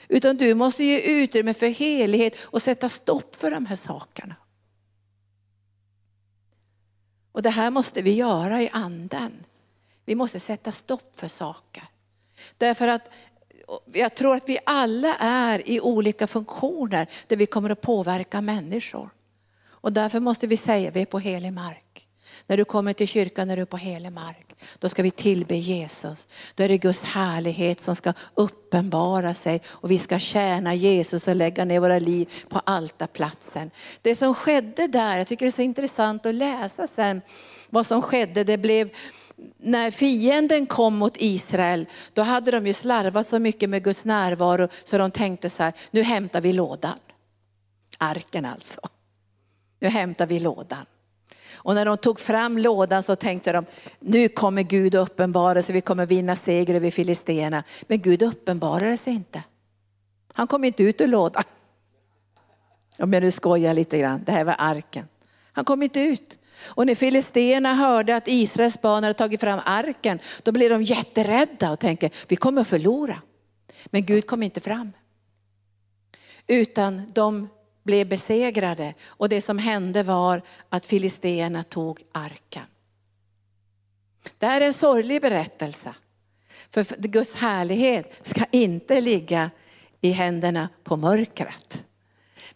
Utan 0.07 0.37
du 0.37 0.53
måste 0.53 0.83
ge 0.83 0.99
utrymme 0.99 1.53
för 1.53 1.67
helighet 1.67 2.37
och 2.41 2.61
sätta 2.61 2.89
stopp 2.89 3.35
för 3.35 3.51
de 3.51 3.65
här 3.65 3.75
sakerna. 3.75 4.35
Och 7.31 7.41
det 7.41 7.49
här 7.49 7.71
måste 7.71 8.01
vi 8.01 8.13
göra 8.13 8.61
i 8.61 8.69
anden. 8.73 9.45
Vi 10.05 10.15
måste 10.15 10.39
sätta 10.39 10.71
stopp 10.71 11.15
för 11.15 11.27
saker. 11.27 11.83
Därför 12.57 12.87
att 12.87 13.13
jag 13.93 14.15
tror 14.15 14.35
att 14.35 14.49
vi 14.49 14.57
alla 14.65 15.15
är 15.19 15.69
i 15.69 15.81
olika 15.81 16.27
funktioner 16.27 17.09
där 17.27 17.35
vi 17.35 17.45
kommer 17.45 17.69
att 17.69 17.81
påverka 17.81 18.41
människor. 18.41 19.09
Och 19.69 19.93
därför 19.93 20.19
måste 20.19 20.47
vi 20.47 20.57
säga, 20.57 20.91
vi 20.91 21.01
är 21.01 21.05
på 21.05 21.19
helig 21.19 21.53
mark. 21.53 22.07
När 22.47 22.57
du 22.57 22.65
kommer 22.65 22.93
till 22.93 23.07
kyrkan 23.07 23.49
är 23.49 23.57
du 23.57 23.65
på 23.65 23.77
helig 23.77 24.11
mark. 24.11 24.55
Då 24.79 24.89
ska 24.89 25.03
vi 25.03 25.11
tillbe 25.11 25.55
Jesus. 25.55 26.27
Då 26.55 26.63
är 26.63 26.69
det 26.69 26.77
Guds 26.77 27.03
härlighet 27.03 27.79
som 27.79 27.95
ska 27.95 28.13
uppenbara 28.33 29.33
sig 29.33 29.61
och 29.67 29.91
vi 29.91 29.97
ska 29.97 30.19
tjäna 30.19 30.75
Jesus 30.75 31.27
och 31.27 31.35
lägga 31.35 31.65
ner 31.65 31.79
våra 31.79 31.99
liv 31.99 32.29
på 32.49 32.61
altarplatsen. 32.63 33.71
Det 34.01 34.15
som 34.15 34.35
skedde 34.35 34.87
där, 34.87 35.17
jag 35.17 35.27
tycker 35.27 35.45
det 35.45 35.49
är 35.49 35.51
så 35.51 35.61
intressant 35.61 36.25
att 36.25 36.35
läsa 36.35 36.87
sen 36.87 37.21
vad 37.69 37.85
som 37.85 38.01
skedde. 38.01 38.43
Det 38.43 38.57
blev 38.57 38.89
när 39.57 39.91
fienden 39.91 40.65
kom 40.65 40.95
mot 40.95 41.17
Israel, 41.17 41.85
då 42.13 42.21
hade 42.21 42.51
de 42.51 42.67
ju 42.67 42.73
slarvat 42.73 43.27
så 43.27 43.39
mycket 43.39 43.69
med 43.69 43.83
Guds 43.83 44.05
närvaro 44.05 44.67
så 44.83 44.97
de 44.97 45.11
tänkte 45.11 45.49
så 45.49 45.63
här, 45.63 45.73
nu 45.91 46.03
hämtar 46.03 46.41
vi 46.41 46.53
lådan. 46.53 46.99
Arken 47.97 48.45
alltså. 48.45 48.79
Nu 49.79 49.87
hämtar 49.87 50.27
vi 50.27 50.39
lådan. 50.39 50.85
Och 51.53 51.75
när 51.75 51.85
de 51.85 51.97
tog 51.97 52.19
fram 52.19 52.57
lådan 52.57 53.03
så 53.03 53.15
tänkte 53.15 53.51
de, 53.51 53.65
nu 53.99 54.29
kommer 54.29 54.63
Gud 54.63 54.95
uppenbara 54.95 55.61
sig, 55.61 55.73
vi 55.73 55.81
kommer 55.81 56.05
vinna 56.05 56.35
seger 56.35 56.75
över 56.75 56.91
filisterna. 56.91 57.63
Men 57.87 58.01
Gud 58.01 58.21
uppenbarade 58.21 58.97
sig 58.97 59.13
inte. 59.13 59.43
Han 60.33 60.47
kom 60.47 60.63
inte 60.63 60.83
ut 60.83 61.01
ur 61.01 61.07
lådan. 61.07 61.43
Om 62.99 63.13
jag 63.13 63.23
nu 63.23 63.31
skojar 63.31 63.73
lite 63.73 63.97
grann, 63.97 64.23
det 64.25 64.31
här 64.31 64.43
var 64.43 64.55
arken. 64.57 65.07
Han 65.51 65.65
kom 65.65 65.83
inte 65.83 66.01
ut. 66.01 66.39
Och 66.59 66.85
när 66.85 66.95
filisterna 66.95 67.73
hörde 67.73 68.15
att 68.15 68.27
Israels 68.27 68.81
barn 68.81 69.03
hade 69.03 69.13
tagit 69.13 69.41
fram 69.41 69.59
arken, 69.65 70.19
då 70.43 70.51
blev 70.51 70.69
de 70.69 70.83
jätterädda 70.83 71.71
och 71.71 71.79
tänkte, 71.79 72.09
vi 72.27 72.35
kommer 72.35 72.61
att 72.61 72.67
förlora. 72.67 73.21
Men 73.85 74.05
Gud 74.05 74.27
kom 74.27 74.43
inte 74.43 74.61
fram. 74.61 74.91
Utan 76.47 77.11
de 77.13 77.49
blev 77.83 78.07
besegrade 78.07 78.93
och 79.05 79.29
det 79.29 79.41
som 79.41 79.59
hände 79.59 80.03
var 80.03 80.41
att 80.69 80.85
filisterna 80.85 81.63
tog 81.63 82.03
arken. 82.11 82.63
Det 84.37 84.45
här 84.45 84.61
är 84.61 84.65
en 84.65 84.73
sorglig 84.73 85.21
berättelse. 85.21 85.93
För 86.71 87.07
Guds 87.07 87.35
härlighet 87.35 88.27
ska 88.27 88.45
inte 88.51 89.01
ligga 89.01 89.51
i 90.01 90.11
händerna 90.11 90.69
på 90.83 90.97
mörkret. 90.97 91.83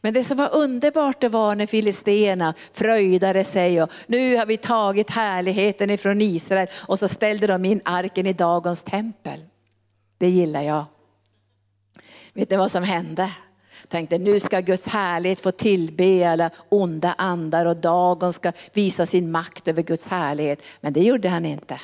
Men 0.02 0.14
det 0.14 0.24
som 0.24 0.38
var 0.38 0.56
underbart 0.56 1.22
det 1.22 1.30
var 1.30 1.56
när 1.56 1.66
filisterna 1.66 2.54
fröjdade 2.72 3.44
sig 3.44 3.84
och 3.84 3.92
nu 4.08 4.36
har 4.38 4.46
vi 4.46 4.58
tagit 4.58 5.10
härligheten 5.10 5.90
ifrån 5.90 6.22
Israel 6.22 6.68
och 6.74 7.00
så 7.00 7.08
ställde 7.08 7.48
de 7.48 7.66
in 7.66 7.82
arken 7.86 8.28
i 8.28 8.34
Dagons 8.34 8.84
tempel. 8.84 9.40
Det 10.18 10.30
gillar 10.30 10.62
jag. 10.62 10.86
Vet 12.34 12.50
ni 12.50 12.58
vad 12.58 12.72
som 12.72 12.84
hände? 12.84 13.32
tänkte 13.92 14.18
nu 14.18 14.40
ska 14.40 14.60
Guds 14.60 14.88
härlighet 14.88 15.40
få 15.40 15.52
tillbe 15.52 16.32
alla 16.32 16.50
onda 16.70 17.16
andar 17.18 17.66
och 17.66 17.78
Dagon 17.78 18.34
ska 18.34 18.52
visa 18.74 19.06
sin 19.06 19.32
makt 19.32 19.68
över 19.68 19.82
Guds 19.82 20.08
härlighet. 20.08 20.64
Men 20.82 20.94
det 20.94 21.00
gjorde 21.00 21.30
han 21.30 21.46
inte. 21.46 21.80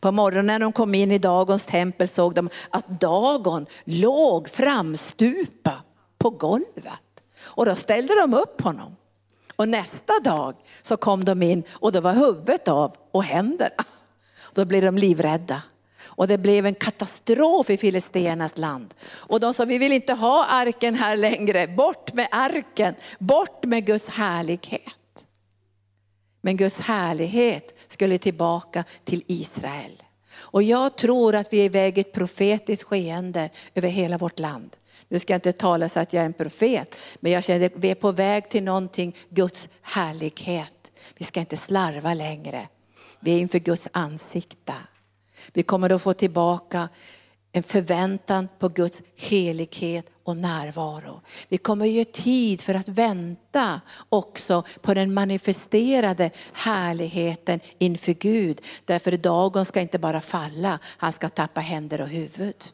På 0.00 0.12
morgonen 0.12 0.46
när 0.46 0.58
de 0.58 0.72
kom 0.72 0.94
in 0.94 1.12
i 1.12 1.18
Dagons 1.18 1.66
tempel 1.66 2.08
såg 2.08 2.34
de 2.34 2.50
att 2.70 3.00
Dagon 3.00 3.66
låg 3.84 4.48
framstupa 4.48 5.72
på 6.18 6.30
golvet. 6.30 7.07
Och 7.58 7.66
då 7.66 7.74
ställde 7.74 8.20
de 8.20 8.34
upp 8.34 8.60
honom. 8.60 8.96
Och 9.56 9.68
nästa 9.68 10.20
dag 10.20 10.54
så 10.82 10.96
kom 10.96 11.24
de 11.24 11.42
in 11.42 11.62
och 11.70 11.92
då 11.92 12.00
var 12.00 12.12
huvudet 12.12 12.68
av 12.68 12.96
och 13.10 13.24
händerna. 13.24 13.84
Då 14.52 14.64
blev 14.64 14.82
de 14.82 14.98
livrädda. 14.98 15.62
Och 16.00 16.28
det 16.28 16.38
blev 16.38 16.66
en 16.66 16.74
katastrof 16.74 17.70
i 17.70 17.76
Filistenas 17.76 18.58
land. 18.58 18.94
Och 19.16 19.40
de 19.40 19.54
sa, 19.54 19.64
vi 19.64 19.78
vill 19.78 19.92
inte 19.92 20.12
ha 20.12 20.44
arken 20.44 20.94
här 20.94 21.16
längre. 21.16 21.66
Bort 21.66 22.12
med 22.12 22.28
arken, 22.30 22.94
bort 23.18 23.64
med 23.64 23.86
Guds 23.86 24.08
härlighet. 24.08 25.26
Men 26.40 26.56
Guds 26.56 26.80
härlighet 26.80 27.78
skulle 27.88 28.18
tillbaka 28.18 28.84
till 29.04 29.22
Israel. 29.26 30.02
Och 30.36 30.62
jag 30.62 30.96
tror 30.96 31.34
att 31.34 31.52
vi 31.52 31.60
är 31.60 31.64
iväg 31.64 31.98
ett 31.98 32.12
profetiskt 32.12 32.82
skeende 32.82 33.50
över 33.74 33.88
hela 33.88 34.18
vårt 34.18 34.38
land. 34.38 34.76
Nu 35.08 35.18
ska 35.18 35.32
jag 35.32 35.38
inte 35.38 35.52
tala 35.52 35.88
så 35.88 36.00
att 36.00 36.12
jag 36.12 36.20
är 36.20 36.26
en 36.26 36.32
profet, 36.32 36.96
men 37.20 37.32
jag 37.32 37.44
känner 37.44 37.66
att 37.66 37.72
vi 37.76 37.90
är 37.90 37.94
på 37.94 38.12
väg 38.12 38.48
till 38.48 38.62
någonting, 38.62 39.16
Guds 39.28 39.68
härlighet. 39.82 40.90
Vi 41.18 41.24
ska 41.24 41.40
inte 41.40 41.56
slarva 41.56 42.14
längre. 42.14 42.68
Vi 43.20 43.34
är 43.34 43.38
inför 43.38 43.58
Guds 43.58 43.88
ansikte. 43.92 44.74
Vi 45.52 45.62
kommer 45.62 45.90
att 45.90 46.02
få 46.02 46.12
tillbaka 46.12 46.88
en 47.52 47.62
förväntan 47.62 48.48
på 48.58 48.68
Guds 48.68 49.02
helighet 49.16 50.10
och 50.24 50.36
närvaro. 50.36 51.20
Vi 51.48 51.58
kommer 51.58 51.84
att 51.84 51.90
ge 51.90 52.04
tid 52.04 52.62
för 52.62 52.74
att 52.74 52.88
vänta 52.88 53.80
också 54.08 54.64
på 54.80 54.94
den 54.94 55.14
manifesterade 55.14 56.30
härligheten 56.52 57.60
inför 57.78 58.12
Gud. 58.12 58.60
Därför 58.84 59.12
dagen 59.12 59.64
ska 59.64 59.80
inte 59.80 59.98
bara 59.98 60.20
falla, 60.20 60.78
han 60.84 61.12
ska 61.12 61.28
tappa 61.28 61.60
händer 61.60 62.00
och 62.00 62.08
huvud. 62.08 62.64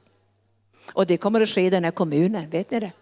Och 0.92 1.06
det 1.06 1.16
kommer 1.16 1.40
att 1.40 1.48
ske 1.48 1.60
i 1.60 1.70
den 1.70 1.84
här 1.84 1.90
kommunen, 1.90 2.50
vet 2.50 2.70
ni 2.70 2.80
det? 2.80 2.92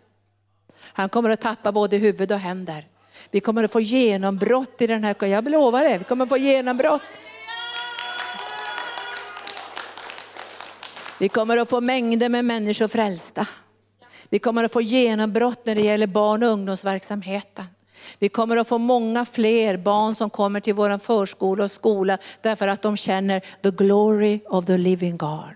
Han 0.78 1.08
kommer 1.08 1.30
att 1.30 1.40
tappa 1.40 1.72
både 1.72 1.96
huvud 1.96 2.32
och 2.32 2.38
händer. 2.38 2.86
Vi 3.30 3.40
kommer 3.40 3.64
att 3.64 3.72
få 3.72 3.80
genombrott 3.80 4.82
i 4.82 4.86
den 4.86 5.04
här, 5.04 5.26
jag 5.26 5.48
lovar 5.48 5.84
det, 5.84 5.98
vi 5.98 6.04
kommer 6.04 6.24
att 6.24 6.28
få 6.28 6.36
genombrott. 6.36 7.02
Vi 11.20 11.28
kommer 11.28 11.56
att 11.56 11.68
få 11.68 11.80
mängder 11.80 12.28
med 12.28 12.44
människor 12.44 12.88
frälsta. 12.88 13.46
Vi 14.28 14.38
kommer 14.38 14.64
att 14.64 14.72
få 14.72 14.80
genombrott 14.80 15.66
när 15.66 15.74
det 15.74 15.80
gäller 15.80 16.06
barn 16.06 16.42
och 16.42 16.48
ungdomsverksamheten. 16.48 17.64
Vi 18.18 18.28
kommer 18.28 18.56
att 18.56 18.68
få 18.68 18.78
många 18.78 19.24
fler 19.24 19.76
barn 19.76 20.14
som 20.14 20.30
kommer 20.30 20.60
till 20.60 20.74
vår 20.74 20.98
förskola 20.98 21.64
och 21.64 21.70
skola 21.70 22.18
därför 22.40 22.68
att 22.68 22.82
de 22.82 22.96
känner 22.96 23.40
the 23.40 23.70
glory 23.70 24.40
of 24.46 24.66
the 24.66 24.76
living 24.76 25.16
God. 25.16 25.54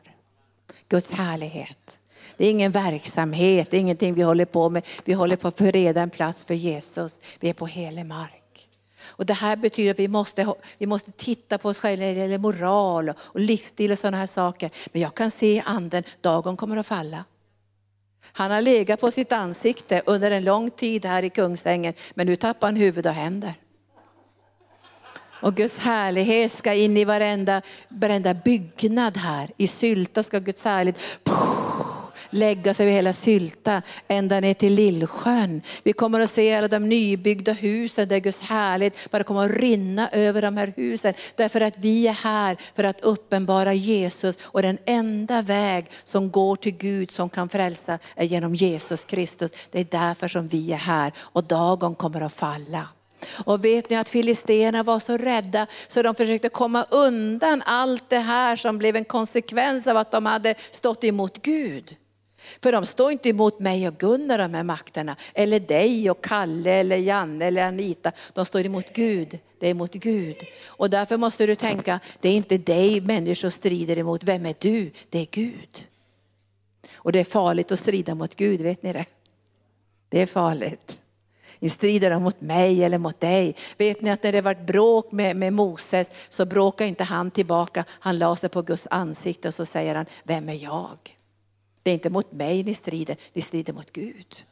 Guds 0.88 1.10
härlighet. 1.10 1.98
Det 2.36 2.46
är 2.46 2.50
ingen 2.50 2.72
verksamhet, 2.72 3.70
det 3.70 3.76
är 3.76 3.80
ingenting 3.80 4.14
vi 4.14 4.22
håller 4.22 4.44
på 4.44 4.70
med. 4.70 4.86
Vi 5.04 5.12
håller 5.12 5.36
på 5.36 5.48
att 5.48 5.58
förreda 5.58 6.02
en 6.02 6.10
plats 6.10 6.44
för 6.44 6.54
Jesus. 6.54 7.20
Vi 7.40 7.48
är 7.48 7.54
på 7.54 7.66
helig 7.66 8.06
mark. 8.06 8.68
Och 9.06 9.26
det 9.26 9.34
här 9.34 9.56
betyder 9.56 9.90
att 9.90 9.98
vi 9.98 10.08
måste, 10.08 10.54
vi 10.78 10.86
måste 10.86 11.10
titta 11.12 11.58
på 11.58 11.68
oss 11.68 11.78
själva 11.78 12.04
när 12.04 12.14
det 12.14 12.20
gäller 12.20 12.38
moral 12.38 13.12
och 13.18 13.40
livsstil 13.40 13.92
och 13.92 13.98
sådana 13.98 14.16
här 14.16 14.26
saker. 14.26 14.70
Men 14.92 15.02
jag 15.02 15.14
kan 15.14 15.30
se 15.30 15.52
i 15.52 15.62
anden, 15.66 16.02
dagen 16.20 16.56
kommer 16.56 16.76
att 16.76 16.86
falla. 16.86 17.24
Han 18.32 18.50
har 18.50 18.60
legat 18.60 19.00
på 19.00 19.10
sitt 19.10 19.32
ansikte 19.32 20.02
under 20.06 20.30
en 20.30 20.44
lång 20.44 20.70
tid 20.70 21.04
här 21.04 21.22
i 21.22 21.30
Kungsängen, 21.30 21.94
men 22.14 22.26
nu 22.26 22.36
tappar 22.36 22.66
han 22.66 22.76
huvud 22.76 23.06
och 23.06 23.12
händer. 23.12 23.54
Och 25.40 25.54
Guds 25.54 25.78
härlighet 25.78 26.52
ska 26.52 26.74
in 26.74 26.96
i 26.96 27.04
varenda, 27.04 27.62
varenda 27.88 28.34
byggnad 28.34 29.16
här. 29.16 29.50
I 29.56 29.66
Sylta 29.66 30.22
ska 30.22 30.38
Guds 30.38 30.64
härlighet 30.64 31.00
lägga 32.30 32.74
sig 32.74 32.86
över 32.86 32.94
hela 32.94 33.12
Sylta, 33.12 33.82
ända 34.08 34.40
ner 34.40 34.54
till 34.54 34.74
Lillsjön. 34.74 35.62
Vi 35.82 35.92
kommer 35.92 36.20
att 36.20 36.30
se 36.30 36.54
alla 36.54 36.68
de 36.68 36.88
nybyggda 36.88 37.52
husen 37.52 38.08
där 38.08 38.18
Guds 38.18 38.40
härlighet 38.40 39.10
bara 39.10 39.24
kommer 39.24 39.44
att 39.44 39.60
rinna 39.60 40.08
över 40.08 40.42
de 40.42 40.56
här 40.56 40.72
husen. 40.76 41.14
Därför 41.36 41.60
att 41.60 41.74
vi 41.78 42.08
är 42.08 42.12
här 42.12 42.56
för 42.74 42.84
att 42.84 43.00
uppenbara 43.00 43.74
Jesus 43.74 44.38
och 44.42 44.62
den 44.62 44.78
enda 44.86 45.42
väg 45.42 45.86
som 46.04 46.30
går 46.30 46.56
till 46.56 46.76
Gud 46.76 47.10
som 47.10 47.28
kan 47.28 47.48
frälsa 47.48 47.98
är 48.14 48.24
genom 48.24 48.54
Jesus 48.54 49.04
Kristus. 49.04 49.52
Det 49.70 49.80
är 49.80 49.86
därför 49.90 50.28
som 50.28 50.48
vi 50.48 50.72
är 50.72 50.76
här 50.76 51.12
och 51.18 51.44
dagen 51.44 51.94
kommer 51.94 52.20
att 52.20 52.32
falla. 52.32 52.88
Och 53.44 53.64
vet 53.64 53.90
ni 53.90 53.96
att 53.96 54.08
filisterna 54.08 54.82
var 54.82 54.98
så 54.98 55.16
rädda 55.16 55.66
så 55.88 56.02
de 56.02 56.14
försökte 56.14 56.48
komma 56.48 56.86
undan 56.90 57.62
allt 57.66 58.10
det 58.10 58.18
här 58.18 58.56
som 58.56 58.78
blev 58.78 58.96
en 58.96 59.04
konsekvens 59.04 59.86
av 59.86 59.96
att 59.96 60.12
de 60.12 60.26
hade 60.26 60.54
stått 60.70 61.04
emot 61.04 61.42
Gud. 61.42 61.96
För 62.36 62.72
de 62.72 62.86
står 62.86 63.12
inte 63.12 63.28
emot 63.28 63.60
mig 63.60 63.88
och 63.88 63.98
Gunnar 63.98 64.38
de 64.38 64.54
här 64.54 64.62
makterna, 64.62 65.16
eller 65.34 65.60
dig 65.60 66.10
och 66.10 66.24
Kalle 66.24 66.70
eller 66.70 66.96
Janne 66.96 67.44
eller 67.44 67.64
Anita. 67.64 68.12
De 68.32 68.44
står 68.44 68.66
emot 68.66 68.92
Gud, 68.92 69.38
det 69.58 69.66
är 69.66 69.70
emot 69.70 69.92
Gud. 69.92 70.36
Och 70.66 70.90
därför 70.90 71.16
måste 71.16 71.46
du 71.46 71.54
tänka, 71.54 72.00
det 72.20 72.28
är 72.28 72.32
inte 72.32 72.58
dig 72.58 73.00
människor 73.00 73.50
strider 73.50 73.98
emot, 73.98 74.24
vem 74.24 74.46
är 74.46 74.54
du? 74.58 74.90
Det 75.10 75.18
är 75.18 75.26
Gud. 75.30 75.86
Och 76.94 77.12
det 77.12 77.20
är 77.20 77.24
farligt 77.24 77.72
att 77.72 77.78
strida 77.78 78.14
mot 78.14 78.34
Gud, 78.34 78.60
vet 78.60 78.82
ni 78.82 78.92
det? 78.92 79.04
Det 80.08 80.20
är 80.20 80.26
farligt. 80.26 80.98
Ni 81.58 81.68
strider 81.68 82.10
de 82.10 82.22
mot 82.22 82.40
mig 82.40 82.84
eller 82.84 82.98
mot 82.98 83.20
dig. 83.20 83.56
Vet 83.76 84.02
ni 84.02 84.10
att 84.10 84.22
när 84.22 84.32
det 84.32 84.40
var 84.40 84.54
bråk 84.54 85.12
med, 85.12 85.36
med 85.36 85.52
Moses 85.52 86.10
så 86.28 86.46
bråkade 86.46 86.88
inte 86.88 87.04
han 87.04 87.30
tillbaka. 87.30 87.84
Han 87.90 88.18
la 88.18 88.36
sig 88.36 88.50
på 88.50 88.62
Guds 88.62 88.88
ansikte 88.90 89.48
och 89.48 89.54
så 89.54 89.66
säger 89.66 89.94
han, 89.94 90.06
vem 90.24 90.48
är 90.48 90.54
jag? 90.64 91.15
Det 91.86 91.90
är 91.90 91.94
inte 91.94 92.10
mot 92.10 92.32
mig 92.32 92.64
ni 92.64 92.74
strider, 92.74 93.16
ni 93.32 93.42
strider 93.42 93.72
mot 93.72 93.92
Gud. 93.92 94.44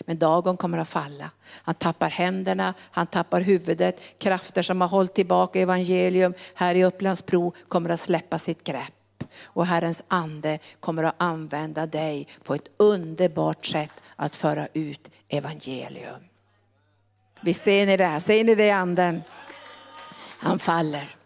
Men 0.00 0.18
dagen 0.18 0.56
kommer 0.56 0.78
att 0.78 0.88
falla. 0.88 1.30
Han 1.62 1.74
tappar 1.74 2.10
händerna, 2.10 2.74
han 2.90 3.06
tappar 3.06 3.40
huvudet. 3.40 4.00
Krafter 4.18 4.62
som 4.62 4.80
har 4.80 4.88
hållit 4.88 5.14
tillbaka 5.14 5.60
evangelium 5.60 6.34
här 6.54 6.74
i 6.74 6.84
Upplandsbro 6.84 7.54
kommer 7.68 7.90
att 7.90 8.00
släppa 8.00 8.38
sitt 8.38 8.64
grepp. 8.64 9.24
Och 9.42 9.66
Herrens 9.66 10.02
ande 10.08 10.58
kommer 10.80 11.04
att 11.04 11.14
använda 11.18 11.86
dig 11.86 12.28
på 12.44 12.54
ett 12.54 12.68
underbart 12.76 13.66
sätt 13.66 14.02
att 14.16 14.36
föra 14.36 14.68
ut 14.72 15.10
evangelium. 15.28 16.20
Visst 17.40 17.64
ser 17.64 17.86
ni 17.86 17.96
det 17.96 18.06
här? 18.06 18.20
Ser 18.20 18.44
ni 18.44 18.54
det 18.54 18.66
i 18.66 18.70
anden? 18.70 19.22
Han 20.38 20.58
faller. 20.58 21.21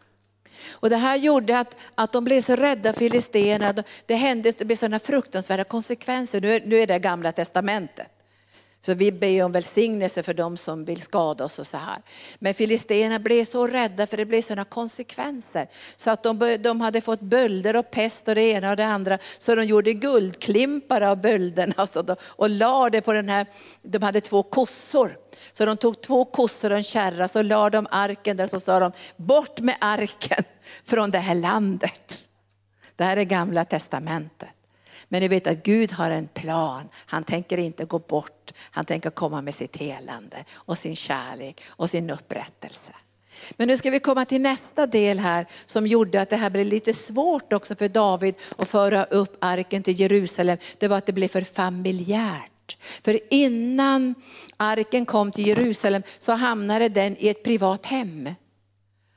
Och 0.73 0.91
det 0.91 0.97
här 0.97 1.17
gjorde 1.17 1.59
att, 1.59 1.77
att 1.95 2.13
de 2.13 2.25
blev 2.25 2.41
så 2.41 2.57
rädda 2.57 2.93
filisterna. 2.93 3.75
Det 4.07 4.15
hände, 4.15 4.53
det 4.59 4.65
blev 4.65 4.77
sådana 4.77 4.99
fruktansvärda 4.99 5.65
konsekvenser. 5.65 6.41
Nu 6.41 6.55
är, 6.55 6.61
nu 6.67 6.77
är 6.77 6.87
det 6.87 6.99
gamla 6.99 7.33
testamentet. 7.33 8.16
Så 8.81 8.95
vi 8.95 9.13
ber 9.13 9.45
om 9.45 9.53
välsignelse 9.53 10.23
för 10.23 10.35
de 10.35 10.57
som 10.57 10.85
vill 10.85 11.01
skada 11.01 11.45
oss 11.45 11.59
och 11.59 11.67
så 11.67 11.77
här. 11.77 11.99
Men 12.39 12.55
filisterna 12.55 13.19
blev 13.19 13.45
så 13.45 13.67
rädda 13.67 14.07
för 14.07 14.17
det 14.17 14.27
blev 14.27 14.43
sådana 14.43 14.65
konsekvenser. 14.65 15.69
Så 15.97 16.11
att 16.11 16.23
de, 16.23 16.57
de 16.61 16.81
hade 16.81 17.01
fått 17.01 17.21
bölder 17.21 17.77
och 17.77 17.91
pest 17.91 18.29
och 18.29 18.35
det 18.35 18.43
ena 18.43 18.71
och 18.71 18.77
det 18.77 18.87
andra. 18.87 19.19
Så 19.39 19.55
de 19.55 19.65
gjorde 19.65 19.93
guldklimpar 19.93 21.01
av 21.01 21.21
bölderna 21.21 21.75
alltså, 21.77 22.17
och 22.23 22.51
la 22.51 22.91
det 22.91 23.01
på 23.01 23.13
den 23.13 23.29
här, 23.29 23.47
de 23.83 24.03
hade 24.03 24.21
två 24.21 24.43
kossor. 24.43 25.19
Så 25.53 25.67
de 25.67 25.77
tog 25.77 26.01
två 26.01 26.25
kossor 26.25 26.71
och 26.71 26.77
en 26.77 26.85
kärra 26.85 27.29
så 27.29 27.43
la 27.43 27.71
de 27.71 27.87
arken 27.91 28.37
där 28.37 28.47
så 28.47 28.61
sa 28.61 28.81
de, 28.81 28.93
bort 29.17 29.61
med 29.61 29.77
arken 29.81 30.45
från 30.85 31.11
det 31.11 31.19
här 31.19 31.35
landet. 31.35 32.19
Det 32.97 33.05
här 33.05 33.17
är 33.17 33.25
gamla 33.25 33.65
testamentet. 33.65 34.56
Men 35.09 35.21
ni 35.21 35.29
vet 35.29 35.47
att 35.47 35.63
Gud 35.63 35.93
har 35.93 36.11
en 36.11 36.29
plan. 36.29 36.89
Han 36.95 37.25
tänker 37.25 37.59
inte 37.59 37.85
gå 37.85 37.99
bort. 37.99 38.53
Han 38.71 38.85
tänker 38.85 39.11
komma 39.11 39.43
med 39.43 39.55
sitt 39.55 39.77
helande 39.77 40.45
och 40.55 40.79
sin 40.79 40.97
kärlek 40.97 41.63
och 41.67 41.91
sin 41.91 42.11
upprättelse. 42.11 42.93
Men 43.57 43.69
nu 43.69 43.77
ska 43.77 43.91
vi 43.91 44.01
komma 44.01 44.25
till 44.25 44.41
nästa 44.41 44.87
del 44.87 45.19
här 45.19 45.47
som 45.65 45.87
gjorde 45.87 46.21
att 46.21 46.31
det 46.31 46.37
här 46.37 46.51
blev 46.51 46.67
lite 46.67 46.95
svårt 46.95 47.53
också 47.53 47.77
för 47.77 47.89
David 47.89 48.35
att 48.59 48.69
föra 48.69 49.05
upp 49.05 49.37
arken 49.41 49.83
till 49.83 50.01
Jerusalem. 50.01 50.59
Det 50.79 50.89
var 50.89 50.99
att 50.99 51.07
det 51.07 51.13
blev 51.13 51.29
för 51.29 51.43
familjärt. 51.43 52.79
För 53.03 53.21
innan 53.31 54.15
arken 54.57 55.07
kom 55.07 55.33
till 55.33 55.47
Jerusalem 55.47 56.03
så 56.19 56.33
hamnade 56.33 56.89
den 56.89 57.17
i 57.19 57.29
ett 57.29 57.45
privat 57.45 57.87
hem. 57.87 58.35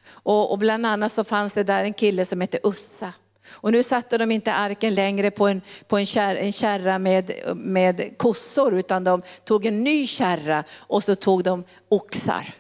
Och, 0.10 0.52
och 0.52 0.58
bland 0.58 0.86
annat 0.86 1.12
så 1.12 1.24
fanns 1.24 1.54
det 1.54 1.64
där 1.64 1.84
en 1.84 1.94
kille 1.94 2.26
som 2.26 2.42
hette 2.42 2.60
Ussa. 2.64 3.14
Och 3.48 3.72
nu 3.72 3.84
satte 3.84 4.18
de 4.18 4.32
inte 4.32 4.54
arken 4.54 4.94
längre 4.94 5.32
på 5.32 5.48
en, 5.48 5.62
på 5.88 5.98
en, 5.98 6.06
kär, 6.06 6.36
en 6.36 6.52
kärra 6.52 7.00
med, 7.00 7.32
med 7.56 8.18
kossor 8.18 8.74
utan 8.74 9.04
de 9.04 9.22
tog 9.44 9.66
en 9.66 9.84
ny 9.84 10.08
kärra 10.08 10.64
och 10.78 11.04
så 11.04 11.16
tog 11.16 11.44
de 11.44 11.64
oxar. 11.90 12.54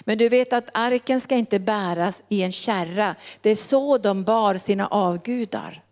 Men 0.00 0.18
du 0.18 0.28
vet 0.28 0.52
att 0.52 0.70
arken 0.74 1.20
ska 1.20 1.34
inte 1.34 1.58
bäras 1.58 2.22
i 2.28 2.42
en 2.42 2.52
kärra. 2.52 3.14
Det 3.40 3.50
är 3.50 3.56
så 3.56 3.98
de 3.98 4.24
bar 4.24 4.54
sina 4.54 4.86
avgudar, 4.86 5.82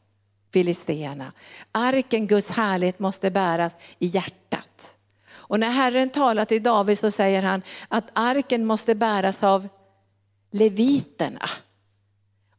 filisteerna. 0.53 1.33
Arken, 1.73 2.27
Guds 2.27 2.51
härlighet, 2.51 2.99
måste 2.99 3.31
bäras 3.31 3.77
i 3.99 4.07
hjärtat. 4.07 4.97
Och 5.31 5.61
när 5.61 5.71
Herren 5.71 6.11
talar 6.11 6.45
till 6.45 6.63
David 6.63 6.99
så 6.99 7.11
säger 7.11 7.43
han 7.43 7.63
att 7.89 8.05
arken 8.13 8.67
måste 8.67 8.95
bäras 8.95 9.43
av 9.43 9.69
leviterna. 10.51 11.49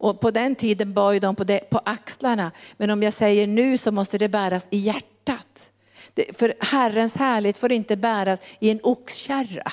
Och 0.04 0.20
på 0.20 0.32
den 0.32 0.56
tiden 0.56 0.94
bar 0.94 1.12
ju 1.12 1.20
de 1.20 1.36
på, 1.36 1.44
det, 1.44 1.70
på 1.70 1.82
axlarna. 1.86 2.52
Men 2.78 2.90
om 2.90 3.04
jag 3.04 3.14
säger 3.14 3.48
nu 3.48 3.78
så 3.78 3.92
måste 3.92 4.18
det 4.18 4.30
bäras 4.30 4.68
i 4.70 4.78
hjärtat. 4.78 5.72
Det, 6.14 6.38
för 6.38 6.54
Herrens 6.60 7.16
härlighet 7.16 7.58
får 7.58 7.72
inte 7.72 7.98
bäras 7.98 8.40
i 8.60 8.70
en 8.70 8.80
oxkärra. 8.84 9.72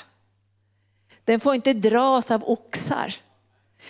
Den 1.25 1.41
får 1.41 1.55
inte 1.55 1.73
dras 1.73 2.31
av 2.31 2.45
oxar. 2.47 3.15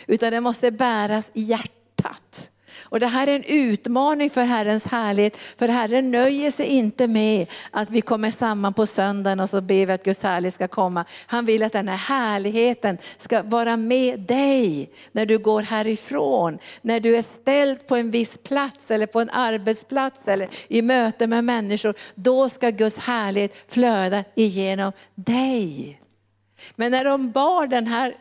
Utan 0.06 0.32
den 0.32 0.42
måste 0.42 0.70
bäras 0.70 1.30
i 1.32 1.42
hjärtat. 1.42 2.49
Och 2.90 3.00
det 3.00 3.06
här 3.06 3.26
är 3.26 3.36
en 3.36 3.44
utmaning 3.44 4.30
för 4.30 4.44
Herrens 4.44 4.86
härlighet. 4.86 5.36
För 5.36 5.68
Herren 5.68 6.10
nöjer 6.10 6.50
sig 6.50 6.66
inte 6.66 7.06
med 7.06 7.46
att 7.70 7.90
vi 7.90 8.00
kommer 8.00 8.30
samman 8.30 8.74
på 8.74 8.86
söndagen 8.86 9.40
och 9.40 9.50
så 9.50 9.60
ber 9.60 9.86
vi 9.86 9.92
att 9.92 10.04
Guds 10.04 10.22
härlighet 10.22 10.54
ska 10.54 10.68
komma. 10.68 11.04
Han 11.26 11.44
vill 11.44 11.62
att 11.62 11.72
den 11.72 11.88
här 11.88 11.96
härligheten 11.96 12.98
ska 13.16 13.42
vara 13.42 13.76
med 13.76 14.20
dig 14.20 14.90
när 15.12 15.26
du 15.26 15.38
går 15.38 15.62
härifrån. 15.62 16.58
När 16.82 17.00
du 17.00 17.16
är 17.16 17.22
ställd 17.22 17.86
på 17.86 17.96
en 17.96 18.10
viss 18.10 18.38
plats 18.38 18.90
eller 18.90 19.06
på 19.06 19.20
en 19.20 19.30
arbetsplats 19.30 20.28
eller 20.28 20.48
i 20.68 20.82
möte 20.82 21.26
med 21.26 21.44
människor. 21.44 21.94
Då 22.14 22.48
ska 22.48 22.70
Guds 22.70 22.98
härlighet 22.98 23.64
flöda 23.68 24.24
igenom 24.34 24.92
dig. 25.14 25.99
Men 26.76 26.92
när 26.92 27.04
de 27.04 27.30
bar 27.30 27.66
den 27.66 27.86
här 27.86 28.16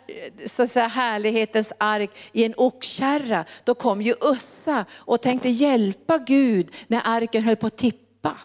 så 0.45 0.63
att 0.63 0.71
säga, 0.71 0.87
härlighetens 0.87 1.73
ark 1.77 2.11
i 2.31 2.45
en 2.45 2.53
oxkärra, 2.57 3.45
då 3.63 3.75
kom 3.75 4.01
ju 4.01 4.13
Ussa 4.21 4.85
och 4.93 5.21
tänkte 5.21 5.49
hjälpa 5.49 6.17
Gud 6.17 6.75
när 6.87 7.01
arken 7.05 7.43
höll 7.43 7.55
på 7.55 7.67
att 7.67 7.77
tippa. 7.77 8.37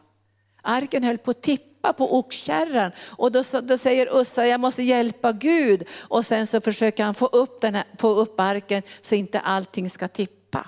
Arken 0.63 1.05
höll 1.05 1.19
på 1.19 1.31
att 1.31 1.43
tippa 1.43 1.93
på 1.93 2.19
oxkärran 2.19 2.93
och 3.11 3.33
då, 3.33 3.43
då 3.63 3.79
säger 3.79 4.21
Ussa, 4.21 4.47
jag 4.47 4.61
måste 4.61 4.83
hjälpa 4.83 5.33
Gud. 5.33 5.89
Och 6.01 6.27
sen 6.27 6.47
så 6.47 6.61
försöker 6.61 7.05
han 7.05 7.15
få 7.15 7.27
upp, 7.27 7.61
den 7.61 7.75
här, 7.75 7.85
få 7.99 8.09
upp 8.09 8.41
arken 8.41 8.83
så 9.01 9.15
inte 9.15 9.41
allting 9.41 9.91
ska 9.91 10.09
tippa. 10.09 10.67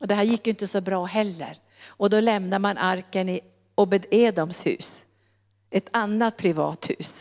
Och 0.00 0.06
det 0.06 0.14
här 0.14 0.24
gick 0.24 0.46
ju 0.46 0.50
inte 0.50 0.66
så 0.66 0.80
bra 0.80 1.04
heller. 1.04 1.58
Och 1.86 2.10
då 2.10 2.20
lämnar 2.20 2.58
man 2.58 2.78
arken 2.78 3.28
i 3.28 3.40
Obed-Edoms 3.74 4.66
hus, 4.66 4.96
ett 5.70 5.88
annat 5.92 6.36
privat 6.36 6.90
hus. 6.90 7.16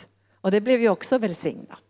Och 0.46 0.52
det 0.52 0.62
blev 0.62 0.82
ju 0.82 0.90
också 0.90 1.18
välsignat. 1.18 1.84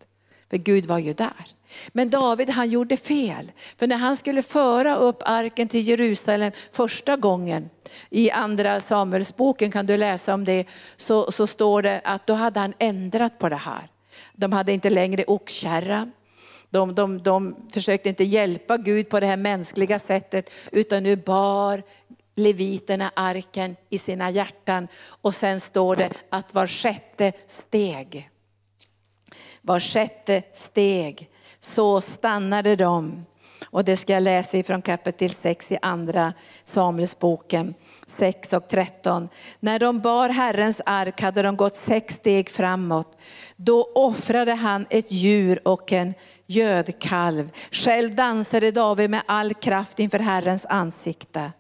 För 0.50 0.58
Gud 0.58 0.86
var 0.86 1.00
ju 1.00 1.14
där. 1.14 1.46
Men 1.92 2.10
David 2.10 2.50
han 2.50 2.70
gjorde 2.70 2.98
fel. 2.98 3.52
För 3.78 3.88
när 3.88 3.96
han 3.96 4.18
skulle 4.18 4.44
föra 4.44 4.96
upp 4.96 5.22
arken 5.26 5.68
till 5.68 5.88
Jerusalem 5.88 6.52
första 6.72 7.16
gången, 7.16 7.70
i 8.10 8.32
andra 8.32 8.80
Samuelsboken 8.80 9.72
kan 9.72 9.86
du 9.86 9.98
läsa 9.98 10.34
om 10.34 10.44
det, 10.44 10.66
så, 10.96 11.32
så 11.32 11.48
står 11.48 11.82
det 11.82 12.02
att 12.04 12.28
då 12.28 12.34
hade 12.34 12.60
han 12.60 12.74
ändrat 12.80 13.40
på 13.40 13.50
det 13.50 13.56
här. 13.56 13.90
De 14.36 14.52
hade 14.52 14.72
inte 14.72 14.90
längre 14.90 15.24
oxkärra. 15.28 16.12
De, 16.70 16.96
de, 16.96 17.24
de 17.24 17.56
försökte 17.72 18.10
inte 18.10 18.24
hjälpa 18.24 18.78
Gud 18.78 19.10
på 19.10 19.20
det 19.20 19.26
här 19.26 19.38
mänskliga 19.38 20.00
sättet, 20.00 20.52
utan 20.72 21.04
nu 21.04 21.16
bar 21.16 21.84
leviterna 22.36 23.12
arken 23.16 23.76
i 23.90 23.98
sina 23.98 24.30
hjärtan. 24.32 24.88
Och 25.08 25.36
sen 25.36 25.60
står 25.60 25.96
det 25.96 26.10
att 26.30 26.54
var 26.54 26.68
sjätte 26.68 27.34
steg 27.48 28.30
var 29.66 29.80
sjätte 29.80 30.44
steg, 30.54 31.30
så 31.60 32.02
stannade 32.02 32.76
de. 32.76 33.26
Och 33.66 33.86
det 33.86 33.98
ska 33.98 34.14
jag 34.14 34.24
läsa 34.24 34.58
ifrån 34.58 34.82
kapitel 34.82 35.30
6 35.30 35.72
i 35.72 35.78
andra 35.82 36.34
Samuelsboken 36.64 37.74
6 38.08 38.54
och 38.54 38.68
13. 38.68 39.30
När 39.60 39.80
de 39.80 40.00
bar 40.00 40.30
Herrens 40.30 40.82
ark 40.86 41.22
hade 41.22 41.42
de 41.42 41.56
gått 41.56 41.76
sex 41.76 42.14
steg 42.14 42.50
framåt. 42.50 43.18
Då 43.56 43.92
offrade 43.96 44.54
han 44.54 44.86
ett 44.90 45.12
djur 45.12 45.68
och 45.68 45.92
en 45.92 46.14
gödkalv. 46.46 47.52
Själv 47.72 48.16
dansade 48.16 48.72
David 48.72 49.10
med 49.10 49.22
all 49.26 49.54
kraft 49.54 50.00
inför 50.00 50.20
Herrens 50.20 50.66
ansikte 50.66 51.52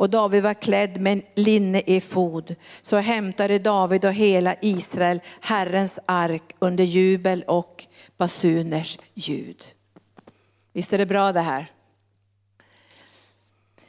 och 0.00 0.10
David 0.10 0.42
var 0.42 0.54
klädd 0.54 1.00
med 1.00 1.22
linne 1.34 1.82
i 1.86 2.00
fod. 2.00 2.54
Så 2.82 2.96
hämtade 2.96 3.58
David 3.58 4.04
och 4.04 4.12
hela 4.12 4.56
Israel 4.60 5.20
Herrens 5.40 5.98
ark 6.06 6.56
under 6.58 6.84
jubel 6.84 7.42
och 7.42 7.84
basuners 8.16 8.98
ljud. 9.14 9.62
Visst 10.72 10.92
är 10.92 10.98
det 10.98 11.06
bra 11.06 11.32
det 11.32 11.40
här? 11.40 11.70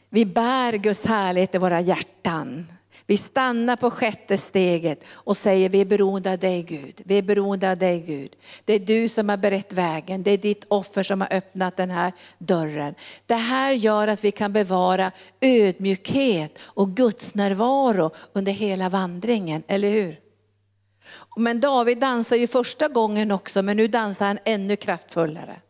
Vi 0.10 0.26
bär 0.26 0.74
Guds 0.74 1.06
härlighet 1.06 1.56
i 1.56 1.58
våra 1.58 1.82
hjärtan. 1.82 2.66
Vi 3.12 3.18
stannar 3.18 3.76
på 3.76 3.92
sjätte 3.92 4.38
steget 4.38 5.04
och 5.12 5.38
säger 5.38 5.70
vi 5.70 5.82
är 5.82 5.86
beroende 5.86 6.32
av 6.32 6.38
dig 6.38 6.64
Gud. 6.64 7.02
Vi 7.06 7.18
är 7.18 7.22
beroende 7.22 7.72
av 7.72 7.78
dig 7.78 8.00
Gud. 8.00 8.36
Det 8.66 8.74
är 8.74 8.80
du 8.80 9.10
som 9.10 9.30
har 9.30 9.38
berett 9.38 9.74
vägen. 9.74 10.24
Det 10.24 10.32
är 10.32 10.38
ditt 10.38 10.66
offer 10.68 11.04
som 11.04 11.22
har 11.22 11.34
öppnat 11.34 11.78
den 11.78 11.90
här 11.90 12.14
dörren. 12.38 12.96
Det 13.26 13.36
här 13.36 13.74
gör 13.74 14.08
att 14.08 14.24
vi 14.24 14.32
kan 14.32 14.54
bevara 14.54 15.12
ödmjukhet 15.42 16.60
och 16.62 16.90
Guds 16.90 17.36
närvaro 17.36 18.12
under 18.34 18.52
hela 18.52 18.90
vandringen, 18.90 19.64
eller 19.68 19.90
hur? 19.90 20.20
Men 21.38 21.60
David 21.60 21.98
dansar 21.98 22.36
ju 22.36 22.48
första 22.48 22.88
gången 22.88 23.32
också, 23.32 23.62
men 23.62 23.78
nu 23.78 23.88
dansar 23.88 24.26
han 24.26 24.40
ännu 24.46 24.76
kraftfullare. 24.76 25.62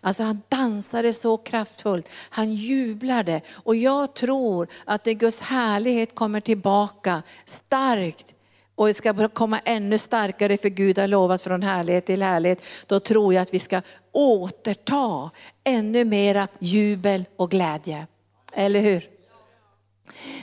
Alltså 0.00 0.22
han 0.22 0.42
dansade 0.48 1.12
så 1.12 1.36
kraftfullt, 1.36 2.08
han 2.30 2.54
jublade. 2.54 3.40
Och 3.54 3.76
jag 3.76 4.14
tror 4.14 4.68
att 4.84 5.04
det 5.04 5.14
Guds 5.14 5.40
härlighet 5.40 6.14
kommer 6.14 6.40
tillbaka 6.40 7.22
starkt 7.44 8.34
och 8.74 8.86
det 8.86 8.94
ska 8.94 9.28
komma 9.28 9.60
ännu 9.64 9.98
starkare 9.98 10.56
för 10.56 10.68
Gud 10.68 10.98
har 10.98 11.08
lovat 11.08 11.42
från 11.42 11.62
härlighet 11.62 12.06
till 12.06 12.22
härlighet. 12.22 12.64
Då 12.86 13.00
tror 13.00 13.34
jag 13.34 13.42
att 13.42 13.54
vi 13.54 13.58
ska 13.58 13.82
återta 14.12 15.30
ännu 15.64 16.04
mera 16.04 16.48
jubel 16.58 17.24
och 17.36 17.50
glädje. 17.50 18.06
Eller 18.52 18.80
hur? 18.80 19.08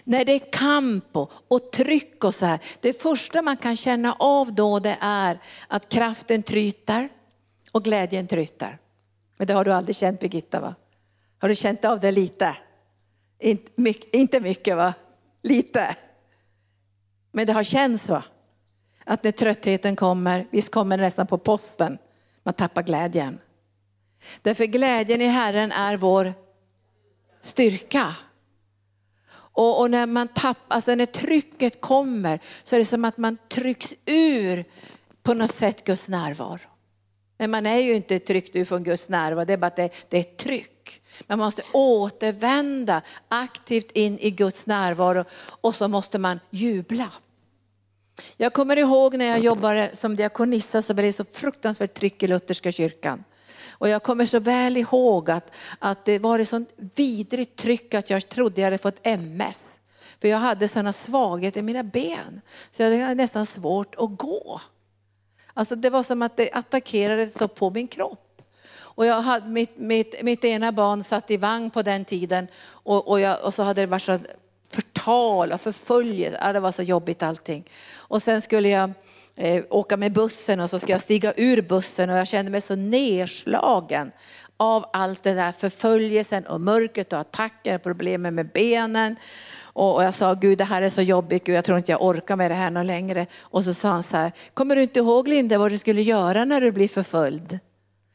När 0.04 0.26
det 0.26 0.32
är 0.32 0.52
kamp 0.52 1.18
och, 1.18 1.32
och 1.48 1.72
tryck 1.72 2.24
och 2.24 2.36
så 2.36 2.46
här. 2.46 2.60
Det 2.82 3.02
första 3.02 3.42
man 3.42 3.58
kan 3.58 3.76
känna 3.76 4.14
av 4.14 4.54
då 4.54 4.80
det 4.80 4.98
är 5.00 5.40
att 5.68 5.90
kraften 5.90 6.44
tryter 6.44 7.10
och 7.72 7.84
glädjen 7.84 8.28
tryter. 8.28 8.80
Men 9.38 9.48
det 9.48 9.54
har 9.54 9.66
du 9.66 9.74
aldrig 9.74 9.96
känt 9.96 10.20
Birgitta 10.20 10.60
va? 10.60 10.76
Har 11.40 11.50
du 11.50 11.56
känt 11.56 11.86
av 11.86 12.00
det 12.00 12.12
lite? 12.12 12.56
Inte 13.40 13.72
mycket, 13.76 14.16
inte 14.16 14.40
mycket 14.40 14.78
va? 14.78 14.94
Lite. 15.44 15.96
Men 17.32 17.48
det 17.48 17.54
har 17.54 17.64
känts 17.64 18.10
va? 18.10 18.24
Att 19.06 19.24
när 19.24 19.32
tröttheten 19.32 19.96
kommer, 19.96 20.48
visst 20.52 20.72
kommer 20.72 20.98
det 20.98 21.04
nästan 21.04 21.28
på 21.28 21.38
posten, 21.38 21.98
man 22.44 22.54
tappar 22.54 22.84
glädjen. 22.84 23.40
Därför 24.42 24.66
glädjen 24.66 25.22
i 25.22 25.26
Herren 25.26 25.72
är 25.72 25.98
vår 25.98 26.34
styrka. 27.42 28.16
Och, 29.32 29.80
och, 29.80 29.92
när 29.92 30.06
man 30.06 30.28
tappar, 30.28 30.76
alltså 30.76 30.96
när 30.96 31.06
trycket 31.06 31.82
kommer 31.82 32.40
så 32.64 32.76
är 32.76 32.80
det 32.80 32.86
som 32.86 33.06
att 33.06 33.18
man 33.18 33.38
trycks 33.50 33.94
ur 34.06 34.66
på 35.24 35.34
något 35.34 35.52
sätt 35.52 35.84
Guds 35.84 36.08
närvaro. 36.08 36.60
Men 37.38 37.52
man 37.52 37.66
är 37.66 37.80
ju 37.80 37.96
inte 37.96 38.20
tryckt 38.20 38.56
ur 38.56 38.66
från 38.66 38.84
Guds 38.84 39.10
närvaro, 39.10 39.46
det 39.46 39.54
är 39.54 39.58
bara 39.58 39.68
att 39.68 39.76
det, 39.76 39.90
det 40.10 40.20
är 40.20 40.24
tryck. 40.24 41.02
Man 41.28 41.40
måste 41.40 41.62
återvända 41.74 43.02
aktivt 43.28 43.92
in 43.92 44.20
i 44.20 44.32
Guds 44.32 44.66
närvaro 44.66 45.26
och 45.62 45.76
så 45.76 45.88
måste 45.88 46.20
man 46.20 46.40
jubla. 46.50 47.12
Jag 48.38 48.54
kommer 48.54 48.78
ihåg 48.78 49.18
när 49.18 49.26
jag 49.26 49.40
jobbade 49.40 49.90
som 49.94 50.16
diakonissa 50.16 50.82
så 50.82 50.94
blev 50.94 51.06
det 51.06 51.14
så 51.14 51.26
fruktansvärt 51.26 51.94
tryck 51.94 52.24
i 52.24 52.28
Lutherska 52.28 52.72
kyrkan. 52.72 53.24
Och 53.72 53.90
jag 53.90 54.04
kommer 54.04 54.26
så 54.26 54.40
väl 54.40 54.78
ihåg 54.78 55.32
att, 55.32 55.52
att 55.80 56.06
det 56.06 56.20
var 56.20 56.40
ett 56.40 56.50
sånt 56.50 56.70
vidrigt 56.96 57.56
tryck 57.56 57.94
att 57.94 58.10
jag 58.10 58.30
trodde 58.30 58.62
jag 58.62 58.66
hade 58.66 58.78
fått 58.78 59.00
MS. 59.04 59.70
För 60.22 60.28
jag 60.28 60.38
hade 60.38 60.68
sådana 60.68 60.94
svagheter 60.94 61.60
i 61.60 61.64
mina 61.64 61.84
ben. 61.84 62.42
Så 62.72 62.84
jag 62.84 63.00
hade 63.00 63.16
nästan 63.16 63.46
svårt 63.46 63.96
att 63.96 64.18
gå. 64.18 64.60
Alltså 65.58 65.76
det 65.76 65.90
var 65.90 66.04
som 66.04 66.22
att 66.22 66.38
det 66.38 66.52
attackerade 66.52 67.30
så 67.30 67.48
på 67.48 67.70
min 67.70 67.88
kropp. 67.88 68.42
Och 68.80 69.06
jag 69.06 69.22
hade, 69.22 69.48
mitt, 69.48 69.78
mitt, 69.78 70.24
mitt 70.24 70.46
ena 70.46 70.72
barn 70.72 71.04
satt 71.04 71.32
i 71.32 71.38
vagn 71.38 71.70
på 71.70 71.82
den 71.82 72.06
tiden 72.06 72.48
och, 72.70 73.08
och, 73.08 73.20
jag, 73.20 73.46
och 73.46 73.54
så 73.54 73.64
hade 73.64 73.82
det 73.82 73.86
varit 73.86 74.02
så 74.02 74.20
förtal 74.70 75.52
och 75.52 75.62
förföljelse. 75.62 76.38
Ja, 76.42 76.54
det 76.54 76.60
var 76.60 76.72
så 76.72 76.84
jobbigt 76.84 77.24
allting. 77.24 77.64
Och 77.98 78.22
sen 78.22 78.42
skulle 78.42 78.70
jag 78.70 78.92
eh, 79.36 79.64
åka 79.70 79.98
med 79.98 80.14
bussen 80.14 80.60
och 80.60 80.70
så 80.70 80.80
ska 80.80 80.92
jag 80.92 81.02
stiga 81.02 81.34
ur 81.38 81.62
bussen 81.62 82.10
och 82.10 82.18
jag 82.18 82.28
kände 82.28 82.52
mig 82.52 82.62
så 82.62 82.76
nedslagen 82.76 84.12
av 84.58 84.86
allt 84.94 85.24
det 85.24 85.34
där 85.34 85.52
förföljelsen 85.52 86.46
och 86.46 86.62
mörkret 86.62 87.14
och 87.14 87.20
attacker, 87.20 87.78
problemen 87.78 88.36
med 88.36 88.50
benen. 88.52 89.16
Och 89.78 90.04
jag 90.04 90.14
sa, 90.14 90.34
Gud 90.34 90.58
det 90.58 90.64
här 90.64 90.82
är 90.82 90.90
så 90.90 91.02
jobbigt, 91.02 91.44
Gud 91.44 91.56
jag 91.56 91.66
tror 91.66 91.78
inte 91.78 91.92
jag 91.92 92.04
orkar 92.04 92.36
med 92.36 92.52
det 92.52 92.56
här 92.56 92.72
någon 92.72 92.88
längre. 92.88 93.28
Och 93.42 93.64
så 93.64 93.74
sa 93.74 93.90
han 93.90 94.04
så 94.04 94.18
här, 94.18 94.32
kommer 94.54 94.76
du 94.76 94.82
inte 94.82 95.00
ihåg 95.00 95.28
Linda 95.28 95.58
vad 95.58 95.72
du 95.72 95.78
skulle 95.78 96.02
göra 96.02 96.46
när 96.46 96.62
du 96.62 96.72
blir 96.72 96.88
förföljd? 96.88 97.60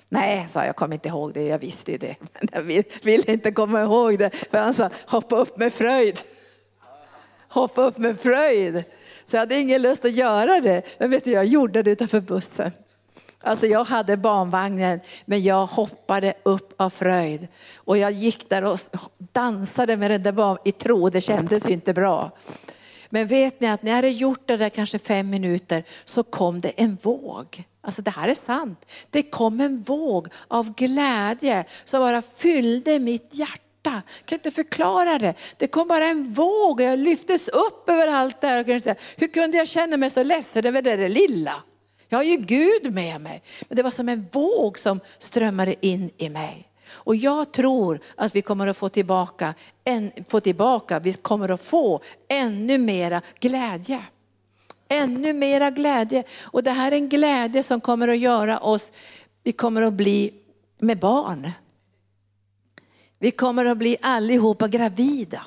Nej, 0.08 0.46
sa 0.48 0.60
jag, 0.60 0.68
jag 0.68 0.76
kommer 0.76 0.94
inte 0.94 1.08
ihåg 1.08 1.32
det, 1.32 1.42
jag 1.42 1.58
visste 1.58 1.92
ju 1.92 1.98
det. 1.98 2.16
Men 2.32 2.48
jag 2.52 2.62
ville 2.62 2.84
vill 3.02 3.30
inte 3.30 3.52
komma 3.52 3.82
ihåg 3.82 4.18
det. 4.18 4.30
För 4.50 4.58
han 4.58 4.74
sa, 4.74 4.90
hoppa 5.06 5.36
upp 5.36 5.56
med 5.56 5.72
fröjd. 5.72 6.20
Hoppa 7.48 7.82
upp 7.82 7.98
med 7.98 8.20
fröjd. 8.20 8.84
Så 9.26 9.36
jag 9.36 9.40
hade 9.40 9.54
ingen 9.54 9.82
lust 9.82 10.04
att 10.04 10.12
göra 10.12 10.60
det. 10.60 10.82
Men 10.98 11.10
vet 11.10 11.24
du, 11.24 11.30
jag 11.30 11.44
gjorde 11.44 11.82
det 11.82 11.90
utanför 11.90 12.20
bussen. 12.20 12.72
Alltså 13.42 13.66
jag 13.66 13.84
hade 13.84 14.16
barnvagnen 14.16 15.00
men 15.24 15.42
jag 15.42 15.66
hoppade 15.66 16.34
upp 16.42 16.74
av 16.76 16.90
fröjd. 16.90 17.48
Och 17.76 17.98
jag 17.98 18.12
gick 18.12 18.50
där 18.50 18.64
och 18.64 18.78
dansade 19.18 19.96
med 19.96 20.10
den 20.10 20.22
där 20.22 20.32
barn 20.32 20.58
i 20.64 20.72
tro, 20.72 21.08
det 21.08 21.20
kändes 21.20 21.66
inte 21.66 21.94
bra. 21.94 22.30
Men 23.10 23.26
vet 23.26 23.60
ni 23.60 23.68
att 23.68 23.82
när 23.82 23.90
jag 23.90 23.96
hade 23.96 24.08
gjort 24.08 24.48
det 24.48 24.56
där 24.56 24.68
kanske 24.68 24.98
fem 24.98 25.30
minuter 25.30 25.84
så 26.04 26.22
kom 26.22 26.60
det 26.60 26.68
en 26.76 26.98
våg. 27.02 27.64
Alltså 27.80 28.02
det 28.02 28.10
här 28.10 28.28
är 28.28 28.34
sant. 28.34 28.92
Det 29.10 29.22
kom 29.22 29.60
en 29.60 29.80
våg 29.80 30.28
av 30.48 30.74
glädje 30.74 31.64
som 31.84 32.00
bara 32.00 32.22
fyllde 32.22 32.98
mitt 32.98 33.28
hjärta. 33.30 33.58
Jag 33.82 34.02
kan 34.24 34.36
inte 34.36 34.50
förklara 34.50 35.18
det. 35.18 35.34
Det 35.56 35.66
kom 35.66 35.88
bara 35.88 36.08
en 36.08 36.32
våg 36.32 36.80
och 36.80 36.82
jag 36.82 36.98
lyftes 36.98 37.48
upp 37.48 37.88
över 37.88 38.08
allt 38.08 38.40
det 38.40 38.46
här. 38.46 39.20
Hur 39.20 39.28
kunde 39.28 39.56
jag 39.56 39.68
känna 39.68 39.96
mig 39.96 40.10
så 40.10 40.22
ledsen 40.22 40.66
över 40.66 40.82
det 40.82 40.96
där 40.96 41.08
lilla? 41.08 41.62
Jag 42.12 42.18
har 42.18 42.24
ju 42.24 42.36
Gud 42.36 42.92
med 42.92 43.20
mig. 43.20 43.42
Men 43.68 43.76
det 43.76 43.82
var 43.82 43.90
som 43.90 44.08
en 44.08 44.26
våg 44.32 44.78
som 44.78 45.00
strömmade 45.18 45.86
in 45.86 46.10
i 46.16 46.28
mig. 46.28 46.68
Och 46.90 47.16
jag 47.16 47.52
tror 47.52 48.00
att 48.16 48.36
vi 48.36 48.42
kommer 48.42 48.66
att 48.66 48.76
få 48.76 48.88
tillbaka, 48.88 49.54
en, 49.84 50.12
få 50.28 50.40
tillbaka, 50.40 50.98
vi 50.98 51.12
kommer 51.12 51.48
att 51.48 51.60
få 51.60 52.00
ännu 52.28 52.78
mera 52.78 53.22
glädje. 53.40 54.04
Ännu 54.88 55.32
mera 55.32 55.70
glädje. 55.70 56.24
Och 56.42 56.62
det 56.62 56.70
här 56.70 56.92
är 56.92 56.96
en 56.96 57.08
glädje 57.08 57.62
som 57.62 57.80
kommer 57.80 58.08
att 58.08 58.18
göra 58.18 58.58
oss, 58.58 58.92
vi 59.42 59.52
kommer 59.52 59.82
att 59.82 59.94
bli 59.94 60.32
med 60.78 60.98
barn. 60.98 61.50
Vi 63.18 63.30
kommer 63.30 63.64
att 63.64 63.78
bli 63.78 63.96
allihopa 64.00 64.68
gravida. 64.68 65.46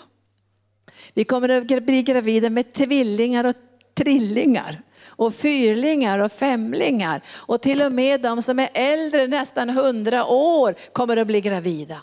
Vi 1.13 1.23
kommer 1.23 1.49
att 1.49 1.83
bli 1.83 2.03
gravida 2.03 2.49
med 2.49 2.73
tvillingar 2.73 3.43
och 3.43 3.55
trillingar 3.93 4.81
och 5.15 5.35
fyrlingar 5.35 6.19
och 6.19 6.31
femlingar. 6.31 7.21
Och 7.27 7.61
till 7.61 7.81
och 7.81 7.91
med 7.91 8.21
de 8.21 8.41
som 8.41 8.59
är 8.59 8.69
äldre, 8.73 9.27
nästan 9.27 9.69
hundra 9.69 10.25
år, 10.25 10.75
kommer 10.91 11.17
att 11.17 11.27
bli 11.27 11.41
gravida. 11.41 12.01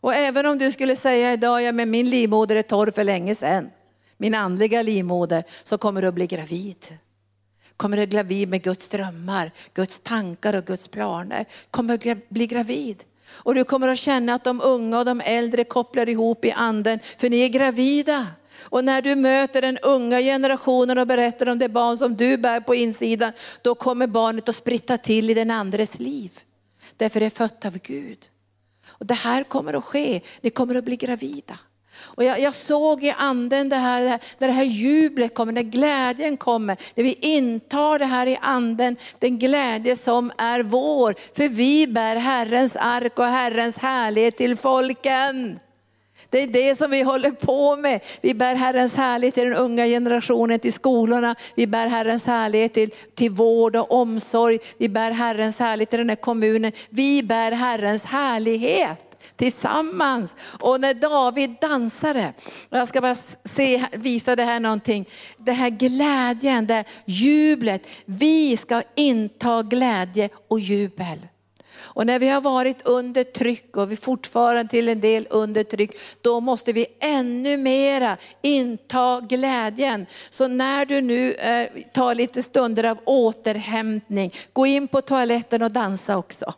Och 0.00 0.14
även 0.14 0.46
om 0.46 0.58
du 0.58 0.70
skulle 0.70 0.96
säga 0.96 1.32
idag, 1.32 1.62
ja 1.62 1.72
men 1.72 1.90
min 1.90 2.10
livmoder 2.10 2.56
är 2.56 2.62
torr 2.62 2.90
för 2.90 3.04
länge 3.04 3.34
sedan, 3.34 3.70
min 4.16 4.34
andliga 4.34 4.82
livmoder, 4.82 5.44
så 5.64 5.78
kommer 5.78 6.02
du 6.02 6.08
att 6.08 6.14
bli 6.14 6.26
gravid. 6.26 6.98
Kommer 7.76 7.96
du 7.96 8.02
att 8.02 8.08
bli 8.08 8.16
gravid 8.16 8.48
med 8.48 8.62
Guds 8.62 8.88
drömmar, 8.88 9.52
Guds 9.74 10.00
tankar 10.02 10.56
och 10.56 10.64
Guds 10.64 10.88
planer. 10.88 11.46
Kommer 11.70 11.98
du 11.98 12.10
att 12.10 12.28
bli 12.28 12.46
gravid. 12.46 13.04
Och 13.30 13.54
du 13.54 13.64
kommer 13.64 13.88
att 13.88 13.98
känna 13.98 14.34
att 14.34 14.44
de 14.44 14.60
unga 14.60 14.98
och 14.98 15.04
de 15.04 15.20
äldre 15.20 15.64
kopplar 15.64 16.08
ihop 16.08 16.44
i 16.44 16.52
anden, 16.52 16.98
för 17.18 17.30
ni 17.30 17.40
är 17.40 17.48
gravida. 17.48 18.26
Och 18.70 18.84
när 18.84 19.02
du 19.02 19.14
möter 19.14 19.62
den 19.62 19.78
unga 19.78 20.20
generationen 20.20 20.98
och 20.98 21.06
berättar 21.06 21.48
om 21.48 21.58
det 21.58 21.68
barn 21.68 21.96
som 21.96 22.16
du 22.16 22.36
bär 22.36 22.60
på 22.60 22.74
insidan, 22.74 23.32
då 23.62 23.74
kommer 23.74 24.06
barnet 24.06 24.48
att 24.48 24.56
spritta 24.56 24.98
till 24.98 25.30
i 25.30 25.34
den 25.34 25.50
andres 25.50 25.98
liv. 25.98 26.32
Därför 26.96 27.20
är 27.20 27.24
det 27.24 27.30
fött 27.30 27.64
av 27.64 27.78
Gud. 27.78 28.18
Och 28.88 29.06
det 29.06 29.14
här 29.14 29.44
kommer 29.44 29.74
att 29.74 29.84
ske, 29.84 30.20
ni 30.40 30.50
kommer 30.50 30.74
att 30.74 30.84
bli 30.84 30.96
gravida. 30.96 31.58
Och 32.00 32.24
jag, 32.24 32.40
jag, 32.40 32.54
såg 32.54 33.04
i 33.04 33.14
anden 33.18 33.68
det 33.68 33.76
här, 33.76 34.20
när 34.38 34.48
det 34.48 34.54
här 34.54 34.64
jublet 34.64 35.34
kommer, 35.34 35.52
när 35.52 35.62
glädjen 35.62 36.36
kommer, 36.36 36.76
när 36.94 37.04
vi 37.04 37.12
intar 37.12 37.98
det 37.98 38.04
här 38.04 38.26
i 38.26 38.38
anden, 38.40 38.96
den 39.18 39.38
glädje 39.38 39.96
som 39.96 40.32
är 40.38 40.62
vår. 40.62 41.14
För 41.36 41.48
vi 41.48 41.86
bär 41.86 42.16
Herrens 42.16 42.76
ark 42.76 43.18
och 43.18 43.24
Herrens 43.24 43.78
härlighet 43.78 44.36
till 44.36 44.56
folken. 44.56 45.58
Det 46.30 46.42
är 46.42 46.46
det 46.46 46.74
som 46.74 46.90
vi 46.90 47.02
håller 47.02 47.30
på 47.30 47.76
med. 47.76 48.00
Vi 48.20 48.34
bär 48.34 48.54
Herrens 48.54 48.96
härlighet 48.96 49.34
till 49.34 49.44
den 49.44 49.54
unga 49.54 49.86
generationen, 49.86 50.58
till 50.58 50.72
skolorna. 50.72 51.34
Vi 51.54 51.66
bär 51.66 51.86
Herrens 51.86 52.26
härlighet 52.26 52.74
till, 52.74 52.90
till 53.14 53.30
vård 53.30 53.76
och 53.76 53.92
omsorg. 53.92 54.58
Vi 54.78 54.88
bär 54.88 55.10
Herrens 55.10 55.58
härlighet 55.58 55.90
till 55.90 55.98
den 55.98 56.08
här 56.08 56.16
kommunen. 56.16 56.72
Vi 56.90 57.22
bär 57.22 57.52
Herrens 57.52 58.04
härlighet 58.04 58.98
tillsammans. 59.36 60.36
Och 60.60 60.80
när 60.80 60.94
David 60.94 61.56
dansade, 61.60 62.32
och 62.68 62.78
jag 62.78 62.88
ska 62.88 63.00
bara 63.00 63.16
se, 63.44 63.84
visa 63.92 64.36
det 64.36 64.44
här 64.44 64.60
någonting, 64.60 65.08
det 65.36 65.52
här 65.52 65.70
glädjen, 65.70 66.66
det 66.66 66.74
här 66.74 66.84
jublet. 67.04 67.88
Vi 68.04 68.56
ska 68.56 68.82
inta 68.96 69.62
glädje 69.62 70.28
och 70.48 70.60
jubel. 70.60 71.18
Och 71.98 72.06
när 72.06 72.18
vi 72.18 72.28
har 72.28 72.40
varit 72.40 72.86
under 72.86 73.24
tryck 73.24 73.76
och 73.76 73.92
vi 73.92 73.96
fortfarande 73.96 74.70
till 74.70 74.88
en 74.88 75.00
del 75.00 75.26
under 75.30 75.64
tryck, 75.64 75.90
då 76.22 76.40
måste 76.40 76.72
vi 76.72 76.86
ännu 77.00 77.56
mera 77.56 78.16
inta 78.42 79.20
glädjen. 79.20 80.06
Så 80.30 80.48
när 80.48 80.86
du 80.86 81.00
nu 81.00 81.32
eh, 81.32 81.68
tar 81.92 82.14
lite 82.14 82.42
stunder 82.42 82.84
av 82.84 82.98
återhämtning, 83.04 84.34
gå 84.52 84.66
in 84.66 84.88
på 84.88 85.00
toaletten 85.00 85.62
och 85.62 85.72
dansa 85.72 86.16
också. 86.16 86.54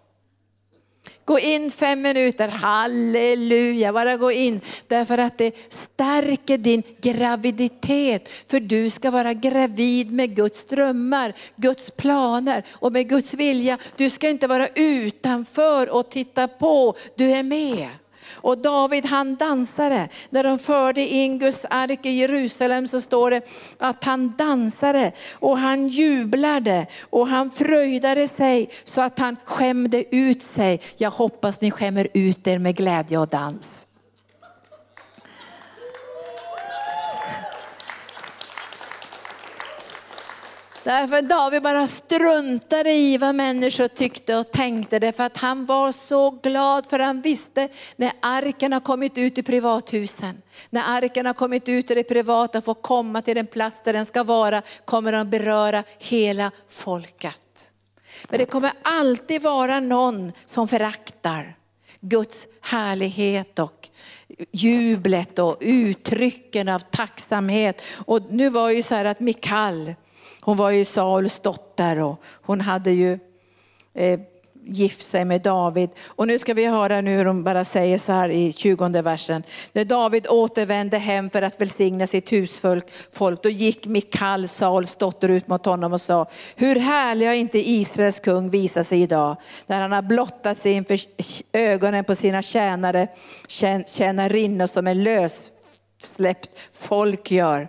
Gå 1.31 1.39
in 1.39 1.71
fem 1.71 2.03
minuter, 2.03 2.49
halleluja, 2.49 3.93
bara 3.93 4.17
gå 4.17 4.33
in. 4.33 4.61
Därför 4.87 5.19
att 5.19 5.39
det 5.39 5.73
stärker 5.73 6.59
din 6.59 6.83
graviditet. 7.01 8.29
För 8.29 8.61
du 8.61 8.91
ska 8.91 9.11
vara 9.11 9.35
gravid 9.35 10.11
med 10.13 10.37
Guds 10.37 10.65
drömmar, 10.65 11.33
Guds 11.57 11.91
planer 11.91 12.65
och 12.73 12.93
med 12.93 13.09
Guds 13.09 13.35
vilja. 13.35 13.79
Du 13.97 14.11
ska 14.11 14.29
inte 14.29 14.47
vara 14.47 14.69
utanför 14.69 15.91
och 15.91 16.11
titta 16.11 16.49
på, 16.49 16.95
du 17.17 17.31
är 17.31 17.43
med. 17.43 17.89
Och 18.35 18.59
David 18.59 19.07
han 19.07 19.37
dansade. 19.37 20.09
När 20.31 20.45
de 20.45 20.59
förde 20.59 21.01
in 21.01 21.39
Guds 21.39 21.67
ark 21.71 22.07
i 22.07 22.11
Jerusalem 22.11 22.87
så 22.87 23.01
står 23.01 23.31
det 23.31 23.43
att 23.79 24.05
han 24.05 24.35
dansade 24.37 25.13
och 25.33 25.59
han 25.59 25.89
jublade 25.89 26.87
och 27.11 27.27
han 27.27 27.51
fröjdade 27.51 28.29
sig 28.29 28.71
så 28.85 29.01
att 29.01 29.19
han 29.19 29.37
skämde 29.45 30.17
ut 30.17 30.43
sig. 30.43 30.81
Jag 30.97 31.11
hoppas 31.11 31.61
ni 31.61 31.71
skämmer 31.71 32.09
ut 32.15 32.47
er 32.47 32.59
med 32.59 32.77
glädje 32.77 33.19
och 33.19 33.29
dans. 33.29 33.87
Därför 40.85 41.23
David 41.23 41.63
bara 41.63 41.87
struntade 41.87 42.93
i 42.93 43.19
vad 43.19 43.35
människor 43.35 43.89
tyckte 43.89 44.37
och 44.37 44.51
tänkte. 44.51 44.99
Därför 44.99 45.25
att 45.25 45.37
han 45.37 45.67
var 45.67 45.93
så 45.93 46.31
glad 46.31 46.87
för 46.87 46.99
han 46.99 47.21
visste 47.21 47.69
när 47.97 48.13
arken 48.21 48.73
har 48.73 48.81
kommit 48.81 49.19
ut 49.19 49.39
i 49.39 49.43
privathusen. 49.43 50.43
När 50.71 50.83
arken 50.87 51.27
har 51.27 51.35
kommit 51.35 51.69
ut 51.69 51.91
i 51.91 51.95
det 51.95 52.05
privata 52.05 52.59
och 52.59 52.65
får 52.65 52.75
komma 52.75 53.23
till 53.23 53.37
den 53.37 53.47
plats 53.47 53.83
där 53.85 53.93
den 53.93 54.07
ska 54.07 54.23
vara 54.23 54.63
kommer 54.85 55.13
den 55.13 55.31
beröra 55.31 55.85
hela 55.99 56.51
folket. 56.69 57.73
Men 58.29 58.39
det 58.39 58.47
kommer 58.47 58.73
alltid 58.83 59.43
vara 59.43 59.81
någon 59.81 60.33
som 60.45 60.69
föraktar 60.69 61.57
Guds 62.01 62.47
härlighet 62.61 63.59
och 63.59 63.89
jublet 64.53 65.39
och 65.39 65.57
uttrycken 65.61 66.69
av 66.69 66.79
tacksamhet. 66.79 67.83
Och 68.07 68.21
nu 68.31 68.49
var 68.49 68.71
ju 68.71 68.83
så 68.83 68.95
här 68.95 69.05
att 69.05 69.21
Mikal, 69.21 69.95
hon 70.41 70.57
var 70.57 70.71
ju 70.71 70.85
Sauls 70.85 71.39
dotter 71.39 71.99
och 71.99 72.23
hon 72.43 72.61
hade 72.61 72.91
ju 72.91 73.19
eh, 73.95 74.21
gift 74.65 75.03
sig 75.03 75.25
med 75.25 75.43
David. 75.43 75.91
Och 76.07 76.27
nu 76.27 76.39
ska 76.39 76.55
vi 76.55 76.67
höra 76.67 77.01
nu 77.01 77.17
hur 77.17 77.25
hon 77.25 77.45
bara 77.45 77.65
säger 77.65 77.99
så 77.99 78.13
här 78.13 78.29
i 78.29 78.53
20 78.53 79.03
versen. 79.03 79.43
När 79.73 79.85
David 79.85 80.27
återvände 80.29 80.99
hem 80.99 81.31
för 81.31 81.43
att 81.43 81.61
välsigna 81.61 82.07
sitt 82.07 82.33
husfolk, 82.33 82.85
folk, 83.13 83.43
då 83.43 83.49
gick 83.49 83.87
Mikal, 83.87 84.49
Sauls 84.49 84.97
dotter, 84.97 85.29
ut 85.29 85.49
mot 85.49 85.67
honom 85.67 85.93
och 85.93 86.01
sa, 86.01 86.27
hur 86.57 86.77
härlig 86.77 87.27
har 87.27 87.35
inte 87.35 87.71
Israels 87.71 88.21
kung 88.21 88.51
visat 88.51 88.87
sig 88.87 89.03
idag, 89.03 89.37
när 89.67 89.81
han 89.81 89.93
har 89.93 90.03
blottat 90.03 90.59
sig 90.59 90.73
inför 90.73 91.01
ögonen 91.53 92.05
på 92.05 92.15
sina 92.15 92.43
tjänare, 92.43 93.09
tjänarinnor 93.87 94.67
som 94.67 94.87
en 94.87 95.03
lössläppt 95.03 96.51
folk 96.73 97.31
gör. 97.31 97.69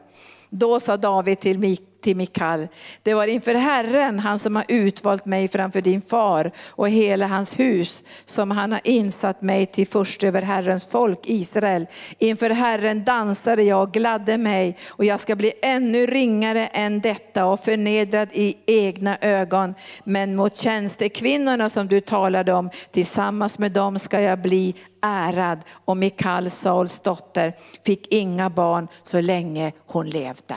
Då 0.49 0.79
sa 0.79 0.97
David 0.97 1.39
till 1.39 1.59
Mikael, 1.59 1.90
till 2.01 2.17
Mikal. 2.17 2.67
Det 3.03 3.13
var 3.13 3.27
inför 3.27 3.53
Herren, 3.53 4.19
han 4.19 4.39
som 4.39 4.55
har 4.55 4.65
utvalt 4.67 5.25
mig 5.25 5.47
framför 5.47 5.81
din 5.81 6.01
far 6.01 6.51
och 6.69 6.89
hela 6.89 7.27
hans 7.27 7.59
hus, 7.59 8.03
som 8.25 8.51
han 8.51 8.71
har 8.71 8.81
insatt 8.83 9.41
mig 9.41 9.65
till 9.65 9.87
först 9.87 10.23
över 10.23 10.41
Herrens 10.41 10.85
folk 10.85 11.19
Israel. 11.23 11.87
Inför 12.17 12.49
Herren 12.49 13.03
dansade 13.03 13.63
jag 13.63 13.83
och 13.83 13.91
gladde 13.91 14.37
mig 14.37 14.77
och 14.89 15.05
jag 15.05 15.19
ska 15.19 15.35
bli 15.35 15.53
ännu 15.61 16.05
ringare 16.05 16.67
än 16.67 16.99
detta 16.99 17.45
och 17.45 17.59
förnedrad 17.59 18.29
i 18.31 18.57
egna 18.65 19.17
ögon. 19.21 19.73
Men 20.03 20.35
mot 20.35 20.55
tjänstekvinnorna 20.55 21.69
som 21.69 21.87
du 21.87 22.01
talade 22.01 22.53
om, 22.53 22.69
tillsammans 22.91 23.59
med 23.59 23.71
dem 23.71 23.99
ska 23.99 24.21
jag 24.21 24.41
bli 24.41 24.75
ärad. 25.01 25.59
Och 25.85 25.97
Mikal, 25.97 26.49
Sauls 26.49 26.99
dotter, 26.99 27.53
fick 27.85 28.13
inga 28.13 28.49
barn 28.49 28.87
så 29.03 29.21
länge 29.21 29.71
hon 29.87 30.09
levde. 30.09 30.55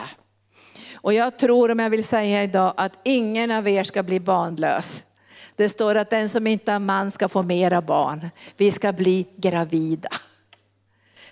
Och 1.05 1.13
jag 1.13 1.37
tror, 1.37 1.71
om 1.71 1.79
jag 1.79 1.89
vill 1.89 2.03
säga 2.03 2.43
idag, 2.43 2.73
att 2.77 2.99
ingen 3.03 3.51
av 3.51 3.67
er 3.67 3.83
ska 3.83 4.03
bli 4.03 4.19
barnlös. 4.19 5.03
Det 5.55 5.69
står 5.69 5.95
att 5.95 6.09
den 6.09 6.29
som 6.29 6.47
inte 6.47 6.71
har 6.71 6.79
man 6.79 7.11
ska 7.11 7.27
få 7.27 7.43
mera 7.43 7.81
barn. 7.81 8.29
Vi 8.57 8.71
ska 8.71 8.93
bli 8.93 9.25
gravida. 9.35 10.09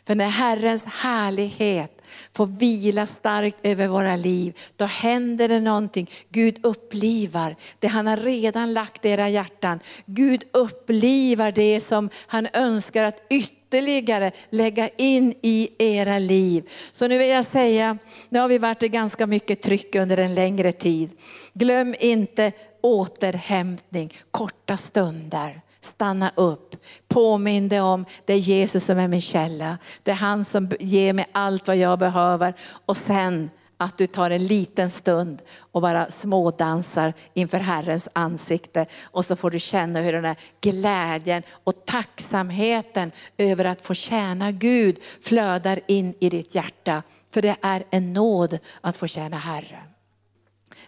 För 0.07 0.15
när 0.15 0.29
Herrens 0.29 0.85
härlighet 0.85 2.01
får 2.33 2.45
vila 2.45 3.05
starkt 3.05 3.57
över 3.63 3.87
våra 3.87 4.15
liv, 4.15 4.59
då 4.75 4.85
händer 4.85 5.47
det 5.47 5.59
någonting. 5.59 6.09
Gud 6.29 6.59
upplivar 6.65 7.55
det 7.79 7.87
han 7.87 8.07
har 8.07 8.17
redan 8.17 8.73
lagt 8.73 9.05
i 9.05 9.09
era 9.09 9.29
hjärtan. 9.29 9.79
Gud 10.05 10.43
upplivar 10.51 11.51
det 11.51 11.79
som 11.79 12.09
han 12.27 12.47
önskar 12.53 13.03
att 13.03 13.21
ytterligare 13.29 13.62
ytterligare 13.73 14.31
lägga 14.49 14.89
in 14.97 15.33
i 15.41 15.69
era 15.77 16.19
liv. 16.19 16.69
Så 16.91 17.07
nu 17.07 17.17
vill 17.17 17.29
jag 17.29 17.45
säga, 17.45 17.97
nu 18.29 18.39
har 18.39 18.47
vi 18.47 18.57
varit 18.57 18.83
i 18.83 18.87
ganska 18.87 19.27
mycket 19.27 19.61
tryck 19.61 19.95
under 19.95 20.17
en 20.17 20.33
längre 20.33 20.71
tid. 20.71 21.09
Glöm 21.53 21.95
inte 21.99 22.51
återhämtning, 22.81 24.13
korta 24.31 24.77
stunder. 24.77 25.61
Stanna 25.81 26.31
upp, 26.35 26.75
påminn 27.07 27.67
dig 27.67 27.81
om 27.81 28.05
det 28.25 28.33
är 28.33 28.37
Jesus 28.37 28.85
som 28.85 28.99
är 28.99 29.07
min 29.07 29.21
källa. 29.21 29.77
Det 30.03 30.11
är 30.11 30.15
han 30.15 30.45
som 30.45 30.71
ger 30.79 31.13
mig 31.13 31.25
allt 31.31 31.67
vad 31.67 31.77
jag 31.77 31.99
behöver. 31.99 32.53
Och 32.85 32.97
sen 32.97 33.49
att 33.83 33.97
du 33.97 34.07
tar 34.07 34.31
en 34.31 34.45
liten 34.45 34.89
stund 34.89 35.41
och 35.59 35.81
bara 35.81 36.11
smådansar 36.11 37.13
inför 37.33 37.59
Herrens 37.59 38.09
ansikte. 38.13 38.85
Och 39.03 39.25
så 39.25 39.35
får 39.35 39.51
du 39.51 39.59
känna 39.59 40.01
hur 40.01 40.13
den 40.13 40.25
här 40.25 40.37
glädjen 40.61 41.43
och 41.63 41.85
tacksamheten 41.85 43.11
över 43.37 43.65
att 43.65 43.81
få 43.81 43.93
tjäna 43.93 44.51
Gud 44.51 44.99
flödar 45.21 45.79
in 45.87 46.13
i 46.19 46.29
ditt 46.29 46.55
hjärta. 46.55 47.03
För 47.33 47.41
det 47.41 47.55
är 47.61 47.83
en 47.89 48.13
nåd 48.13 48.59
att 48.81 48.97
få 48.97 49.07
tjäna 49.07 49.37
Herren. 49.37 49.87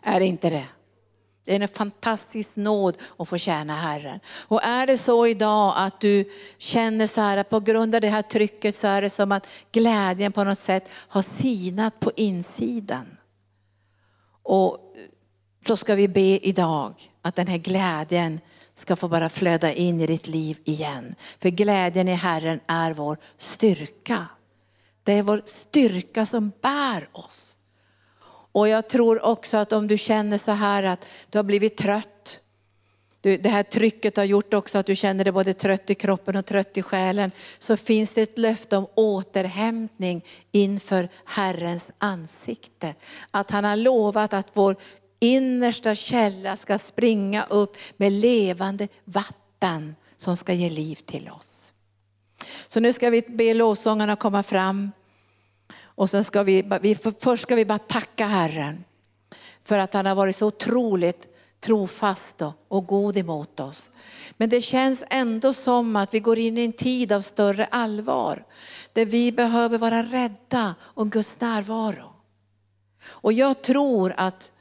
Är 0.01 0.19
det 0.19 0.25
inte 0.25 0.49
det? 0.49 0.67
Det 1.45 1.55
är 1.55 1.59
en 1.59 1.67
fantastisk 1.67 2.55
nåd 2.55 2.97
att 3.17 3.29
få 3.29 3.37
tjäna 3.37 3.75
Herren. 3.75 4.19
Och 4.47 4.63
är 4.63 4.87
det 4.87 4.97
så 4.97 5.27
idag 5.27 5.73
att 5.77 6.01
du 6.01 6.31
känner 6.57 7.07
så 7.07 7.21
här 7.21 7.37
att 7.37 7.49
på 7.49 7.59
grund 7.59 7.95
av 7.95 8.01
det 8.01 8.09
här 8.09 8.21
trycket 8.21 8.75
så 8.75 8.87
är 8.87 9.01
det 9.01 9.09
som 9.09 9.31
att 9.31 9.47
glädjen 9.71 10.31
på 10.31 10.43
något 10.43 10.59
sätt 10.59 10.89
har 10.91 11.21
sinat 11.21 11.99
på 11.99 12.11
insidan. 12.15 13.17
Och 14.43 14.95
så 15.67 15.77
ska 15.77 15.95
vi 15.95 16.07
be 16.07 16.47
idag 16.47 17.11
att 17.21 17.35
den 17.35 17.47
här 17.47 17.57
glädjen 17.57 18.39
ska 18.73 18.95
få 18.95 19.07
bara 19.07 19.29
flöda 19.29 19.73
in 19.73 20.01
i 20.01 20.07
ditt 20.07 20.27
liv 20.27 20.57
igen. 20.63 21.15
För 21.41 21.49
glädjen 21.49 22.07
i 22.07 22.13
Herren 22.13 22.59
är 22.67 22.93
vår 22.93 23.17
styrka. 23.37 24.27
Det 25.03 25.13
är 25.13 25.23
vår 25.23 25.41
styrka 25.45 26.25
som 26.25 26.51
bär 26.61 27.09
oss. 27.11 27.44
Och 28.55 28.67
jag 28.67 28.87
tror 28.87 29.25
också 29.25 29.57
att 29.57 29.73
om 29.73 29.87
du 29.87 29.97
känner 29.97 30.37
så 30.37 30.51
här 30.51 30.83
att 30.83 31.07
du 31.29 31.37
har 31.37 31.43
blivit 31.43 31.77
trött, 31.77 32.39
det 33.21 33.47
här 33.47 33.63
trycket 33.63 34.17
har 34.17 34.23
gjort 34.23 34.53
också 34.53 34.77
att 34.77 34.85
du 34.85 34.95
känner 34.95 35.23
dig 35.23 35.33
både 35.33 35.53
trött 35.53 35.89
i 35.89 35.95
kroppen 35.95 36.35
och 36.35 36.45
trött 36.45 36.77
i 36.77 36.81
själen. 36.81 37.31
Så 37.59 37.77
finns 37.77 38.13
det 38.13 38.21
ett 38.21 38.37
löfte 38.37 38.77
om 38.77 38.87
återhämtning 38.95 40.25
inför 40.51 41.09
Herrens 41.25 41.91
ansikte. 41.97 42.95
Att 43.31 43.51
han 43.51 43.63
har 43.63 43.75
lovat 43.75 44.33
att 44.33 44.47
vår 44.53 44.75
innersta 45.19 45.95
källa 45.95 46.55
ska 46.55 46.77
springa 46.77 47.45
upp 47.49 47.77
med 47.97 48.11
levande 48.11 48.87
vatten 49.05 49.95
som 50.17 50.37
ska 50.37 50.53
ge 50.53 50.69
liv 50.69 50.95
till 50.95 51.29
oss. 51.29 51.73
Så 52.67 52.79
nu 52.79 52.93
ska 52.93 53.09
vi 53.09 53.21
be 53.21 53.53
lovsångarna 53.53 54.15
komma 54.15 54.43
fram. 54.43 54.91
Och 55.95 56.09
sen 56.09 56.23
ska 56.23 56.43
vi, 56.43 56.69
vi, 56.81 56.95
först 56.95 57.43
ska 57.43 57.55
vi 57.55 57.65
bara 57.65 57.79
tacka 57.79 58.27
Herren 58.27 58.83
för 59.63 59.77
att 59.77 59.93
han 59.93 60.05
har 60.05 60.15
varit 60.15 60.35
så 60.35 60.47
otroligt 60.47 61.27
trofast 61.59 62.41
och 62.67 62.85
god 62.85 63.17
emot 63.17 63.59
oss. 63.59 63.91
Men 64.37 64.49
det 64.49 64.61
känns 64.61 65.03
ändå 65.09 65.53
som 65.53 65.95
att 65.95 66.13
vi 66.13 66.19
går 66.19 66.37
in 66.37 66.57
i 66.57 66.65
en 66.65 66.73
tid 66.73 67.11
av 67.11 67.21
större 67.21 67.65
allvar. 67.65 68.45
Där 68.93 69.05
vi 69.05 69.31
behöver 69.31 69.77
vara 69.77 70.03
rädda 70.03 70.75
om 70.81 71.09
Guds 71.09 71.39
närvaro. 71.39 72.11
Och 73.07 73.33
jag 73.33 73.61
tror 73.61 74.13
att 74.17 74.51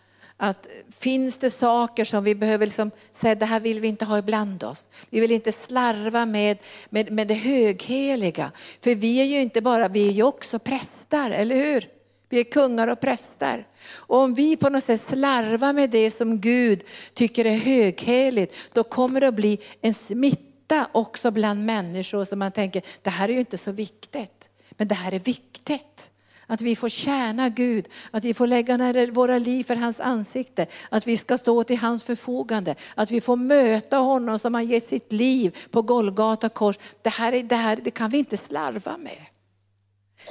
att 0.45 0.66
finns 0.99 1.38
det 1.38 1.51
saker 1.51 2.05
som 2.05 2.24
vi 2.24 2.34
behöver 2.34 2.66
liksom 2.66 2.90
säga, 3.12 3.34
det 3.34 3.47
här 3.47 3.61
vill 3.61 3.80
vi 3.80 3.88
inte 3.88 4.05
ha 4.05 4.18
ibland 4.18 4.64
oss. 4.64 4.88
Vi 5.11 5.20
vill 5.20 5.30
inte 5.30 5.53
slarva 5.53 6.26
med, 6.26 6.59
med, 6.88 7.12
med 7.12 7.28
det 7.28 7.34
högheliga. 7.34 8.53
För 8.80 8.95
vi 8.95 9.20
är 9.20 9.24
ju 9.24 9.40
inte 9.40 9.61
bara, 9.61 9.88
vi 9.88 10.09
är 10.09 10.12
ju 10.12 10.22
också 10.22 10.59
präster, 10.59 11.30
eller 11.30 11.57
hur? 11.57 11.88
Vi 12.28 12.40
är 12.40 12.45
kungar 12.45 12.88
och 12.88 13.01
präster. 13.01 13.66
Och 13.90 14.18
om 14.18 14.34
vi 14.34 14.57
på 14.57 14.68
något 14.68 14.84
sätt 14.84 15.01
slarvar 15.01 15.72
med 15.72 15.90
det 15.90 16.11
som 16.11 16.40
Gud 16.40 16.84
tycker 17.14 17.45
är 17.45 17.57
högheligt, 17.57 18.55
då 18.72 18.84
kommer 18.84 19.20
det 19.20 19.28
att 19.28 19.34
bli 19.34 19.61
en 19.80 19.95
smitta 19.95 20.88
också 20.92 21.30
bland 21.30 21.64
människor 21.64 22.24
som 22.24 22.38
man 22.38 22.53
tänker, 22.53 22.82
det 23.03 23.11
här 23.11 23.28
är 23.28 23.32
ju 23.32 23.38
inte 23.38 23.59
så 23.59 23.72
viktigt. 23.72 24.49
Men 24.70 24.88
det 24.88 24.95
här 24.95 25.12
är 25.12 25.18
viktigt. 25.18 26.11
Att 26.47 26.62
vi 26.62 26.76
får 26.76 26.88
tjäna 26.88 27.49
Gud, 27.49 27.88
att 28.11 28.24
vi 28.24 28.34
får 28.34 28.47
lägga 28.47 28.76
ner 28.76 29.07
våra 29.07 29.38
liv 29.38 29.64
för 29.64 29.76
hans 29.76 30.01
ansikte, 30.01 30.66
att 30.88 31.07
vi 31.07 31.16
ska 31.16 31.38
stå 31.38 31.64
till 31.64 31.78
hans 31.78 32.05
förfogande, 32.05 32.74
att 32.95 33.11
vi 33.11 33.20
får 33.20 33.36
möta 33.36 33.97
honom 33.97 34.38
som 34.38 34.55
har 34.55 34.62
gett 34.62 34.84
sitt 34.84 35.12
liv 35.12 35.57
på 35.70 35.82
Golgata 35.82 36.49
kors. 36.49 36.76
Det 37.03 37.11
här, 37.11 37.32
är, 37.32 37.42
det 37.42 37.57
här 37.57 37.78
det 37.84 37.90
kan 37.90 38.11
vi 38.11 38.18
inte 38.18 38.36
slarva 38.36 38.97
med. 38.97 39.26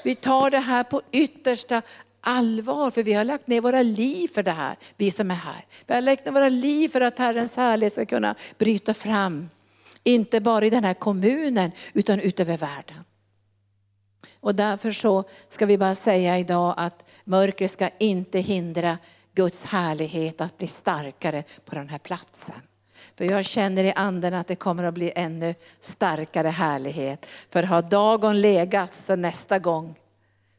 Vi 0.04 0.16
tar 0.16 0.50
det 0.50 0.60
här 0.60 0.84
på 0.84 1.02
yttersta 1.12 1.82
allvar, 2.22 2.92
för 2.92 3.04
vi 3.04 3.14
har 3.14 3.24
lagt 3.24 3.48
ner 3.48 3.62
våra 3.62 3.82
liv 3.82 4.28
för 4.28 4.44
det 4.44 4.52
här, 4.52 4.76
vi 4.98 5.12
som 5.12 5.32
är 5.32 5.36
här. 5.36 5.66
Vi 5.88 5.94
har 5.94 6.02
lagt 6.02 6.26
ner 6.26 6.32
våra 6.32 6.50
liv 6.50 6.90
för 6.90 7.02
att 7.02 7.20
Herrens 7.20 7.58
härlighet 7.58 7.94
ska 7.94 8.06
kunna 8.06 8.36
bryta 8.58 8.94
fram. 8.94 9.50
Inte 10.04 10.42
bara 10.42 10.66
i 10.66 10.70
den 10.70 10.84
här 10.84 10.94
kommunen, 10.94 11.72
utan 11.94 12.20
utöver 12.20 12.58
världen. 12.58 13.04
Och 14.44 14.56
därför 14.56 14.92
så 14.92 15.24
ska 15.50 15.66
vi 15.66 15.78
bara 15.78 15.96
säga 15.96 16.40
idag 16.40 16.74
att 16.78 17.06
mörkret 17.24 17.72
ska 17.72 17.90
inte 17.98 18.40
hindra 18.40 18.98
Guds 19.34 19.66
härlighet 19.66 20.42
att 20.42 20.58
bli 20.58 20.68
starkare 20.68 21.44
på 21.66 21.76
den 21.76 21.90
här 21.90 21.98
platsen. 21.98 22.56
För 23.16 23.26
jag 23.26 23.46
känner 23.46 23.84
i 23.84 23.94
anden 23.96 24.34
att 24.34 24.48
det 24.48 24.56
kommer 24.56 24.84
att 24.84 24.94
bli 24.94 25.12
ännu 25.16 25.56
starkare 25.80 26.48
härlighet. 26.48 27.26
För 27.50 27.64
har 27.64 27.82
dagen 27.82 28.42
legat 28.42 28.94
så 28.94 29.16
nästa 29.16 29.60
gång 29.60 29.96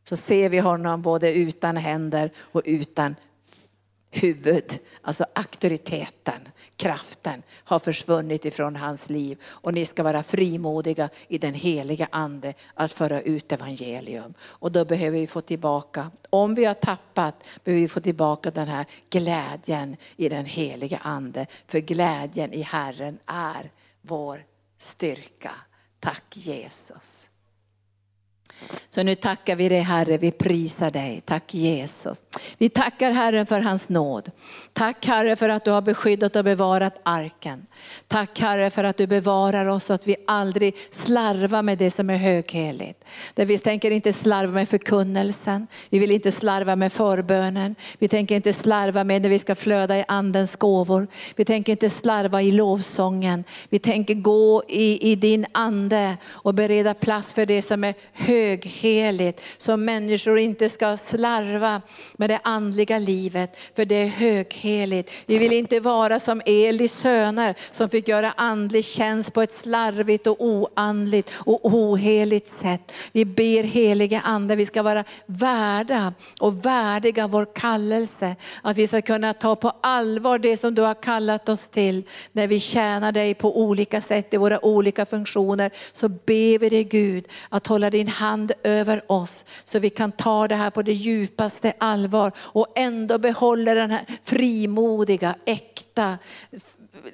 så 0.08 0.16
ser 0.16 0.48
vi 0.48 0.58
honom 0.58 1.02
både 1.02 1.34
utan 1.34 1.76
händer 1.76 2.30
och 2.38 2.62
utan 2.64 3.16
huvud. 4.22 4.78
Alltså 5.02 5.26
auktoriteten, 5.32 6.48
kraften 6.76 7.42
har 7.50 7.78
försvunnit 7.78 8.44
ifrån 8.44 8.76
hans 8.76 9.10
liv. 9.10 9.42
Och 9.44 9.74
ni 9.74 9.84
ska 9.84 10.02
vara 10.02 10.22
frimodiga 10.22 11.08
i 11.28 11.38
den 11.38 11.54
heliga 11.54 12.08
ande 12.10 12.54
att 12.74 12.92
föra 12.92 13.20
ut 13.20 13.52
evangelium. 13.52 14.34
Och 14.40 14.72
då 14.72 14.84
behöver 14.84 15.18
vi 15.18 15.26
få 15.26 15.40
tillbaka, 15.40 16.10
om 16.30 16.54
vi 16.54 16.64
har 16.64 16.74
tappat, 16.74 17.44
behöver 17.64 17.82
vi 17.82 17.88
få 17.88 18.00
tillbaka 18.00 18.50
den 18.50 18.68
här 18.68 18.86
glädjen 19.10 19.96
i 20.16 20.28
den 20.28 20.44
heliga 20.44 20.98
ande. 20.98 21.46
För 21.66 21.78
glädjen 21.78 22.52
i 22.52 22.62
Herren 22.62 23.18
är 23.26 23.70
vår 24.02 24.44
styrka. 24.78 25.52
Tack 26.00 26.36
Jesus. 26.36 27.30
Så 28.94 29.02
nu 29.02 29.14
tackar 29.14 29.56
vi 29.56 29.68
dig 29.68 29.80
Herre, 29.80 30.18
vi 30.18 30.30
prisar 30.30 30.90
dig. 30.90 31.22
Tack 31.24 31.54
Jesus. 31.54 32.24
Vi 32.58 32.68
tackar 32.68 33.12
Herren 33.12 33.46
för 33.46 33.60
hans 33.60 33.88
nåd. 33.88 34.30
Tack 34.72 35.06
Herre 35.06 35.36
för 35.36 35.48
att 35.48 35.64
du 35.64 35.70
har 35.70 35.82
beskyddat 35.82 36.36
och 36.36 36.44
bevarat 36.44 37.00
arken. 37.02 37.66
Tack 38.08 38.40
Herre 38.40 38.70
för 38.70 38.84
att 38.84 38.96
du 38.96 39.06
bevarar 39.06 39.66
oss 39.66 39.84
så 39.84 39.92
att 39.92 40.06
vi 40.06 40.16
aldrig 40.26 40.76
slarvar 40.90 41.62
med 41.62 41.78
det 41.78 41.90
som 41.90 42.10
är 42.10 42.16
högheligt. 42.16 43.04
vi 43.34 43.58
tänker 43.58 43.90
inte 43.90 44.12
slarva 44.12 44.52
med 44.52 44.68
förkunnelsen, 44.68 45.66
vi 45.90 45.98
vill 45.98 46.10
inte 46.10 46.32
slarva 46.32 46.76
med 46.76 46.92
förbönen. 46.92 47.74
Vi 47.98 48.08
tänker 48.08 48.36
inte 48.36 48.52
slarva 48.52 49.04
med 49.04 49.22
när 49.22 49.28
vi 49.28 49.38
ska 49.38 49.54
flöda 49.54 49.98
i 49.98 50.04
andens 50.08 50.56
gåvor. 50.56 51.06
Vi 51.36 51.44
tänker 51.44 51.72
inte 51.72 51.90
slarva 51.90 52.42
i 52.42 52.50
lovsången. 52.52 53.44
Vi 53.68 53.78
tänker 53.78 54.14
gå 54.14 54.62
i, 54.68 55.12
i 55.12 55.16
din 55.16 55.46
ande 55.52 56.16
och 56.26 56.54
bereda 56.54 56.94
plats 56.94 57.32
för 57.32 57.46
det 57.46 57.62
som 57.62 57.84
är 57.84 57.94
högheligt 58.12 58.43
högheligt. 58.44 59.42
Så 59.56 59.76
människor 59.76 60.38
inte 60.38 60.68
ska 60.68 60.96
slarva 60.96 61.82
med 62.16 62.30
det 62.30 62.40
andliga 62.42 62.98
livet, 62.98 63.58
för 63.76 63.84
det 63.84 63.94
är 63.94 64.06
högheligt. 64.06 65.12
Vi 65.26 65.38
vill 65.38 65.52
inte 65.52 65.80
vara 65.80 66.18
som 66.18 66.42
Elis 66.46 66.92
söner 66.92 67.54
som 67.70 67.88
fick 67.88 68.08
göra 68.08 68.32
andlig 68.36 68.84
tjänst 68.84 69.32
på 69.32 69.42
ett 69.42 69.52
slarvigt 69.52 70.26
och 70.26 70.36
oandligt 70.38 71.32
och 71.34 71.64
oheligt 71.64 72.46
sätt. 72.46 72.92
Vi 73.12 73.24
ber 73.24 73.62
helige 73.62 74.20
ande, 74.24 74.56
vi 74.56 74.66
ska 74.66 74.82
vara 74.82 75.04
värda 75.26 76.12
och 76.40 76.66
värdiga 76.66 77.26
vår 77.26 77.46
kallelse. 77.54 78.36
Att 78.62 78.76
vi 78.76 78.86
ska 78.86 79.02
kunna 79.02 79.32
ta 79.32 79.56
på 79.56 79.72
allvar 79.80 80.38
det 80.38 80.56
som 80.56 80.74
du 80.74 80.82
har 80.82 80.94
kallat 80.94 81.48
oss 81.48 81.68
till 81.68 82.02
när 82.32 82.46
vi 82.46 82.60
tjänar 82.60 83.12
dig 83.12 83.34
på 83.34 83.60
olika 83.60 84.00
sätt 84.00 84.34
i 84.34 84.36
våra 84.36 84.64
olika 84.64 85.06
funktioner. 85.06 85.70
Så 85.92 86.08
ber 86.08 86.58
vi 86.58 86.68
dig 86.68 86.84
Gud 86.84 87.24
att 87.48 87.66
hålla 87.66 87.90
din 87.90 88.08
hand 88.08 88.33
hand 88.34 88.52
över 88.62 89.12
oss 89.12 89.44
så 89.64 89.78
vi 89.78 89.90
kan 89.90 90.12
ta 90.12 90.48
det 90.48 90.54
här 90.54 90.70
på 90.70 90.82
det 90.82 90.92
djupaste 90.92 91.72
allvar 91.78 92.32
och 92.38 92.66
ändå 92.74 93.18
behålla 93.18 93.74
den 93.74 93.90
här 93.90 94.04
frimodiga, 94.24 95.34
äkta, 95.44 96.18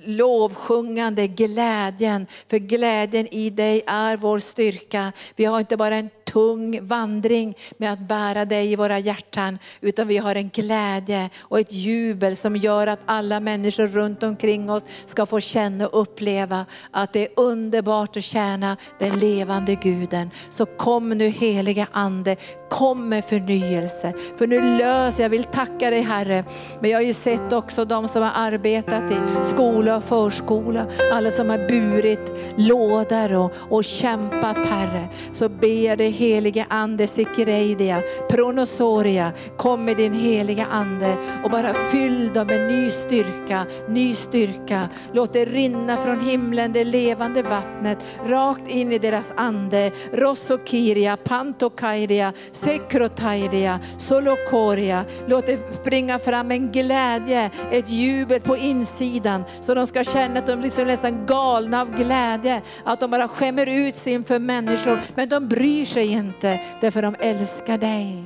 lovsjungande 0.04 1.26
glädjen. 1.26 2.26
För 2.50 2.58
glädjen 2.58 3.34
i 3.34 3.50
dig 3.50 3.82
är 3.86 4.16
vår 4.16 4.38
styrka. 4.38 5.12
Vi 5.36 5.44
har 5.44 5.60
inte 5.60 5.76
bara 5.76 5.96
en 5.96 6.10
tung 6.32 6.86
vandring 6.86 7.56
med 7.76 7.92
att 7.92 7.98
bära 7.98 8.44
dig 8.44 8.72
i 8.72 8.76
våra 8.76 8.98
hjärtan, 8.98 9.58
utan 9.80 10.08
vi 10.08 10.18
har 10.18 10.34
en 10.34 10.48
glädje 10.48 11.30
och 11.40 11.60
ett 11.60 11.72
jubel 11.72 12.36
som 12.36 12.56
gör 12.56 12.86
att 12.86 13.00
alla 13.06 13.40
människor 13.40 13.88
runt 13.88 14.22
omkring 14.22 14.70
oss 14.70 14.86
ska 15.06 15.26
få 15.26 15.40
känna 15.40 15.86
och 15.86 16.00
uppleva 16.00 16.66
att 16.90 17.12
det 17.12 17.22
är 17.22 17.28
underbart 17.36 18.16
att 18.16 18.24
tjäna 18.24 18.76
den 18.98 19.18
levande 19.18 19.74
guden. 19.74 20.30
Så 20.50 20.66
kom 20.66 21.08
nu 21.08 21.28
heliga 21.28 21.86
Ande, 21.92 22.36
kom 22.70 23.08
med 23.08 23.24
förnyelse. 23.24 24.14
För 24.38 24.46
nu 24.46 24.78
löser, 24.78 25.22
jag 25.22 25.30
vill 25.30 25.44
tacka 25.44 25.90
dig 25.90 26.00
Herre, 26.00 26.44
men 26.80 26.90
jag 26.90 26.98
har 26.98 27.02
ju 27.02 27.12
sett 27.12 27.52
också 27.52 27.84
de 27.84 28.08
som 28.08 28.22
har 28.22 28.32
arbetat 28.34 29.10
i 29.10 29.44
skolan, 29.44 29.69
skola 29.70 29.96
och 29.96 30.04
förskola, 30.04 30.86
alla 31.12 31.30
som 31.30 31.50
har 31.50 31.68
burit 31.68 32.32
lådor 32.56 33.32
och, 33.32 33.52
och 33.68 33.84
kämpat 33.84 34.56
Herre. 34.56 35.08
Så 35.32 35.48
ber 35.48 35.86
jag 35.86 35.98
dig 35.98 36.10
helige 36.10 36.66
Ande, 36.68 37.06
Sikireidia, 37.06 38.02
Pronosoria, 38.30 39.32
kom 39.56 39.84
med 39.84 39.96
din 39.96 40.14
heliga 40.14 40.66
Ande 40.70 41.16
och 41.44 41.50
bara 41.50 41.74
fyll 41.74 42.30
dem 42.34 42.46
med 42.46 42.68
ny 42.68 42.90
styrka, 42.90 43.66
ny 43.88 44.14
styrka. 44.14 44.88
Låt 45.12 45.32
det 45.32 45.44
rinna 45.44 45.96
från 45.96 46.20
himlen, 46.20 46.72
det 46.72 46.84
levande 46.84 47.42
vattnet, 47.42 47.98
rakt 48.26 48.68
in 48.68 48.92
i 48.92 48.98
deras 48.98 49.32
ande. 49.36 49.90
Rossokiria, 50.12 51.16
Pantokairia, 51.16 52.32
Sekrotairia, 52.52 53.80
Solokoria. 53.98 55.04
Låt 55.26 55.46
det 55.46 55.58
springa 55.72 56.18
fram 56.18 56.50
en 56.50 56.72
glädje, 56.72 57.50
ett 57.70 57.90
jubel 57.90 58.40
på 58.40 58.56
insidan 58.56 59.44
så 59.60 59.74
de 59.74 59.86
ska 59.86 60.04
känna 60.04 60.38
att 60.38 60.46
de 60.46 60.60
blir 60.60 60.84
nästan 60.84 61.26
galna 61.26 61.80
av 61.80 61.96
glädje. 61.96 62.62
Att 62.84 63.00
de 63.00 63.10
bara 63.10 63.28
skämmer 63.28 63.66
ut 63.66 63.96
sig 63.96 64.12
inför 64.12 64.38
människor, 64.38 65.00
men 65.14 65.28
de 65.28 65.48
bryr 65.48 65.84
sig 65.84 66.12
inte 66.12 66.60
därför 66.80 67.02
de 67.02 67.14
älskar 67.20 67.78
dig. 67.78 68.24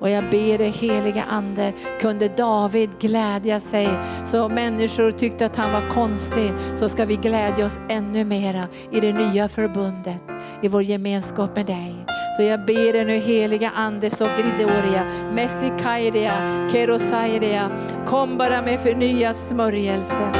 Och 0.00 0.10
jag 0.10 0.24
ber 0.24 0.58
dig 0.58 0.70
heliga 0.70 1.24
Ande, 1.28 1.72
kunde 2.00 2.28
David 2.28 2.90
glädja 3.00 3.60
sig 3.60 3.88
så 4.24 4.48
människor 4.48 5.10
tyckte 5.10 5.46
att 5.46 5.56
han 5.56 5.72
var 5.72 5.88
konstig, 5.88 6.52
så 6.76 6.88
ska 6.88 7.04
vi 7.04 7.16
glädja 7.16 7.66
oss 7.66 7.80
ännu 7.88 8.24
mera 8.24 8.64
i 8.92 9.00
det 9.00 9.12
nya 9.12 9.48
förbundet, 9.48 10.22
i 10.62 10.68
vår 10.68 10.82
gemenskap 10.82 11.56
med 11.56 11.66
dig. 11.66 12.06
Så 12.36 12.42
jag 12.42 12.60
ber 12.60 12.92
dig 12.92 13.04
nu 13.04 13.12
heliga 13.12 13.70
Ande, 13.74 14.10
så 14.10 14.24
gridoria, 14.24 15.04
messikairia, 15.32 16.32
kerosairia, 16.72 17.70
kom 18.06 18.38
bara 18.38 18.62
med 18.62 18.80
förnyad 18.80 19.36
smörjelse. 19.36 20.32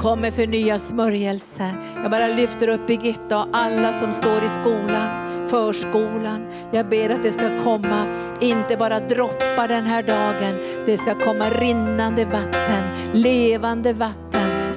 Kom 0.00 0.20
med 0.20 0.34
förnyad 0.34 0.80
smörjelse. 0.80 1.74
Jag 2.02 2.10
bara 2.10 2.26
lyfter 2.26 2.68
upp 2.68 2.86
Birgitta 2.86 3.38
och 3.38 3.48
alla 3.52 3.92
som 3.92 4.12
står 4.12 4.44
i 4.44 4.48
skolan, 4.48 5.26
förskolan. 5.48 6.46
Jag 6.72 6.88
ber 6.88 7.10
att 7.10 7.22
det 7.22 7.32
ska 7.32 7.62
komma, 7.64 8.06
inte 8.40 8.76
bara 8.76 9.00
droppar 9.00 9.68
den 9.68 9.84
här 9.86 10.02
dagen, 10.02 10.58
det 10.86 10.96
ska 10.96 11.14
komma 11.14 11.50
rinnande 11.50 12.24
vatten, 12.24 13.12
levande 13.12 13.92
vatten 13.92 14.25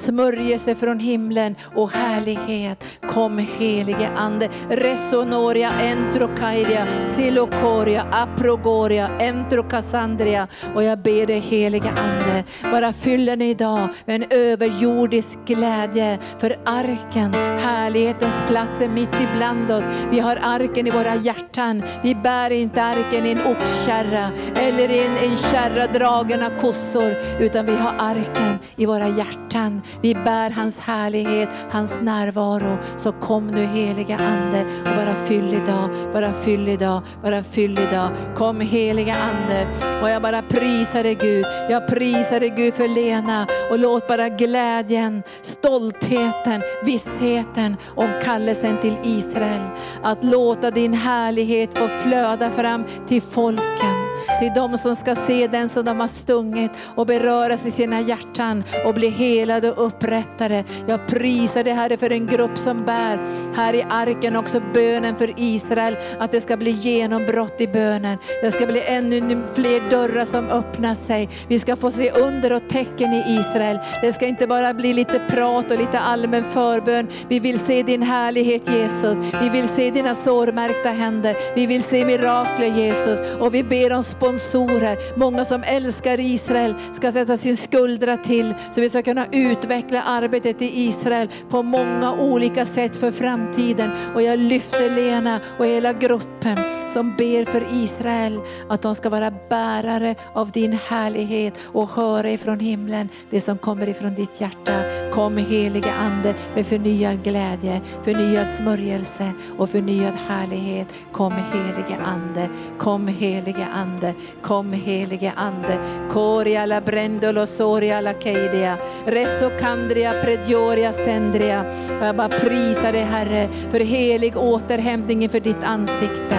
smörjelse 0.00 0.74
från 0.74 0.98
himlen 0.98 1.54
och 1.74 1.92
härlighet. 1.92 2.84
Kom 3.08 3.38
helige 3.38 4.08
Ande. 4.16 4.48
Resonoria, 4.68 5.70
entrokaidia, 5.70 6.86
silokoria, 7.04 8.06
aprogoria, 8.12 9.08
entrokasandria. 9.20 10.48
Och 10.74 10.82
jag 10.82 10.98
ber 10.98 11.26
dig 11.26 11.38
helige 11.38 11.88
Ande, 11.88 12.44
bara 12.62 12.92
fyll 12.92 13.26
den 13.26 13.42
idag 13.42 13.88
med 14.04 14.22
en 14.22 14.28
överjordisk 14.30 15.38
glädje 15.46 16.18
för 16.38 16.56
arken, 16.66 17.34
härlighetens 17.58 18.42
plats 18.48 18.80
är 18.80 18.88
mitt 18.88 19.14
ibland 19.20 19.70
oss. 19.70 19.84
Vi 20.10 20.20
har 20.20 20.38
arken 20.42 20.86
i 20.86 20.90
våra 20.90 21.14
hjärtan. 21.14 21.82
Vi 22.02 22.14
bär 22.14 22.50
inte 22.50 22.82
arken 22.82 23.26
i 23.26 23.30
en 23.30 23.40
oxkärra 23.40 24.30
eller 24.56 24.90
i 24.90 25.06
en, 25.06 25.16
en 25.16 25.36
kärra 25.36 25.86
dragen 25.86 26.42
av 26.42 26.58
kossor, 26.58 27.14
utan 27.40 27.66
vi 27.66 27.76
har 27.76 27.94
arken 27.98 28.58
i 28.76 28.86
våra 28.86 29.08
hjärtan 29.08 29.82
vi 30.02 30.14
bär 30.14 30.50
hans 30.50 30.80
härlighet, 30.80 31.48
hans 31.70 31.98
närvaro. 32.02 32.78
Så 32.96 33.12
kom 33.12 33.46
nu 33.46 33.64
heliga 33.64 34.16
Ande 34.16 34.64
och 34.78 34.96
bara 34.96 35.14
fyll 35.14 35.54
idag, 35.54 35.90
bara 36.12 36.32
fyll 36.32 36.68
idag, 36.68 37.02
bara 37.22 37.42
fyll 37.42 37.78
idag. 37.78 38.10
Kom 38.34 38.60
heliga 38.60 39.14
Ande 39.14 39.66
och 40.02 40.10
jag 40.10 40.22
bara 40.22 40.42
prisar 40.42 41.02
dig 41.02 41.14
Gud. 41.14 41.46
Jag 41.70 41.88
prisar 41.88 42.40
dig 42.40 42.54
Gud 42.56 42.74
för 42.74 42.88
Lena 42.88 43.46
och 43.70 43.78
låt 43.78 44.08
bara 44.08 44.28
glädjen, 44.28 45.22
stoltheten, 45.42 46.62
vissheten 46.84 47.76
om 47.96 48.08
kallelsen 48.24 48.80
till 48.80 48.96
Israel. 49.04 49.62
Att 50.02 50.24
låta 50.24 50.70
din 50.70 50.94
härlighet 50.94 51.78
få 51.78 51.88
flöda 51.88 52.50
fram 52.50 52.84
till 53.08 53.22
folken 53.22 53.99
till 54.38 54.52
de 54.54 54.78
som 54.78 54.96
ska 54.96 55.14
se 55.14 55.46
den 55.46 55.68
som 55.68 55.84
de 55.84 56.00
har 56.00 56.08
stungit 56.08 56.70
och 56.96 57.06
beröras 57.06 57.66
i 57.66 57.70
sina 57.70 58.00
hjärtan 58.00 58.64
och 58.86 58.94
bli 58.94 59.08
helade 59.08 59.72
och 59.72 59.86
upprättade. 59.86 60.64
Jag 60.86 61.06
prisar 61.06 61.64
dig 61.64 61.72
Herre 61.72 61.96
för 61.96 62.12
en 62.12 62.26
grupp 62.26 62.58
som 62.58 62.84
bär 62.84 63.18
här 63.54 63.74
i 63.74 63.84
arken 63.90 64.36
också 64.36 64.62
bönen 64.74 65.16
för 65.16 65.34
Israel, 65.36 65.96
att 66.18 66.32
det 66.32 66.40
ska 66.40 66.56
bli 66.56 66.70
genombrott 66.70 67.60
i 67.60 67.66
bönen. 67.66 68.18
Det 68.42 68.50
ska 68.50 68.66
bli 68.66 68.82
ännu 68.86 69.42
fler 69.54 69.90
dörrar 69.90 70.24
som 70.24 70.48
öppnar 70.48 70.94
sig. 70.94 71.28
Vi 71.48 71.58
ska 71.58 71.76
få 71.76 71.90
se 71.90 72.10
under 72.10 72.52
och 72.52 72.68
tecken 72.68 73.12
i 73.12 73.38
Israel. 73.40 73.78
Det 74.02 74.12
ska 74.12 74.26
inte 74.26 74.46
bara 74.46 74.74
bli 74.74 74.92
lite 74.92 75.20
prat 75.30 75.70
och 75.70 75.78
lite 75.78 76.00
allmän 76.00 76.44
förbön. 76.44 77.08
Vi 77.28 77.40
vill 77.40 77.58
se 77.58 77.82
din 77.82 78.02
härlighet 78.02 78.68
Jesus. 78.68 79.18
Vi 79.40 79.48
vill 79.48 79.68
se 79.68 79.90
dina 79.90 80.14
sårmärkta 80.14 80.88
händer. 80.88 81.36
Vi 81.54 81.66
vill 81.66 81.82
se 81.82 82.04
mirakler 82.04 82.66
Jesus. 82.66 83.20
Och 83.40 83.54
vi 83.54 83.64
ber 83.64 83.92
om 83.92 84.04
sponsorer, 84.20 85.18
många 85.18 85.44
som 85.44 85.62
älskar 85.62 86.20
Israel 86.20 86.74
ska 86.92 87.12
sätta 87.12 87.36
sin 87.36 87.56
skuldra 87.56 88.16
till 88.16 88.54
så 88.74 88.80
vi 88.80 88.90
ska 88.90 89.02
kunna 89.02 89.26
utveckla 89.32 90.02
arbetet 90.02 90.62
i 90.62 90.80
Israel 90.80 91.28
på 91.50 91.62
många 91.62 92.12
olika 92.12 92.66
sätt 92.66 92.96
för 92.96 93.12
framtiden. 93.12 93.90
Och 94.14 94.22
jag 94.22 94.38
lyfter 94.38 94.90
Lena 94.90 95.40
och 95.58 95.66
hela 95.66 95.92
gruppen 95.92 96.58
som 96.88 97.16
ber 97.16 97.44
för 97.44 97.66
Israel 97.72 98.40
att 98.68 98.82
de 98.82 98.94
ska 98.94 99.08
vara 99.08 99.32
bärare 99.50 100.14
av 100.34 100.50
din 100.50 100.72
härlighet 100.72 101.58
och 101.72 101.88
höra 101.88 102.30
ifrån 102.30 102.60
himlen 102.60 103.08
det 103.30 103.40
som 103.40 103.58
kommer 103.58 103.88
ifrån 103.88 104.14
ditt 104.14 104.40
hjärta. 104.40 104.82
Kom 105.12 105.36
helige 105.36 105.92
Ande 105.92 106.34
med 106.54 106.66
förnyad 106.66 107.24
glädje, 107.24 107.80
förnyad 108.02 108.46
smörjelse 108.46 109.32
och 109.58 109.70
förnyad 109.70 110.14
härlighet. 110.28 110.94
Kom 111.12 111.32
helige 111.32 111.96
Ande, 112.04 112.48
kom 112.78 113.08
helige 113.08 113.66
Ande, 113.74 113.99
kom 114.42 114.72
helige 114.72 115.32
Ande. 115.36 115.78
Koria 116.10 116.66
la 116.66 116.80
brendolo 116.80 117.46
soria 117.46 118.00
la 118.00 118.12
keidia, 118.12 118.76
reso 119.06 119.50
kandria 119.60 120.12
predioria 120.22 120.92
sendria. 120.92 121.64
Jag 122.02 122.16
bara 122.16 122.28
prisar 122.28 122.92
dig 122.92 123.02
Herre 123.02 123.48
för 123.70 123.80
helig 123.80 124.36
återhämtning 124.36 125.22
inför 125.22 125.40
ditt 125.40 125.64
ansikte. 125.64 126.36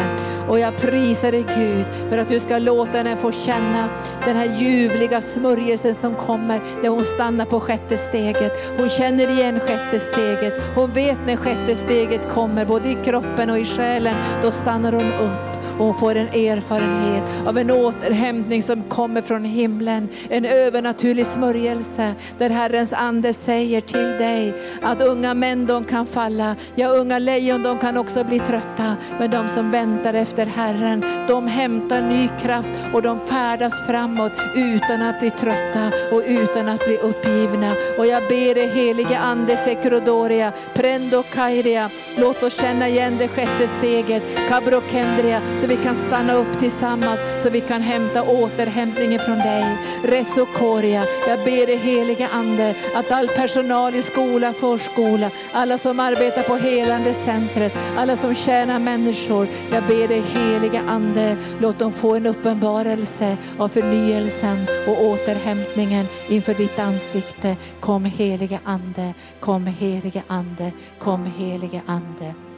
Och 0.47 0.59
jag 0.59 0.77
prisar 0.77 1.31
dig 1.31 1.45
Gud 1.57 1.85
för 2.09 2.17
att 2.17 2.29
du 2.29 2.39
ska 2.39 2.57
låta 2.57 2.97
henne 2.97 3.15
få 3.15 3.31
känna 3.31 3.89
den 4.25 4.35
här 4.35 4.55
ljuvliga 4.61 5.21
smörjelsen 5.21 5.95
som 5.95 6.15
kommer 6.15 6.59
när 6.81 6.89
hon 6.89 7.03
stannar 7.03 7.45
på 7.45 7.59
sjätte 7.59 7.97
steget. 7.97 8.51
Hon 8.77 8.89
känner 8.89 9.29
igen 9.29 9.59
sjätte 9.59 9.99
steget. 9.99 10.53
Hon 10.75 10.93
vet 10.93 11.19
när 11.25 11.35
sjätte 11.35 11.75
steget 11.75 12.29
kommer, 12.29 12.65
både 12.65 12.89
i 12.89 12.97
kroppen 13.03 13.49
och 13.49 13.59
i 13.59 13.65
själen. 13.65 14.15
Då 14.41 14.51
stannar 14.51 14.91
hon 14.91 15.13
upp 15.13 15.50
och 15.81 15.87
hon 15.87 15.95
får 15.95 16.15
en 16.15 16.27
erfarenhet 16.27 17.47
av 17.47 17.57
en 17.57 17.71
återhämtning 17.71 18.61
som 18.61 18.83
kommer 18.83 19.21
från 19.21 19.45
himlen. 19.45 20.09
En 20.29 20.45
övernaturlig 20.45 21.25
smörjelse 21.25 22.13
där 22.37 22.49
Herrens 22.49 22.93
ande 22.93 23.33
säger 23.33 23.81
till 23.81 24.11
dig 24.11 24.53
att 24.81 25.01
unga 25.01 25.33
män 25.33 25.65
de 25.65 25.85
kan 25.85 26.05
falla, 26.05 26.55
ja 26.75 26.87
unga 26.87 27.19
lejon 27.19 27.63
de 27.63 27.79
kan 27.79 27.97
också 27.97 28.23
bli 28.23 28.39
trötta. 28.39 28.95
Men 29.19 29.31
de 29.31 29.49
som 29.49 29.71
väntar 29.71 30.13
efter 30.13 30.45
Herren, 30.45 31.03
de 31.27 31.47
hämtar 31.47 32.01
ny 32.01 32.29
kraft 32.41 32.75
och 32.93 33.01
de 33.01 33.19
färdas 33.19 33.87
framåt 33.87 34.33
utan 34.55 35.01
att 35.01 35.19
bli 35.19 35.29
trötta 35.29 35.91
och 36.11 36.23
utan 36.27 36.69
att 36.69 36.85
bli 36.85 36.97
uppgivna. 36.97 37.73
Och 37.97 38.07
jag 38.07 38.23
ber 38.23 38.55
dig 38.55 38.67
helige 38.67 39.19
Ande 39.19 39.57
Sekrodoria, 39.57 40.51
Prendo 40.73 41.23
Kairia, 41.23 41.89
låt 42.17 42.43
oss 42.43 42.61
känna 42.61 42.87
igen 42.87 43.17
det 43.17 43.27
sjätte 43.27 43.67
steget, 43.67 44.23
Kabrokendria, 44.49 45.41
så 45.61 45.67
vi 45.71 45.77
kan 45.77 45.95
stanna 45.95 46.33
upp 46.33 46.59
tillsammans, 46.59 47.23
så 47.43 47.49
vi 47.49 47.61
kan 47.61 47.81
hämta 47.81 48.23
återhämtningen 48.23 49.19
från 49.19 49.37
dig. 49.37 49.77
Resokoria, 50.03 51.03
jag 51.27 51.39
ber 51.39 51.67
dig 51.67 51.77
helige 51.77 52.27
Ande 52.27 52.75
att 52.95 53.11
all 53.11 53.27
personal 53.27 53.95
i 53.95 54.01
skola, 54.01 54.53
förskola, 54.53 55.31
alla 55.53 55.77
som 55.77 55.99
arbetar 55.99 56.43
på 56.43 56.55
helande 56.55 57.13
centret, 57.13 57.73
alla 57.97 58.15
som 58.15 58.35
tjänar 58.35 58.79
människor, 58.79 59.47
jag 59.71 59.83
ber 59.87 60.07
dig 60.07 60.21
helige 60.21 60.81
Ande, 60.87 61.37
låt 61.59 61.79
dem 61.79 61.93
få 61.93 62.15
en 62.15 62.25
uppenbarelse 62.25 63.37
av 63.59 63.67
förnyelsen 63.67 64.65
och 64.87 65.05
återhämtningen 65.05 66.05
inför 66.29 66.53
ditt 66.53 66.79
ansikte. 66.79 67.55
Kom 67.79 68.05
helige 68.05 68.59
Ande, 68.63 69.13
kom 69.39 69.65
helige 69.65 70.23
Ande, 70.27 70.71
kom 70.99 71.25
helige 71.37 71.81
Ande. 71.85 72.50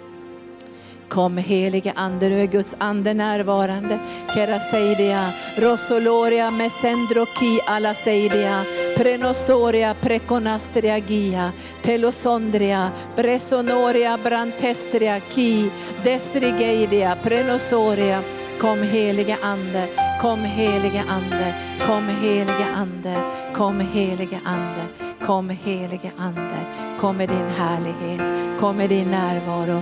Kom 1.13 1.37
helige 1.37 1.93
Ande, 1.95 2.29
nu 2.29 2.41
är 2.41 2.45
Guds 2.45 2.75
ande 2.77 3.13
närvarande. 3.13 3.99
Kera 4.33 4.59
seidia, 4.59 5.33
rosoloria 5.57 6.51
mesendro 6.51 7.25
ki 7.25 7.59
alla 7.65 7.93
seidia, 7.93 8.65
prenostoria 8.97 9.95
preconastria 10.01 10.99
gia, 10.99 11.51
telosondria, 11.81 12.91
bresonoria 13.15 14.17
brantestria 14.23 15.19
ki, 15.19 15.69
destrigeidia, 16.03 17.17
prenosoria. 17.23 18.23
Kom 18.59 18.81
helige 18.81 19.37
Ande, 19.41 19.87
kom 20.21 20.39
helige 20.39 21.03
Ande, 21.07 21.53
kom 21.87 22.07
helige 22.07 22.67
Ande, 22.75 23.15
kom 23.53 23.79
helige 23.79 24.39
Ande, 24.45 24.87
kom 25.25 25.49
helige 25.49 26.11
Ande, 26.17 26.65
kom 26.99 27.17
med 27.17 27.29
din 27.29 27.49
härlighet, 27.57 28.59
kom 28.59 28.77
med 28.77 28.89
din 28.89 29.11
närvaro 29.11 29.81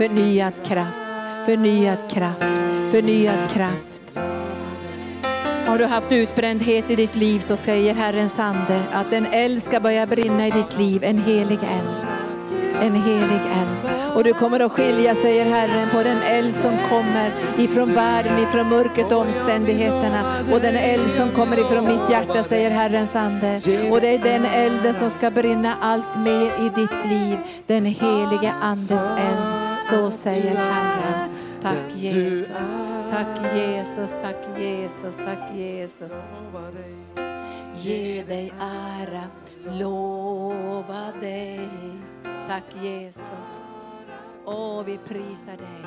förnyat, 0.00 0.54
kraft, 0.70 1.14
förnyad 1.46 2.10
kraft, 2.10 2.60
förnyad 2.90 3.50
kraft. 3.50 4.02
Har 5.66 5.78
du 5.78 5.84
haft 5.84 6.12
utbrändhet 6.12 6.90
i 6.90 6.96
ditt 6.96 7.14
liv 7.14 7.38
så 7.38 7.56
säger 7.56 7.94
Herrens 7.94 8.38
ande 8.38 8.82
att 8.92 9.12
en 9.12 9.26
eld 9.26 9.62
ska 9.62 9.80
börja 9.80 10.06
brinna 10.06 10.46
i 10.46 10.50
ditt 10.50 10.78
liv, 10.78 11.04
en 11.04 11.18
helig 11.18 11.58
eld. 11.62 12.09
En 12.80 12.94
helig 12.94 13.40
eld. 13.60 14.14
Och 14.14 14.24
du 14.24 14.34
kommer 14.34 14.60
att 14.60 14.72
skilja, 14.72 15.14
säger 15.14 15.44
Herren, 15.44 15.90
på 15.90 16.02
den 16.02 16.22
eld 16.22 16.54
som 16.54 16.78
kommer 16.88 17.32
ifrån 17.58 17.94
världen, 17.94 18.38
ifrån 18.38 18.68
mörkret 18.68 19.12
och 19.12 19.18
omständigheterna. 19.18 20.32
Och 20.52 20.60
den 20.60 20.76
eld 20.76 21.10
som 21.10 21.30
kommer 21.32 21.58
ifrån 21.58 21.84
mitt 21.84 22.10
hjärta, 22.10 22.42
säger 22.42 22.70
Herrens 22.70 23.16
ande. 23.16 23.60
Och 23.90 24.00
det 24.00 24.14
är 24.14 24.18
den 24.18 24.44
elden 24.44 24.94
som 24.94 25.10
ska 25.10 25.30
brinna 25.30 25.74
allt 25.80 26.18
mer 26.18 26.66
i 26.66 26.70
ditt 26.80 27.10
liv. 27.10 27.38
Den 27.66 27.84
helige 27.84 28.52
Andes 28.62 29.02
eld. 29.02 29.82
Så 29.90 30.10
säger 30.10 30.56
Herren. 30.56 31.30
Tack 31.62 31.96
Jesus. 31.96 32.48
Tack 33.10 33.56
Jesus, 33.56 34.14
tack 34.22 34.58
Jesus, 34.58 35.16
tack 35.16 35.56
Jesus. 35.56 36.10
Ge 37.76 38.22
dig 38.22 38.52
ära, 38.60 39.24
lova 39.78 41.12
dig. 41.20 41.68
Tack 42.50 42.82
Jesus. 42.82 43.64
Åh, 44.44 44.84
vi 44.84 44.98
prisar 44.98 45.56
dig. 45.56 45.84